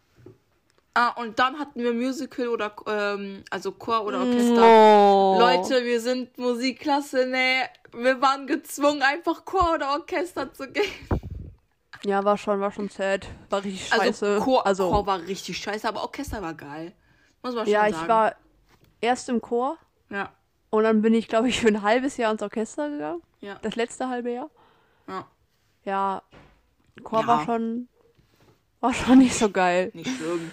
Ah, 0.97 1.09
und 1.21 1.41
dann 1.41 1.59
hatten 1.59 1.83
wir 1.83 1.93
Musical 1.93 2.49
oder, 2.49 2.73
ähm, 2.87 3.43
also 3.51 3.73
Chor 3.73 4.05
oder 4.05 4.21
Orchester. 4.21 4.63
Oh. 4.63 5.37
Leute, 5.41 5.85
wir 5.85 6.01
sind 6.01 6.39
Musikklasse, 6.39 7.27
ne? 7.27 7.69
Wir 7.93 8.21
waren 8.21 8.47
gezwungen, 8.47 9.03
einfach 9.03 9.45
Chor 9.45 9.75
oder 9.75 9.91
Orchester 9.95 10.53
zu 10.53 10.69
gehen. 10.71 10.85
Ja, 12.05 12.23
war 12.25 12.37
schon, 12.37 12.61
war 12.61 12.71
schon 12.71 12.89
sad. 12.89 13.27
War 13.51 13.65
richtig 13.65 13.93
Also 13.93 14.05
scheiße. 14.05 14.41
Chor, 14.43 14.67
also, 14.67 14.91
Chor 14.91 15.07
war 15.07 15.21
richtig 15.21 15.57
scheiße, 15.59 15.89
aber 15.89 16.03
Orchester 16.03 16.43
war 16.43 16.55
geil. 16.55 16.93
Muss 17.43 17.55
man 17.55 17.65
schon 17.65 17.73
ja, 17.73 17.81
sagen. 17.91 17.95
ich 18.03 18.09
war 18.09 18.35
erst 19.01 19.29
im 19.29 19.41
Chor 19.41 19.79
Ja, 20.11 20.33
und 20.71 20.83
dann 20.85 21.03
bin 21.03 21.15
ich, 21.15 21.29
glaube 21.29 21.49
ich, 21.49 21.61
für 21.61 21.69
ein 21.69 21.83
halbes 21.83 22.17
Jahr 22.17 22.33
ins 22.33 22.43
Orchester 22.43 22.91
gegangen. 22.91 23.23
ja, 23.41 23.59
Das 23.63 23.75
letzte 23.77 24.09
halbe 24.09 24.33
Jahr. 24.33 24.51
ja. 25.09 25.27
Ja, 25.87 26.23
Chor 27.03 27.21
Ja. 27.23 27.27
war 27.27 27.45
schon, 27.45 27.89
war 28.81 28.95
schon 28.95 29.19
nicht 29.19 29.35
so 29.35 29.51
geil. 29.51 29.91
Nicht 29.95 30.15
schlimm. 30.17 30.51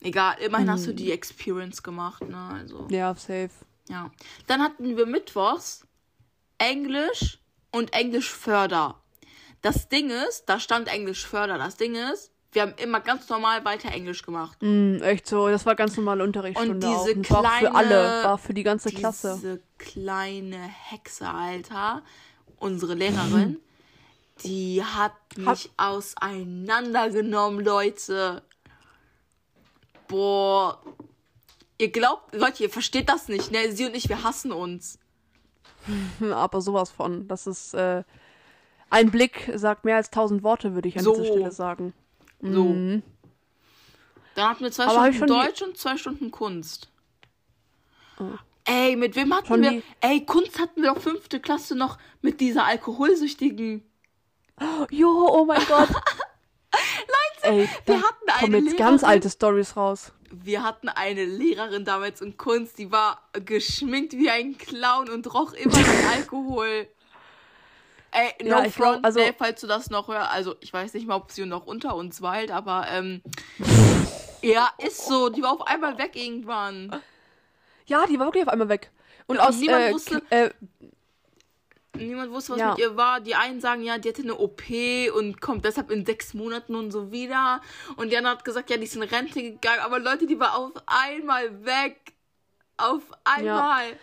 Egal, 0.00 0.36
immerhin 0.38 0.68
hast 0.70 0.86
du 0.86 0.90
Hm. 0.90 0.96
die 0.96 1.12
Experience 1.12 1.82
gemacht, 1.82 2.22
ne? 2.22 2.36
Also, 2.52 2.86
Ja, 2.90 3.14
safe. 3.14 3.50
ja. 3.88 4.10
Dann 4.48 4.60
hatten 4.62 4.96
wir 4.96 5.06
Mittwochs 5.06 5.86
Englisch 6.58 7.38
und 7.70 7.92
Englisch 7.92 8.30
Förder. 8.30 9.00
Das 9.64 9.88
Ding 9.88 10.10
ist, 10.10 10.44
da 10.44 10.60
stand 10.60 10.88
Englisch 10.88 11.26
Förder. 11.26 11.56
Das 11.56 11.78
Ding 11.78 11.94
ist, 11.94 12.30
wir 12.52 12.60
haben 12.60 12.74
immer 12.76 13.00
ganz 13.00 13.30
normal 13.30 13.64
weiter 13.64 13.90
Englisch 13.90 14.22
gemacht. 14.22 14.58
Mm, 14.60 14.96
echt 15.02 15.26
so, 15.26 15.48
das 15.48 15.64
war 15.64 15.74
ganz 15.74 15.96
normale 15.96 16.22
Unterrichtsstunde 16.22 16.86
Und 16.86 16.92
diese 16.92 17.12
auch. 17.12 17.16
Und 17.16 17.30
war 17.30 17.38
auch 17.40 17.50
für 17.54 17.58
kleine- 17.70 17.74
alle, 17.74 18.24
war 18.24 18.36
für 18.36 18.52
die 18.52 18.62
ganze 18.62 18.90
Klasse. 18.90 19.32
Diese 19.36 19.62
kleine 19.78 20.58
Hexe, 20.58 21.26
Alter, 21.30 22.02
unsere 22.58 22.92
Lehrerin, 22.92 23.58
die 24.44 24.84
hat 24.84 25.14
mich 25.36 25.70
auseinandergenommen, 25.78 27.64
Leute. 27.64 28.42
Boah. 30.08 30.78
Ihr 31.78 31.90
glaubt, 31.90 32.34
Leute, 32.34 32.64
ihr 32.64 32.70
versteht 32.70 33.08
das 33.08 33.28
nicht, 33.28 33.50
ne? 33.50 33.72
Sie 33.72 33.86
und 33.86 33.96
ich, 33.96 34.10
wir 34.10 34.22
hassen 34.24 34.52
uns. 34.52 34.98
Aber 36.20 36.60
sowas 36.60 36.90
von. 36.90 37.26
Das 37.28 37.46
ist, 37.46 37.72
äh, 37.72 38.04
ein 38.90 39.10
Blick 39.10 39.50
sagt 39.54 39.84
mehr 39.84 39.96
als 39.96 40.10
tausend 40.10 40.42
Worte, 40.42 40.74
würde 40.74 40.88
ich 40.88 40.96
an 40.98 41.04
So. 41.04 41.12
dieser 41.14 41.24
Stelle 41.26 41.52
sagen. 41.52 41.92
So. 42.40 42.64
Mhm. 42.64 43.02
Dann 44.34 44.48
hatten 44.50 44.64
wir 44.64 44.72
zwei 44.72 44.84
Aber 44.84 45.12
Stunden 45.12 45.16
schon 45.18 45.26
die- 45.28 45.46
Deutsch 45.46 45.62
und 45.62 45.76
zwei 45.78 45.96
Stunden 45.96 46.30
Kunst. 46.30 46.88
Oh. 48.18 48.24
Ey, 48.64 48.96
mit 48.96 49.14
wem 49.16 49.34
hatten 49.34 49.46
Schon 49.46 49.62
wir? 49.62 49.70
die- 49.72 49.82
Ey, 50.00 50.24
Kunst 50.24 50.58
hatten 50.58 50.82
wir 50.82 50.92
doch 50.94 51.00
fünfte 51.00 51.38
Klasse 51.40 51.74
noch 51.76 51.98
mit 52.22 52.40
dieser 52.40 52.64
alkoholsüchtigen. 52.64 53.82
Jo, 54.90 55.08
oh 55.30 55.44
mein 55.44 55.60
Gott. 55.68 55.88
Leute, 55.90 57.42
Ey, 57.42 57.68
wir 57.86 57.96
hatten 58.02 58.26
kommen 58.40 58.54
eine 58.54 58.66
jetzt 58.66 58.76
ganz 58.78 59.02
Lehrerin- 59.02 59.06
alte 59.06 59.30
Stories 59.30 59.76
raus. 59.76 60.12
Wir 60.30 60.64
hatten 60.64 60.88
eine 60.88 61.24
Lehrerin 61.26 61.84
damals 61.84 62.20
in 62.20 62.36
Kunst, 62.36 62.78
die 62.78 62.90
war 62.90 63.22
geschminkt 63.44 64.14
wie 64.14 64.30
ein 64.30 64.58
Clown 64.58 65.08
und 65.08 65.32
roch 65.32 65.52
immer 65.52 65.78
nach 65.78 66.12
Alkohol. 66.16 66.88
Ey, 68.14 68.32
no 68.44 68.50
Ja, 68.58 68.64
ich 68.64 68.74
glaub, 68.76 68.92
front, 68.92 69.04
also- 69.04 69.18
ne, 69.20 69.34
falls 69.36 69.60
du 69.60 69.66
das 69.66 69.90
noch 69.90 70.06
hörst. 70.08 70.30
Also, 70.30 70.54
ich 70.60 70.72
weiß 70.72 70.94
nicht 70.94 71.06
mal, 71.06 71.16
ob 71.16 71.30
sie 71.32 71.44
noch 71.46 71.66
unter 71.66 71.96
uns 71.96 72.22
weilt, 72.22 72.50
aber, 72.52 72.86
ähm, 72.90 73.22
ja, 74.40 74.68
ist 74.78 75.06
so. 75.06 75.28
Die 75.30 75.42
war 75.42 75.52
auf 75.52 75.66
einmal 75.66 75.98
weg 75.98 76.12
irgendwann. 76.14 76.94
Ja, 77.86 78.06
die 78.06 78.18
war 78.18 78.26
wirklich 78.26 78.44
auf 78.46 78.52
einmal 78.52 78.68
weg. 78.68 78.90
Und 79.26 79.36
Ja, 79.36 79.42
und 79.42 79.48
aus, 79.48 79.56
niemand 79.58 79.82
äh, 79.84 79.92
wusste- 79.92 80.22
äh, 80.30 80.50
Niemand 81.96 82.32
wusste, 82.32 82.52
was 82.54 82.58
Ja. 82.58 82.70
mit 82.70 82.78
ihr 82.80 82.96
war. 82.96 83.20
Die 83.20 83.36
einen 83.36 83.60
sagen, 83.60 83.82
ja, 83.82 83.98
die 83.98 84.08
hatte 84.08 84.22
eine 84.22 84.36
OP 84.36 85.08
und 85.10 85.40
kommt 85.40 85.64
deshalb 85.64 85.92
in 85.92 86.04
sechs 86.04 86.34
Monaten 86.34 86.74
und 86.74 86.90
so 86.90 87.12
wieder. 87.12 87.60
Und 87.96 88.10
die 88.10 88.16
andere 88.16 88.34
hat 88.34 88.44
gesagt, 88.44 88.68
ja, 88.68 88.76
die 88.76 88.82
ist 88.82 88.96
in 88.96 89.02
Rente 89.04 89.40
gegangen. 89.40 89.78
Aber 89.80 90.00
Leute, 90.00 90.26
die 90.26 90.40
war 90.40 90.58
auf 90.58 90.72
einmal 90.86 91.64
weg. 91.64 92.12
Auf 92.76 93.02
einmal. 93.22 93.96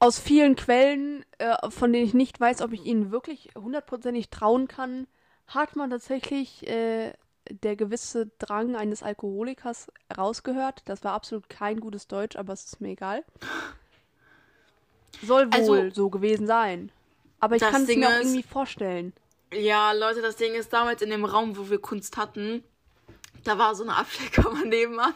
Aus 0.00 0.18
vielen 0.18 0.56
Quellen, 0.56 1.24
äh, 1.38 1.70
von 1.70 1.92
denen 1.92 2.06
ich 2.06 2.14
nicht 2.14 2.40
weiß, 2.40 2.62
ob 2.62 2.72
ich 2.72 2.84
ihnen 2.84 3.10
wirklich 3.10 3.50
hundertprozentig 3.56 4.30
trauen 4.30 4.68
kann, 4.68 5.06
hat 5.46 5.76
man 5.76 5.90
tatsächlich 5.90 6.66
äh, 6.68 7.12
der 7.50 7.76
gewisse 7.76 8.26
Drang 8.38 8.76
eines 8.76 9.02
Alkoholikers 9.02 9.88
rausgehört. 10.16 10.82
Das 10.84 11.02
war 11.04 11.12
absolut 11.14 11.48
kein 11.48 11.80
gutes 11.80 12.06
Deutsch, 12.06 12.36
aber 12.36 12.52
es 12.52 12.64
ist 12.64 12.80
mir 12.80 12.90
egal. 12.90 13.24
Soll 15.22 15.46
wohl 15.46 15.58
Also, 15.58 15.90
so 15.94 16.10
gewesen 16.10 16.46
sein. 16.46 16.92
Aber 17.40 17.56
ich 17.56 17.62
kann 17.62 17.82
es 17.82 17.88
mir 17.88 18.08
auch 18.08 18.12
ist- 18.12 18.26
irgendwie 18.26 18.42
vorstellen. 18.42 19.12
Ja, 19.52 19.92
Leute, 19.92 20.20
das 20.20 20.36
Ding 20.36 20.52
ist, 20.54 20.72
damals 20.74 21.00
in 21.00 21.08
dem 21.10 21.24
Raum, 21.24 21.56
wo 21.56 21.70
wir 21.70 21.80
Kunst 21.80 22.18
hatten, 22.18 22.62
da 23.44 23.58
war 23.58 23.74
so 23.74 23.82
eine 23.82 23.96
Abstellkammer 23.96 24.64
nebenan. 24.64 25.14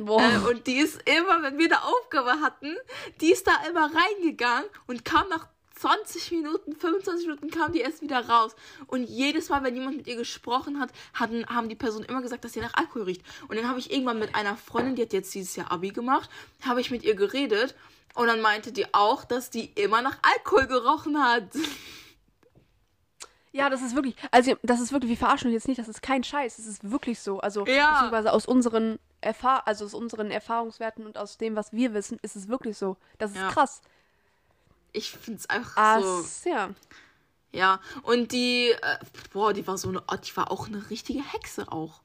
Boah. 0.00 0.22
Äh, 0.22 0.50
und 0.50 0.66
die 0.66 0.78
ist 0.78 1.00
immer, 1.08 1.42
wenn 1.42 1.58
wir 1.58 1.66
eine 1.66 1.84
Aufgabe 1.84 2.40
hatten, 2.40 2.76
die 3.20 3.32
ist 3.32 3.46
da 3.46 3.52
immer 3.68 3.90
reingegangen 3.94 4.68
und 4.86 5.04
kam 5.04 5.28
nach 5.28 5.48
20 5.78 6.32
Minuten, 6.32 6.74
25 6.74 7.26
Minuten 7.26 7.50
kam 7.50 7.72
die 7.72 7.80
erst 7.80 8.02
wieder 8.02 8.28
raus. 8.28 8.56
Und 8.86 9.04
jedes 9.04 9.48
Mal, 9.48 9.62
wenn 9.62 9.76
jemand 9.76 9.96
mit 9.96 10.06
ihr 10.06 10.16
gesprochen 10.16 10.80
hat, 10.80 10.90
hatten, 11.14 11.46
haben 11.46 11.68
die 11.68 11.76
Personen 11.76 12.04
immer 12.04 12.22
gesagt, 12.22 12.44
dass 12.44 12.52
sie 12.52 12.60
nach 12.60 12.74
Alkohol 12.74 13.04
riecht. 13.04 13.22
Und 13.46 13.56
dann 13.56 13.68
habe 13.68 13.78
ich 13.78 13.92
irgendwann 13.92 14.18
mit 14.18 14.34
einer 14.34 14.56
Freundin, 14.56 14.96
die 14.96 15.02
hat 15.02 15.12
jetzt 15.12 15.34
dieses 15.34 15.54
Jahr 15.56 15.70
Abi 15.70 15.90
gemacht, 15.90 16.28
habe 16.64 16.80
ich 16.80 16.90
mit 16.90 17.04
ihr 17.04 17.14
geredet. 17.14 17.76
Und 18.14 18.26
dann 18.26 18.40
meinte 18.40 18.72
die 18.72 18.92
auch, 18.92 19.24
dass 19.24 19.50
die 19.50 19.66
immer 19.76 20.02
nach 20.02 20.18
Alkohol 20.22 20.66
gerochen 20.66 21.22
hat. 21.22 21.44
Ja, 23.58 23.68
das 23.70 23.82
ist 23.82 23.96
wirklich, 23.96 24.14
also 24.30 24.56
das 24.62 24.78
ist 24.78 24.92
wirklich, 24.92 25.10
wir 25.10 25.16
verarschen 25.16 25.48
uns 25.48 25.54
jetzt 25.54 25.66
nicht, 25.66 25.80
das 25.80 25.88
ist 25.88 26.00
kein 26.00 26.22
Scheiß, 26.22 26.58
das 26.58 26.66
ist 26.66 26.88
wirklich 26.92 27.18
so. 27.18 27.40
Also 27.40 27.66
Ja. 27.66 27.90
beziehungsweise 27.90 28.32
aus 28.32 28.46
unseren 28.46 29.00
Erfahr 29.20 29.66
also 29.66 29.84
aus 29.84 29.94
unseren 29.94 30.30
Erfahrungswerten 30.30 31.04
und 31.04 31.18
aus 31.18 31.38
dem, 31.38 31.56
was 31.56 31.72
wir 31.72 31.92
wissen, 31.92 32.20
ist 32.22 32.36
es 32.36 32.46
wirklich 32.46 32.78
so. 32.78 32.96
Das 33.18 33.32
ist 33.32 33.38
Ja. 33.38 33.48
krass. 33.50 33.80
Ich 34.92 35.10
finde 35.10 35.40
es 35.40 35.50
einfach 35.50 35.76
Ah, 35.76 36.00
so. 36.00 36.48
ja. 36.48 36.70
Ja, 37.50 37.80
und 38.04 38.30
die, 38.30 38.70
äh, 38.70 38.98
boah, 39.32 39.52
die 39.52 39.66
war 39.66 39.76
so 39.76 39.88
eine, 39.88 40.02
die 40.24 40.36
war 40.36 40.52
auch 40.52 40.68
eine 40.68 40.88
richtige 40.90 41.24
Hexe 41.32 41.72
auch. 41.72 42.00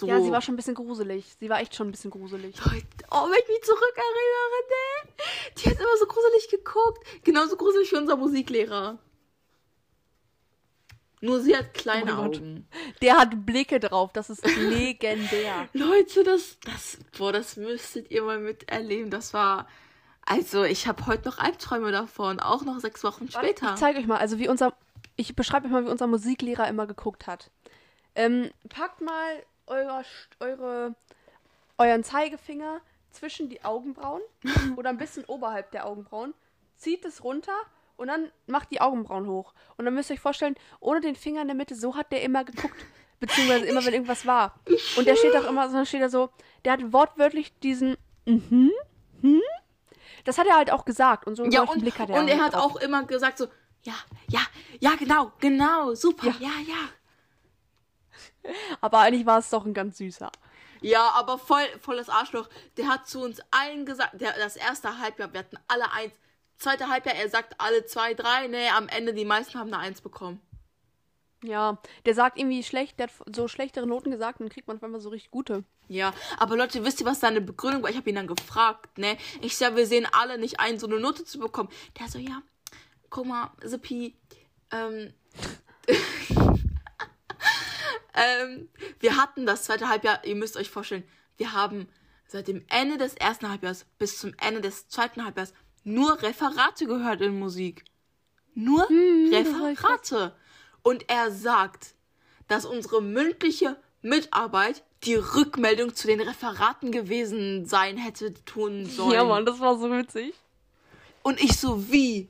So. 0.00 0.06
Ja, 0.06 0.20
sie 0.22 0.32
war 0.32 0.40
schon 0.40 0.54
ein 0.54 0.56
bisschen 0.56 0.74
gruselig. 0.74 1.36
Sie 1.38 1.50
war 1.50 1.60
echt 1.60 1.74
schon 1.74 1.88
ein 1.88 1.90
bisschen 1.92 2.10
gruselig. 2.10 2.56
Leute, 2.64 2.86
oh, 3.10 3.24
wenn 3.26 3.38
ich 3.42 3.48
mich 3.48 3.62
zurückerinnere, 3.62 4.58
ne? 4.70 5.12
Die 5.58 5.68
hat 5.68 5.78
immer 5.78 5.96
so 5.98 6.06
gruselig 6.06 6.48
geguckt. 6.48 7.06
Genauso 7.24 7.56
gruselig 7.56 7.92
wie 7.92 7.96
unser 7.96 8.16
Musiklehrer. 8.16 8.98
Nur 11.22 11.40
sie 11.40 11.56
hat 11.56 11.72
kleine 11.72 12.14
Oh 12.14 12.16
mein 12.16 12.16
Gott. 12.16 12.36
Augen. 12.38 12.68
Der 13.00 13.16
hat 13.16 13.46
Blicke 13.46 13.78
drauf, 13.78 14.12
das 14.12 14.28
ist 14.28 14.44
legendär. 14.56 15.68
Leute, 15.72 16.24
das, 16.24 16.58
das, 16.64 16.98
boah, 17.16 17.32
das 17.32 17.56
müsstet 17.56 18.10
ihr 18.10 18.24
mal 18.24 18.40
miterleben. 18.40 19.08
Das 19.08 19.32
war, 19.32 19.68
also, 20.26 20.64
ich 20.64 20.88
habe 20.88 21.06
heute 21.06 21.28
noch 21.28 21.38
Albträume 21.38 21.92
davon, 21.92 22.40
auch 22.40 22.64
noch 22.64 22.80
sechs 22.80 23.04
Wochen 23.04 23.30
später. 23.30 23.70
Ich 23.70 23.76
zeige 23.80 24.00
euch 24.00 24.08
mal, 24.08 24.18
also 24.18 24.40
wie 24.40 24.48
unser, 24.48 24.74
ich 25.14 25.36
beschreibe 25.36 25.66
euch 25.66 25.72
mal, 25.72 25.86
wie 25.86 25.90
unser 25.90 26.08
Musiklehrer 26.08 26.66
immer 26.66 26.88
geguckt 26.88 27.28
hat. 27.28 27.52
Ähm, 28.16 28.50
packt 28.68 29.00
mal 29.00 29.44
eure, 29.68 30.04
eure, 30.40 30.96
euren 31.78 32.02
Zeigefinger 32.02 32.80
zwischen 33.12 33.48
die 33.48 33.64
Augenbrauen 33.64 34.22
oder 34.76 34.90
ein 34.90 34.98
bisschen 34.98 35.24
oberhalb 35.26 35.70
der 35.70 35.86
Augenbrauen, 35.86 36.34
zieht 36.76 37.04
es 37.04 37.22
runter 37.22 37.54
und 37.96 38.08
dann 38.08 38.30
macht 38.46 38.70
die 38.70 38.80
Augenbrauen 38.80 39.26
hoch. 39.26 39.54
Und 39.76 39.84
dann 39.84 39.94
müsst 39.94 40.10
ihr 40.10 40.14
euch 40.14 40.20
vorstellen, 40.20 40.54
ohne 40.80 41.00
den 41.00 41.14
Finger 41.14 41.42
in 41.42 41.48
der 41.48 41.56
Mitte, 41.56 41.74
so 41.74 41.96
hat 41.96 42.12
der 42.12 42.22
immer 42.22 42.44
geguckt. 42.44 42.76
Beziehungsweise 43.20 43.66
immer, 43.66 43.84
wenn 43.84 43.92
irgendwas 43.92 44.26
war. 44.26 44.58
Und 44.96 45.06
der 45.06 45.14
steht 45.14 45.36
auch 45.36 45.48
immer, 45.48 45.70
so 45.70 45.84
steht 45.84 46.00
er 46.00 46.10
so, 46.10 46.30
der 46.64 46.72
hat 46.72 46.92
wortwörtlich 46.92 47.56
diesen, 47.60 47.96
mhm, 48.26 48.72
hm, 49.20 49.40
Das 50.24 50.38
hat 50.38 50.48
er 50.48 50.56
halt 50.56 50.72
auch 50.72 50.84
gesagt 50.84 51.28
und 51.28 51.36
so 51.36 51.44
einen 51.44 51.52
Ja, 51.52 51.62
und, 51.62 51.80
Blick 51.80 51.98
hat 52.00 52.10
er 52.10 52.18
und 52.18 52.26
er 52.26 52.40
hat 52.40 52.56
auch 52.56 52.74
immer 52.76 53.04
gesagt 53.04 53.38
so, 53.38 53.46
ja, 53.84 53.94
ja, 54.28 54.40
ja, 54.80 54.90
genau, 54.98 55.30
genau, 55.38 55.94
super, 55.94 56.26
Ja. 56.26 56.34
ja, 56.40 56.50
ja. 56.66 58.50
Aber 58.80 58.98
eigentlich 58.98 59.24
war 59.24 59.38
es 59.38 59.50
doch 59.50 59.64
ein 59.64 59.74
ganz 59.74 59.98
süßer. 59.98 60.30
Ja, 60.80 61.10
aber 61.10 61.38
voll, 61.38 61.64
volles 61.80 62.08
Arschloch. 62.08 62.48
Der 62.76 62.88
hat 62.88 63.06
zu 63.06 63.20
uns 63.22 63.40
allen 63.52 63.86
gesagt, 63.86 64.20
der, 64.20 64.32
das 64.32 64.56
erste 64.56 64.98
Halbjahr, 64.98 65.32
wir 65.32 65.40
hatten 65.40 65.56
alle 65.68 65.90
eins. 65.92 66.12
Zweite 66.62 66.88
Halbjahr, 66.88 67.16
er 67.16 67.28
sagt 67.28 67.56
alle 67.58 67.86
zwei, 67.86 68.14
drei, 68.14 68.46
nee, 68.46 68.68
am 68.68 68.86
Ende 68.86 69.12
die 69.12 69.24
meisten 69.24 69.58
haben 69.58 69.74
eine 69.74 69.82
Eins 69.82 70.00
bekommen. 70.00 70.40
Ja, 71.42 71.78
der 72.06 72.14
sagt 72.14 72.38
irgendwie 72.38 72.62
schlecht, 72.62 73.00
der 73.00 73.08
hat 73.08 73.34
so 73.34 73.48
schlechtere 73.48 73.84
Noten 73.84 74.12
gesagt 74.12 74.38
und 74.38 74.46
dann 74.46 74.52
kriegt 74.52 74.68
man 74.68 74.76
auf 74.76 74.84
einmal 74.84 75.00
so 75.00 75.08
richtig 75.08 75.32
gute. 75.32 75.64
Ja, 75.88 76.14
aber 76.38 76.56
Leute, 76.56 76.84
wisst 76.84 77.00
ihr, 77.00 77.06
was 77.06 77.18
seine 77.18 77.40
Begründung 77.40 77.82
war? 77.82 77.90
Ich 77.90 77.96
habe 77.96 78.08
ihn 78.08 78.14
dann 78.14 78.28
gefragt, 78.28 78.96
ne? 78.96 79.16
Ich 79.40 79.56
sag, 79.56 79.74
wir 79.74 79.88
sehen 79.88 80.06
alle 80.12 80.38
nicht 80.38 80.60
ein, 80.60 80.78
so 80.78 80.86
eine 80.86 81.00
Note 81.00 81.24
zu 81.24 81.40
bekommen. 81.40 81.68
Der 81.98 82.06
so, 82.06 82.20
ja, 82.20 82.42
guck 83.10 83.26
mal, 83.26 83.50
Sippi, 83.64 84.16
ähm, 84.70 85.12
ähm, 88.14 88.68
wir 89.00 89.16
hatten 89.16 89.46
das 89.46 89.64
zweite 89.64 89.88
Halbjahr, 89.88 90.24
ihr 90.24 90.36
müsst 90.36 90.56
euch 90.56 90.70
vorstellen, 90.70 91.02
wir 91.38 91.54
haben 91.54 91.88
seit 92.28 92.46
dem 92.46 92.64
Ende 92.68 92.98
des 92.98 93.14
ersten 93.14 93.48
Halbjahres 93.48 93.84
bis 93.98 94.20
zum 94.20 94.32
Ende 94.40 94.60
des 94.60 94.86
zweiten 94.86 95.24
Halbjahres 95.24 95.54
nur 95.84 96.22
Referate 96.22 96.86
gehört 96.86 97.20
in 97.20 97.38
Musik. 97.38 97.84
Nur 98.54 98.88
Referate. 98.88 100.34
Und 100.82 101.08
er 101.08 101.30
sagt, 101.30 101.94
dass 102.48 102.64
unsere 102.64 103.00
mündliche 103.02 103.76
Mitarbeit 104.02 104.82
die 105.04 105.14
Rückmeldung 105.14 105.94
zu 105.94 106.06
den 106.06 106.20
Referaten 106.20 106.92
gewesen 106.92 107.66
sein 107.66 107.96
hätte 107.96 108.34
tun 108.44 108.86
sollen. 108.86 109.14
Ja, 109.14 109.24
Mann, 109.24 109.46
das 109.46 109.58
war 109.60 109.78
so 109.78 109.90
witzig. 109.90 110.34
Und 111.22 111.40
ich 111.40 111.58
so, 111.58 111.90
wie? 111.90 112.28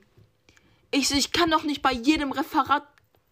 Ich 0.91 1.09
so, 1.09 1.15
ich 1.15 1.31
kann 1.31 1.49
doch 1.49 1.63
nicht 1.63 1.81
bei 1.81 1.91
jedem 1.91 2.31
Referat 2.31 2.87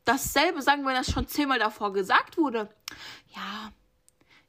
dasselbe 0.05 0.61
sagen, 0.61 0.85
wenn 0.85 0.95
das 0.95 1.11
schon 1.11 1.27
zehnmal 1.27 1.59
davor 1.59 1.93
gesagt 1.93 2.37
wurde. 2.37 2.69
Ja, 3.35 3.71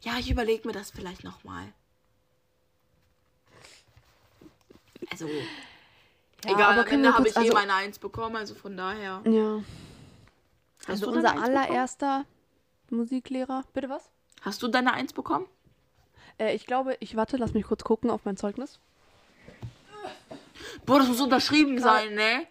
ja, 0.00 0.18
ich 0.18 0.30
überlege 0.30 0.66
mir 0.66 0.72
das 0.72 0.90
vielleicht 0.90 1.22
nochmal. 1.24 1.72
Also, 5.12 5.28
Ja, 5.28 6.50
egal, 6.54 6.72
aber 6.72 6.84
können 6.84 7.02
wir 7.02 7.14
habe 7.14 7.28
ich 7.28 7.36
also, 7.36 7.50
eh 7.50 7.54
meine 7.54 7.74
Eins 7.74 7.98
bekommen, 7.98 8.36
also 8.36 8.54
von 8.54 8.76
daher. 8.76 9.22
Ja. 9.24 9.62
Hast 10.80 10.88
Also 10.88 11.10
du 11.10 11.16
unser 11.16 11.40
allererster 11.40 12.24
Musiklehrer. 12.90 13.62
Bitte 13.72 13.88
was? 13.88 14.10
Hast 14.40 14.62
du 14.62 14.68
deine 14.68 14.92
Eins 14.94 15.12
bekommen? 15.12 15.46
Äh, 16.38 16.54
ich 16.54 16.66
glaube, 16.66 16.96
ich 17.00 17.14
warte, 17.14 17.36
lass 17.36 17.54
mich 17.54 17.64
kurz 17.64 17.84
gucken 17.84 18.10
auf 18.10 18.24
mein 18.24 18.36
Zeugnis. 18.36 18.80
Boah, 20.84 20.98
das 20.98 21.08
muss 21.08 21.20
unterschrieben 21.20 21.76
Klar. 21.76 21.98
sein, 21.98 22.14
ne? 22.14 22.46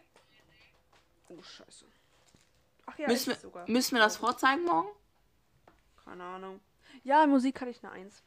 Oh, 1.28 1.41
scheiße. 1.41 1.86
Ach 2.86 2.97
ja, 2.97 3.07
müssen, 3.07 3.36
wir, 3.41 3.64
müssen 3.68 3.95
wir 3.95 4.01
das 4.01 4.18
vorzeigen 4.18 4.64
morgen? 4.64 4.88
Keine 6.05 6.24
Ahnung. 6.24 6.59
Ja, 7.03 7.26
Musik 7.26 7.59
hatte 7.59 7.72
ich 7.72 7.84
eine 7.84 7.91
Eins. 7.91 8.22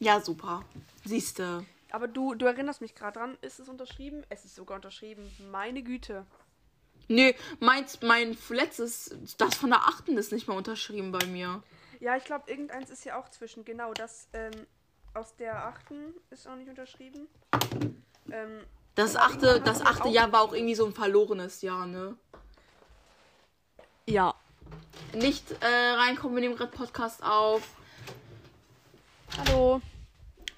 Ja, 0.00 0.20
super. 0.20 0.64
Siehste. 1.04 1.64
Aber 1.94 2.08
du, 2.08 2.34
du 2.34 2.46
erinnerst 2.46 2.80
mich 2.80 2.96
gerade 2.96 3.20
dran, 3.20 3.38
ist 3.40 3.60
es 3.60 3.68
unterschrieben? 3.68 4.24
Es 4.28 4.44
ist 4.44 4.56
sogar 4.56 4.74
unterschrieben. 4.74 5.30
Meine 5.52 5.80
Güte. 5.80 6.26
Nee, 7.06 7.36
meins, 7.60 8.02
mein 8.02 8.36
letztes, 8.48 9.16
das 9.38 9.54
von 9.54 9.70
der 9.70 9.78
achten 9.78 10.18
ist 10.18 10.32
nicht 10.32 10.48
mehr 10.48 10.56
unterschrieben 10.56 11.12
bei 11.12 11.24
mir. 11.26 11.62
Ja, 12.00 12.16
ich 12.16 12.24
glaube, 12.24 12.50
irgendeins 12.50 12.90
ist 12.90 13.04
ja 13.04 13.16
auch 13.16 13.28
zwischen. 13.28 13.64
Genau, 13.64 13.92
das 13.94 14.26
ähm, 14.32 14.50
aus 15.14 15.36
der 15.36 15.66
achten 15.66 16.14
ist 16.30 16.48
auch 16.48 16.56
nicht 16.56 16.68
unterschrieben. 16.68 17.28
Ähm, 18.28 18.58
Das 18.96 19.14
achte, 19.14 19.60
das 19.60 19.80
achte 19.80 20.08
Jahr 20.08 20.32
war 20.32 20.42
auch 20.42 20.52
irgendwie 20.52 20.74
so 20.74 20.86
ein 20.86 20.94
verlorenes 20.94 21.62
Jahr, 21.62 21.86
ne? 21.86 22.16
ja. 24.06 24.34
Nicht 25.12 25.52
äh, 25.62 25.66
reinkommen, 25.66 26.34
wir 26.34 26.40
nehmen 26.40 26.56
gerade 26.56 26.76
Podcast 26.76 27.22
auf. 27.22 27.62
Hallo. 29.38 29.80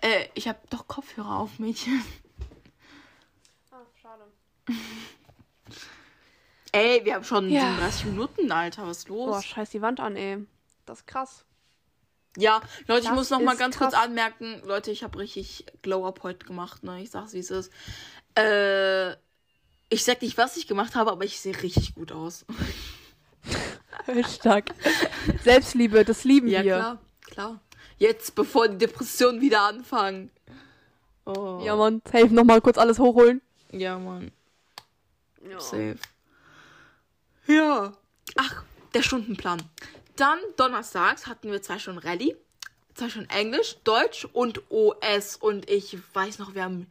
Äh, 0.07 0.29
ich 0.35 0.47
habe 0.47 0.59
doch 0.71 0.87
Kopfhörer 0.87 1.37
auf, 1.39 1.59
Mädchen. 1.59 2.01
Ah, 3.73 3.81
schade. 4.01 4.23
Ey, 6.71 7.05
wir 7.05 7.15
haben 7.15 7.25
schon 7.25 7.51
Ja. 7.51 7.63
37 7.63 8.05
Minuten, 8.07 8.53
Alter. 8.53 8.87
Was 8.87 8.99
ist 8.99 9.09
Boah, 9.09 9.37
los? 9.37 9.45
scheiß 9.45 9.71
die 9.71 9.83
Wand 9.83 9.99
an, 9.99 10.15
ey. 10.15 10.47
Das 10.85 11.01
ist 11.01 11.07
krass. 11.09 11.45
Ja, 12.37 12.61
Leute, 12.87 13.01
ich 13.01 13.07
Das 13.09 13.15
muss 13.17 13.31
noch 13.31 13.41
mal 13.41 13.57
ganz 13.57 13.77
krass. 13.77 13.93
kurz 13.95 14.01
anmerken, 14.01 14.63
Leute, 14.65 14.93
ich 14.93 15.03
habe 15.03 15.19
richtig 15.19 15.67
Glow-Up 15.83 16.23
heute 16.23 16.47
gemacht, 16.47 16.85
ne? 16.85 17.03
Ich 17.03 17.11
sag's, 17.11 17.33
wie 17.33 17.39
es 17.41 17.51
ist. 17.51 17.73
Äh, 18.39 19.13
ich 19.89 20.05
sag 20.05 20.23
nicht, 20.23 20.37
was 20.39 20.57
ich 20.57 20.69
gemacht 20.69 20.95
habe, 20.95 21.11
aber 21.11 21.25
ich 21.25 21.41
sehe 21.41 21.61
richtig 21.63 21.95
gut 21.97 22.13
aus. 22.13 22.45
Stark. 24.37 24.67
Selbstliebe, 25.43 26.05
das 26.05 26.23
lieben 26.25 26.47
Ja, 26.49 26.63
wir. 26.63 26.75
klar, 26.77 26.99
klar. 27.23 27.61
Jetzt, 27.99 28.35
bevor 28.35 28.69
die 28.69 28.79
Depressionen 28.79 29.41
wieder 29.41 29.63
anfangen. 29.63 30.31
Oh. 31.25 31.61
Ja, 31.65 31.75
Mann. 31.77 32.03
Safe 32.05 32.29
nochmal 32.29 32.61
kurz 32.61 32.79
alles 32.79 32.99
hochholen. 32.99 33.41
Ja, 33.73 33.99
Mann. 33.99 34.31
Ja. 35.49 35.59
Safe. 35.61 35.97
Ja. 37.47 37.93
Ach, 38.37 38.65
der 38.95 39.03
Stundenplan. 39.03 39.63
Dann 40.17 40.39
donnerstags 40.57 41.27
hatten 41.27 41.51
wir 41.51 41.63
zwei 41.63 41.79
Stunden 41.79 42.01
Rallye, 42.01 42.37
zwei 42.95 43.09
Stunden 43.09 43.31
Englisch, 43.31 43.77
Deutsch 43.85 44.27
und 44.33 44.63
OS. 44.71 45.37
Und 45.37 45.69
ich 45.71 45.97
weiß 46.15 46.39
noch, 46.39 46.55
wir 46.55 46.65
haben 46.65 46.87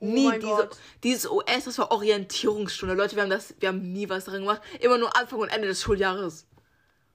nie 0.00 0.28
Oh 0.28 0.32
diese, 0.32 0.46
Gott. 0.46 0.76
dieses 1.02 1.30
OS, 1.30 1.64
das 1.64 1.78
war 1.78 1.90
Orientierungsstunde. 1.90 2.94
Leute, 2.94 3.16
wir 3.16 3.22
haben 3.22 3.30
das, 3.30 3.54
wir 3.58 3.68
haben 3.68 3.92
nie 3.92 4.08
was 4.08 4.24
darin 4.24 4.42
gemacht. 4.42 4.62
Immer 4.80 4.98
nur 4.98 5.16
Anfang 5.16 5.40
und 5.40 5.48
Ende 5.48 5.68
des 5.68 5.82
Schuljahres. 5.82 6.46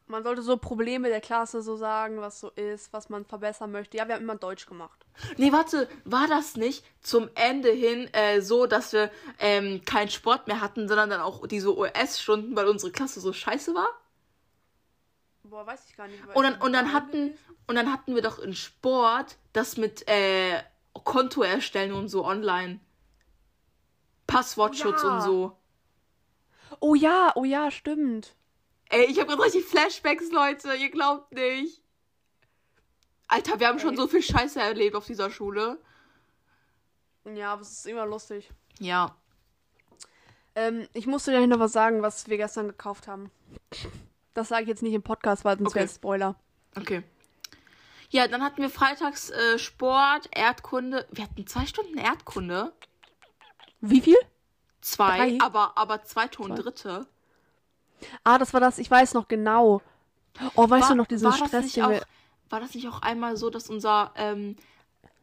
Man 0.07 0.23
sollte 0.23 0.41
so 0.41 0.57
Probleme 0.57 1.07
der 1.09 1.21
Klasse 1.21 1.61
so 1.61 1.75
sagen, 1.75 2.19
was 2.19 2.39
so 2.39 2.49
ist, 2.49 2.91
was 2.91 3.09
man 3.09 3.25
verbessern 3.25 3.71
möchte. 3.71 3.97
Ja, 3.97 4.07
wir 4.07 4.15
haben 4.15 4.23
immer 4.23 4.35
Deutsch 4.35 4.65
gemacht. 4.65 5.05
Nee, 5.37 5.51
warte, 5.51 5.87
war 6.03 6.27
das 6.27 6.55
nicht 6.57 6.83
zum 7.01 7.29
Ende 7.35 7.71
hin 7.71 8.13
äh, 8.13 8.41
so, 8.41 8.65
dass 8.65 8.91
wir 8.93 9.09
ähm, 9.39 9.81
keinen 9.85 10.09
Sport 10.09 10.47
mehr 10.47 10.59
hatten, 10.61 10.87
sondern 10.87 11.09
dann 11.09 11.21
auch 11.21 11.47
diese 11.47 11.75
OS-Stunden, 11.75 12.55
weil 12.55 12.67
unsere 12.67 12.91
Klasse 12.91 13.21
so 13.21 13.31
scheiße 13.31 13.73
war? 13.73 13.87
Boah, 15.43 15.65
weiß 15.65 15.85
ich 15.89 15.95
gar 15.95 16.07
nicht. 16.07 16.19
Und 16.33 16.43
dann, 16.43 16.61
und 16.61 16.73
dann 16.73 16.93
hatten 16.93 17.37
und 17.67 17.75
dann 17.75 17.91
hatten 17.91 18.15
wir 18.15 18.21
doch 18.21 18.39
in 18.39 18.53
Sport 18.55 19.37
das 19.53 19.77
mit 19.77 20.07
äh, 20.09 20.61
Konto 21.03 21.43
erstellen 21.43 21.93
und 21.93 22.09
so 22.09 22.25
online. 22.25 22.79
Passwortschutz 24.27 25.03
Ja. 25.03 25.15
und 25.15 25.21
so. 25.21 25.57
Oh 26.79 26.95
ja, 26.95 27.31
oh 27.35 27.43
ja, 27.43 27.71
stimmt. 27.71 28.35
Ey, 28.93 29.05
ich 29.05 29.17
habe 29.17 29.27
gerade 29.29 29.41
richtig 29.43 29.65
Flashbacks, 29.65 30.31
Leute. 30.31 30.75
Ihr 30.75 30.89
glaubt 30.91 31.31
nicht. 31.33 31.81
Alter, 33.27 33.59
wir 33.59 33.67
haben 33.67 33.79
schon 33.79 33.91
Ey. 33.91 33.97
so 33.97 34.07
viel 34.07 34.21
Scheiße 34.21 34.59
erlebt 34.61 34.95
auf 34.95 35.07
dieser 35.07 35.31
Schule. 35.31 35.79
Ja, 37.25 37.53
aber 37.53 37.63
es 37.63 37.71
ist 37.71 37.87
immer 37.87 38.05
lustig. 38.05 38.51
Ja. 38.79 39.15
Ähm, 40.55 40.87
ich 40.93 41.07
musste 41.07 41.31
dir 41.31 41.47
noch 41.47 41.57
was 41.59 41.71
sagen, 41.71 42.03
was 42.03 42.27
wir 42.27 42.37
gestern 42.37 42.67
gekauft 42.67 43.07
haben. 43.07 43.31
Das 44.35 44.49
sage 44.49 44.63
ich 44.63 44.67
jetzt 44.69 44.83
nicht 44.83 44.93
im 44.93 45.01
Podcast, 45.01 45.43
weil 45.43 45.57
sonst 45.57 45.71
Okay. 45.71 45.79
wäre 45.79 45.87
Spoiler. 45.89 46.35
Okay. 46.77 47.01
Ja, 48.11 48.27
dann 48.27 48.43
hatten 48.43 48.61
wir 48.61 48.69
freitags 48.69 49.31
äh, 49.31 49.57
Sport, 49.57 50.29
Erdkunde. 50.35 51.07
Wir 51.11 51.23
hatten 51.23 51.47
zwei 51.47 51.65
Stunden 51.65 51.97
Erdkunde. 51.97 52.73
Wie 53.81 54.01
viel? 54.01 54.17
Zwei, 54.81 55.17
Drei? 55.17 55.37
aber, 55.41 55.77
aber 55.77 56.03
zweite 56.03 56.43
und 56.43 56.55
Zwei. 56.55 56.61
dritte. 56.61 57.07
Ah, 58.23 58.37
das 58.37 58.53
war 58.53 58.59
das, 58.59 58.77
ich 58.77 58.89
weiß 58.89 59.13
noch 59.13 59.27
genau. 59.27 59.81
Oh, 60.55 60.69
weißt 60.69 60.83
war, 60.83 60.89
du 60.89 60.95
noch 60.95 61.07
diesen 61.07 61.25
war 61.25 61.33
Stress, 61.33 61.73
den 61.73 61.89
wir... 61.89 62.01
War 62.49 62.59
das 62.59 62.73
nicht 62.75 62.87
auch 62.87 63.01
einmal 63.01 63.37
so, 63.37 63.49
dass 63.49 63.69
unser, 63.69 64.11
ähm, 64.15 64.55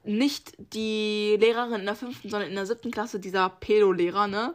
nicht 0.04 0.54
die 0.74 1.36
Lehrerin 1.38 1.80
in 1.80 1.86
der 1.86 1.94
fünften, 1.94 2.28
sondern 2.30 2.48
in 2.48 2.54
der 2.56 2.66
siebten 2.66 2.90
Klasse, 2.90 3.20
dieser 3.20 3.48
Pedo-Lehrer, 3.48 4.26
ne? 4.26 4.54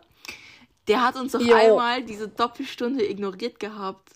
Der 0.87 1.03
hat 1.03 1.15
uns 1.15 1.31
doch 1.31 1.41
Jo. 1.41 1.55
einmal 1.55 2.03
diese 2.03 2.27
Doppelstunde 2.27 3.09
ignoriert 3.09 3.59
gehabt. 3.59 4.11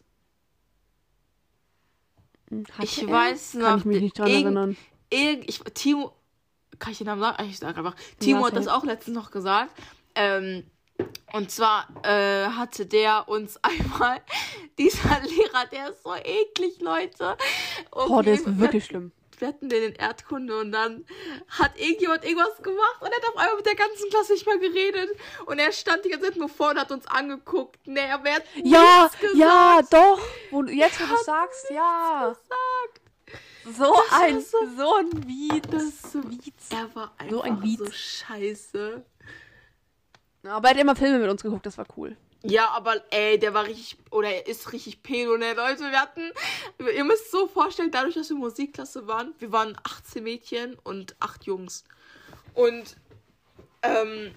Hatte 2.73 2.83
ich 2.83 3.01
er? 3.03 3.09
weiß 3.09 3.53
noch. 3.55 3.67
Kann 3.67 3.79
ich 3.79 3.85
mich 3.85 4.01
nicht 4.01 4.19
dran 4.19 4.27
irgend- 4.27 4.43
erinnern. 4.45 4.77
Irgend, 5.09 5.49
ich, 5.49 5.59
Timo, 5.73 6.13
kann 6.77 6.91
ich 6.91 6.97
den 6.99 7.07
Namen 7.07 7.21
sagen? 7.21 7.49
Ich 7.49 7.59
sag 7.59 7.77
einfach. 7.77 7.95
Timo 8.19 8.41
Ja, 8.41 8.47
hat 8.47 8.55
das 8.55 8.67
auch 8.67 8.83
letztens 8.83 9.15
noch 9.15 9.31
gesagt. 9.31 9.71
Ähm, 10.15 10.63
und 11.33 11.51
zwar 11.51 11.87
äh, 12.03 12.47
hatte 12.47 12.85
der 12.85 13.27
uns 13.27 13.57
einmal, 13.63 14.21
dieser 14.77 15.19
Lehrer, 15.21 15.65
der 15.71 15.89
ist 15.91 16.03
so 16.03 16.13
eklig, 16.15 16.79
Leute. 16.81 17.37
Oh, 17.91 18.21
der 18.21 18.33
ist 18.35 18.47
Okay, 18.47 18.57
wirklich 18.59 18.85
schlimm. 18.85 19.11
wir 19.37 19.47
hatten 19.49 19.69
den 19.69 19.83
in 19.83 19.95
Erdkunde 19.95 20.59
und 20.59 20.71
dann 20.71 21.05
hat 21.47 21.77
irgendjemand 21.79 22.23
irgendwas 22.25 22.57
gemacht 22.61 22.97
und 23.01 23.07
er 23.07 23.15
hat 23.17 23.27
auf 23.29 23.37
einmal 23.37 23.55
mit 23.57 23.65
der 23.65 23.75
ganzen 23.75 24.09
Klasse 24.09 24.33
nicht 24.33 24.45
mehr 24.45 24.57
geredet 24.57 25.09
und 25.45 25.59
er 25.59 25.71
stand 25.71 26.03
die 26.05 26.09
ganze 26.09 26.27
Zeit 26.27 26.35
nur 26.37 26.49
vor 26.49 26.71
und 26.71 26.79
hat 26.79 26.91
uns 26.91 27.05
angeguckt. 27.07 27.79
Nee, 27.85 27.99
er 28.01 28.21
hat 28.21 28.43
Ja, 28.63 29.09
ja, 29.35 29.79
doch. 29.89 30.19
Wo, 30.51 30.61
du- 30.63 30.71
jetzt, 30.73 30.99
wo 30.99 31.05
du 31.15 31.23
sagst, 31.23 31.69
ja. 31.71 32.29
gesagt. 32.29 33.01
So 33.77 33.83
Das 34.09 34.19
ein, 34.21 34.41
so- 34.41 34.57
so 34.77 34.95
ein 34.95 35.27
Wied. 35.27 35.71
Das 35.71 35.83
ist 35.83 36.11
so, 36.11 36.23
Wietz. 36.29 36.69
er 36.71 36.93
war 36.95 37.13
einfach 37.17 37.31
So 37.35 37.41
ein 37.41 37.75
so 37.77 37.85
scheiße. 37.91 39.05
Aber 40.43 40.69
er 40.69 40.75
hat 40.75 40.81
immer 40.81 40.95
Filme 40.95 41.19
mit 41.19 41.29
uns 41.29 41.43
geguckt, 41.43 41.65
das 41.65 41.77
war 41.77 41.85
cool. 41.97 42.15
Ja, 42.43 42.69
aber 42.69 43.03
ey, 43.11 43.37
der 43.37 43.53
war 43.53 43.65
richtig, 43.65 43.97
oder 44.11 44.29
er 44.29 44.47
ist 44.47 44.71
richtig 44.71 45.03
pedo, 45.03 45.37
ne, 45.37 45.53
Leute. 45.53 45.81
Wir 45.91 45.99
hatten, 45.99 46.31
ihr 46.95 47.03
müsst 47.03 47.31
so 47.31 47.47
vorstellen, 47.47 47.91
dadurch, 47.91 48.15
dass 48.15 48.29
wir 48.29 48.37
Musikklasse 48.37 49.07
waren, 49.07 49.33
wir 49.39 49.51
waren 49.51 49.77
18 49.83 50.23
Mädchen 50.23 50.77
und 50.83 51.15
8 51.19 51.43
Jungs. 51.43 51.83
Und, 52.53 52.95
ähm, 53.81 54.33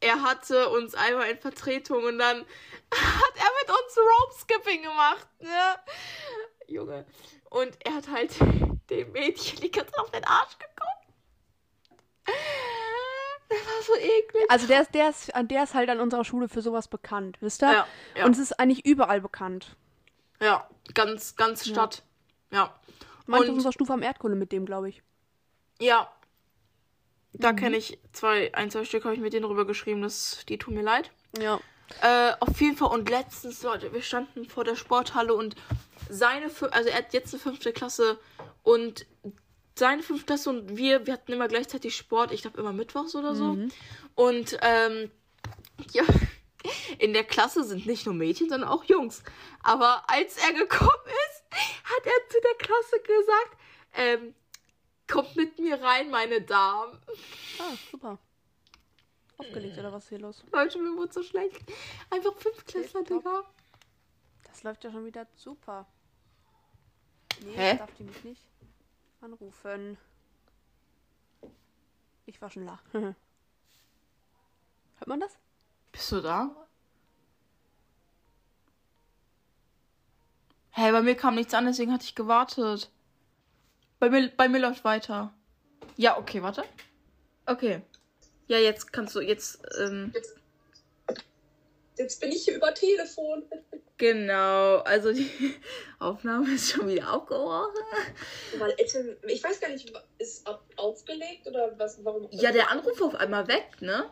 er 0.00 0.22
hatte 0.22 0.68
uns 0.70 0.94
einmal 0.94 1.30
in 1.30 1.38
Vertretung 1.38 2.04
und 2.04 2.18
dann 2.18 2.38
hat 2.94 3.36
er 3.36 3.50
mit 3.60 3.70
uns 3.70 3.96
Rope 3.96 4.34
Skipping 4.40 4.82
gemacht, 4.82 5.28
ne? 5.40 5.78
Junge. 6.66 7.06
Und 7.50 7.76
er 7.84 7.94
hat 7.94 8.08
halt 8.08 8.32
dem 8.90 9.12
Mädchen 9.12 9.60
die 9.60 9.70
ganze 9.70 9.96
auf 9.98 10.10
den 10.10 10.24
Arsch 10.24 10.56
geguckt. 10.58 10.92
Das 13.52 13.66
war 13.66 13.82
so 13.82 13.94
eklig. 14.00 14.44
Also 14.48 14.66
der 14.66 14.82
ist, 14.82 14.94
der 14.94 15.10
ist, 15.10 15.32
der 15.50 15.62
ist 15.64 15.74
halt 15.74 15.88
an 15.90 16.00
unserer 16.00 16.24
Schule 16.24 16.48
für 16.48 16.62
sowas 16.62 16.88
bekannt, 16.88 17.36
wisst 17.40 17.62
ihr? 17.62 17.72
Ja, 17.72 17.86
ja. 18.16 18.24
Und 18.24 18.32
es 18.32 18.38
ist 18.38 18.58
eigentlich 18.58 18.84
überall 18.86 19.20
bekannt. 19.20 19.76
Ja, 20.40 20.68
ganz, 20.94 21.36
ganz 21.36 21.66
Stadt. 21.68 22.02
Ja. 22.50 22.74
Manche 23.26 23.44
auf 23.44 23.48
Und 23.50 23.54
unserer 23.56 23.72
Stufe 23.72 23.92
haben 23.92 24.02
Erdkunde 24.02 24.36
mit 24.36 24.52
dem, 24.52 24.66
glaube 24.66 24.88
ich. 24.88 25.02
ja, 25.78 26.10
da 27.34 27.52
Mhm. 27.52 27.56
kenne 27.56 27.76
ich 27.78 27.98
zwei, 28.12 28.52
ein, 28.54 28.70
zwei 28.70 28.84
Stück 28.84 29.04
habe 29.04 29.14
ich 29.14 29.20
mit 29.20 29.32
denen 29.32 29.46
drüber 29.46 29.64
geschrieben, 29.66 30.02
das, 30.02 30.44
die 30.48 30.58
tun 30.58 30.74
mir 30.74 30.82
leid. 30.82 31.10
Ja. 31.38 31.60
Äh, 32.02 32.34
auf 32.40 32.60
jeden 32.60 32.76
Fall 32.76 32.90
und 32.90 33.08
letztens, 33.08 33.62
Leute, 33.62 33.92
wir 33.92 34.02
standen 34.02 34.44
vor 34.46 34.64
der 34.64 34.76
Sporthalle 34.76 35.34
und 35.34 35.56
seine, 36.10 36.50
also 36.72 36.88
er 36.90 36.96
hat 36.98 37.12
jetzt 37.14 37.32
eine 37.32 37.40
fünfte 37.42 37.72
Klasse 37.72 38.18
und 38.62 39.06
seine 39.74 40.02
fünfte 40.02 40.26
Klasse 40.26 40.50
und 40.50 40.76
wir, 40.76 41.06
wir 41.06 41.14
hatten 41.14 41.32
immer 41.32 41.48
gleichzeitig 41.48 41.96
Sport, 41.96 42.32
ich 42.32 42.42
glaube 42.42 42.60
immer 42.60 42.72
mittwochs 42.72 43.14
oder 43.14 43.34
so. 43.34 43.56
Und 44.14 44.58
ähm, 44.60 45.10
ja, 45.92 46.04
in 46.98 47.12
der 47.12 47.24
Klasse 47.24 47.64
sind 47.64 47.86
nicht 47.86 48.06
nur 48.06 48.14
Mädchen, 48.14 48.48
sondern 48.48 48.68
auch 48.68 48.84
Jungs. 48.84 49.22
Aber 49.62 50.04
als 50.08 50.36
er 50.36 50.52
gekommen 50.52 50.90
ist, 51.28 51.44
hat 51.84 52.06
er 52.06 52.28
zu 52.28 52.38
der 52.40 52.66
Klasse 52.66 53.00
gesagt, 53.00 53.56
ähm, 53.94 54.34
kommt 55.10 55.36
mit 55.36 55.58
mir 55.58 55.80
rein, 55.82 56.10
meine 56.10 56.40
Damen. 56.42 56.98
Ah, 57.58 57.74
super. 57.90 58.18
Aufgelegt 59.38 59.78
oder 59.78 59.92
was 59.92 60.04
ist 60.04 60.08
hier 60.10 60.20
los? 60.20 60.44
Leute, 60.52 60.78
mir 60.78 60.96
wurde 60.96 61.12
so 61.12 61.22
schlecht. 61.22 61.60
Einfach 62.10 62.34
fünf 62.36 62.64
Klässler. 62.64 63.02
Digga. 63.02 63.42
Das 64.44 64.62
läuft 64.62 64.84
ja 64.84 64.92
schon 64.92 65.04
wieder 65.04 65.26
super. 65.34 65.86
Nee, 67.44 67.56
Hä? 67.56 67.78
darf 67.78 67.92
die 67.94 68.04
mich 68.04 68.22
nicht 68.22 68.51
anrufen. 69.22 69.96
Ich 72.26 72.40
war 72.40 72.50
schon 72.50 72.64
la. 72.64 72.78
Hört 72.92 73.16
man 75.06 75.20
das? 75.20 75.36
Bist 75.92 76.10
du 76.12 76.20
da? 76.20 76.50
Hey, 80.70 80.90
bei 80.92 81.02
mir 81.02 81.14
kam 81.14 81.34
nichts 81.34 81.52
an, 81.54 81.66
deswegen 81.66 81.92
hatte 81.92 82.04
ich 82.04 82.14
gewartet. 82.14 82.90
Bei 83.98 84.08
mir, 84.08 84.30
bei 84.30 84.48
mir 84.48 84.58
läuft 84.58 84.84
weiter. 84.84 85.34
Ja, 85.96 86.16
okay, 86.18 86.42
warte. 86.42 86.64
Okay. 87.46 87.82
Ja, 88.46 88.58
jetzt 88.58 88.92
kannst 88.92 89.14
du, 89.14 89.20
jetzt, 89.20 89.62
ähm, 89.78 90.12
Jetzt 90.14 90.41
bin 91.96 92.32
ich 92.32 92.44
hier 92.44 92.56
über 92.56 92.72
Telefon. 92.74 93.44
genau. 93.98 94.78
Also 94.78 95.12
die 95.12 95.28
Aufnahme 95.98 96.54
ist 96.54 96.70
schon 96.72 96.88
wieder 96.88 97.08
abgebrochen. 97.08 97.74
Weil 98.58 98.72
Ette, 98.78 99.18
ich 99.28 99.42
weiß 99.42 99.60
gar 99.60 99.70
nicht, 99.70 99.92
ist 100.18 100.46
aufgelegt 100.76 101.46
oder 101.46 101.78
was? 101.78 102.04
Warum? 102.04 102.28
Ja, 102.30 102.52
der 102.52 102.70
Anruf 102.70 103.00
auf 103.02 103.14
einmal 103.14 103.46
weg, 103.48 103.80
ne? 103.80 104.10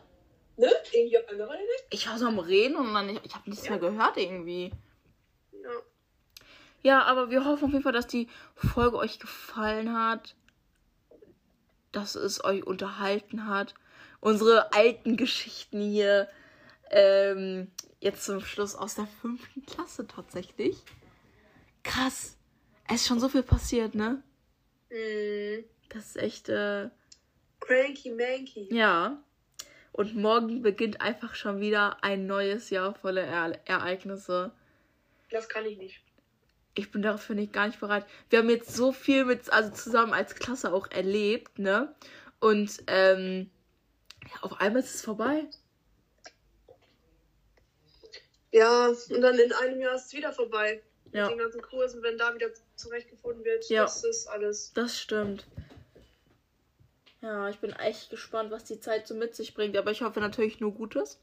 Ne? 0.57 0.69
Irgendwie 0.91 1.17
auf 1.17 1.27
einmal 1.29 1.49
weg? 1.49 1.85
Ich 1.89 2.07
war 2.07 2.17
so 2.17 2.27
am 2.27 2.39
Reden 2.39 2.75
und 2.75 2.93
dann, 2.93 3.09
ich, 3.09 3.19
ich 3.23 3.35
habe 3.35 3.49
nichts 3.49 3.65
Ja. 3.65 3.71
mehr 3.71 3.79
gehört 3.79 4.17
irgendwie. 4.17 4.71
Ja. 5.51 5.69
Ja, 6.83 7.01
aber 7.03 7.29
wir 7.29 7.45
hoffen 7.45 7.65
auf 7.65 7.71
jeden 7.71 7.83
Fall, 7.83 7.93
dass 7.93 8.07
die 8.07 8.27
Folge 8.55 8.97
euch 8.97 9.19
gefallen 9.19 9.93
hat. 9.95 10.35
Dass 11.91 12.15
es 12.15 12.43
euch 12.43 12.65
unterhalten 12.65 13.47
hat. 13.47 13.73
Unsere 14.19 14.73
alten 14.73 15.17
Geschichten 15.17 15.81
hier. 15.81 16.27
Ähm, 16.91 17.71
jetzt 17.99 18.23
zum 18.25 18.41
Schluss 18.41 18.75
aus 18.75 18.95
der 18.95 19.07
fünften 19.21 19.65
Klasse 19.65 20.05
tatsächlich. 20.07 20.77
Krass. 21.83 22.37
Es 22.87 22.95
ist 23.01 23.07
schon 23.07 23.19
so 23.19 23.29
viel 23.29 23.43
passiert, 23.43 23.95
ne? 23.95 24.21
Mm, 24.89 25.63
Das 25.89 26.07
ist 26.07 26.17
echt, 26.17 26.49
äh, 26.49 26.89
cranky 27.59 28.11
Manky. 28.11 28.67
ja. 28.73 29.21
Und 29.93 30.15
morgen 30.15 30.61
beginnt 30.61 31.01
einfach 31.01 31.35
schon 31.35 31.59
wieder 31.59 32.01
ein 32.01 32.25
neues 32.25 32.69
Jahr 32.69 32.95
voller 32.95 33.23
Ere 33.25 33.59
Ereignisse. 33.65 34.53
Das 35.29 35.49
kann 35.49 35.65
ich 35.65 35.77
nicht. 35.77 36.01
ich 36.75 36.91
bin 36.91 37.01
dafür 37.01 37.35
nicht 37.35 37.51
gar 37.51 37.67
nicht 37.67 37.79
bereit. 37.81 38.05
Wir 38.29 38.39
haben 38.39 38.49
jetzt 38.49 38.73
so 38.73 38.93
viel 38.93 39.25
mit, 39.25 39.51
also 39.51 39.69
zusammen 39.71 40.13
als 40.13 40.35
Klasse 40.35 40.71
auch 40.73 40.89
erlebt, 40.91 41.59
ne? 41.59 41.93
Und 42.39 42.83
ähm, 42.87 43.49
ja, 44.23 44.41
auf 44.43 44.61
einmal 44.61 44.81
ist 44.81 44.95
es 44.95 45.01
vorbei. 45.01 45.43
Ja, 48.51 48.87
und 48.87 49.21
dann 49.21 49.39
in 49.39 49.53
einem 49.53 49.81
Jahr 49.81 49.95
ist 49.95 50.07
es 50.07 50.13
wieder 50.13 50.33
vorbei. 50.33 50.81
Ja. 51.13 51.23
Mit 51.23 51.31
den 51.31 51.39
ganzen 51.39 51.61
Kursen, 51.61 52.03
wenn 52.03 52.17
da 52.17 52.33
wieder 52.33 52.49
zurechtgefunden 52.75 53.43
wird. 53.43 53.69
Ja. 53.69 53.83
Das 53.83 54.03
ist 54.03 54.27
alles. 54.27 54.71
Das 54.73 54.99
stimmt. 54.99 55.45
Ja, 57.21 57.49
ich 57.49 57.59
bin 57.59 57.71
echt 57.73 58.09
gespannt, 58.09 58.51
was 58.51 58.63
die 58.63 58.79
Zeit 58.79 59.07
so 59.07 59.13
mit 59.13 59.35
sich 59.35 59.53
bringt. 59.53 59.77
Aber 59.77 59.91
ich 59.91 60.01
hoffe 60.01 60.19
natürlich 60.19 60.59
nur 60.59 60.73
Gutes. 60.73 61.19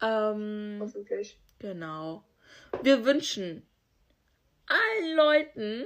Ähm, 0.00 0.78
Hoffentlich. 0.80 1.38
genau. 1.58 2.24
Wir 2.82 3.04
wünschen 3.04 3.66
allen 4.66 5.16
Leuten 5.16 5.84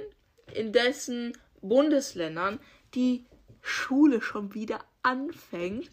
in 0.53 0.71
dessen 0.71 1.37
Bundesländern 1.61 2.59
die 2.93 3.25
Schule 3.61 4.21
schon 4.21 4.53
wieder 4.53 4.79
anfängt. 5.01 5.89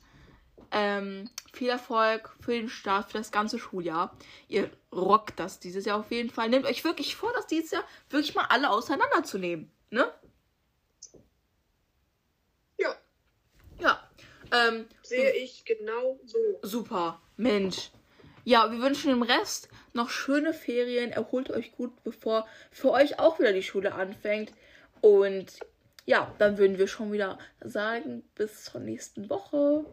Ähm, 0.71 1.31
viel 1.53 1.69
Erfolg 1.69 2.35
für 2.41 2.53
den 2.53 2.69
Start, 2.69 3.11
für 3.11 3.19
das 3.19 3.31
ganze 3.31 3.59
Schuljahr. 3.59 4.17
Ihr 4.49 4.71
rockt 4.91 5.39
das 5.39 5.61
dieses 5.61 5.85
Jahr 5.85 5.99
auf 6.01 6.11
jeden 6.11 6.31
Fall. 6.31 6.49
Nehmt 6.49 6.67
euch 6.67 6.83
wirklich 6.85 7.15
vor, 7.15 7.33
das 7.35 7.47
dieses 7.47 7.71
Jahr 7.71 7.85
wirklich 8.11 8.35
mal 8.35 8.47
alle 8.49 8.71
auseinanderzunehmen. 8.71 9.71
Ne? 9.91 10.11
Ja, 12.79 12.97
Ja. 13.79 14.09
Ähm, 14.53 14.87
sehe 15.03 15.33
ich 15.33 15.65
genau 15.65 16.21
so. 16.25 16.39
super. 16.63 17.21
Mensch. 17.37 17.91
Ja, 18.45 18.71
wir 18.71 18.81
wünschen 18.81 19.11
dem 19.11 19.23
Rest 19.23 19.69
noch 19.93 20.11
schöne 20.11 20.53
Ferien. 20.53 21.13
Erholt 21.13 21.51
euch 21.51 21.73
gut, 21.73 22.03
bevor 22.03 22.47
für 22.71 22.91
euch 22.91 23.19
auch 23.19 23.39
wieder 23.39 23.53
die 23.53 23.63
Schule 23.63 23.95
anfängt. 23.95 24.53
Und 25.01 25.59
ja, 26.07 26.35
dann 26.39 26.59
würden 26.59 26.79
wir 26.79 26.89
schon 26.89 27.13
wieder 27.13 27.39
sagen, 27.61 28.25
bis 28.35 28.65
zur 28.65 28.81
nächsten 28.81 29.31
Woche. 29.31 29.85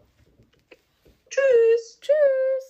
Tschüss. 1.29 1.99
Tschüss. 2.01 2.68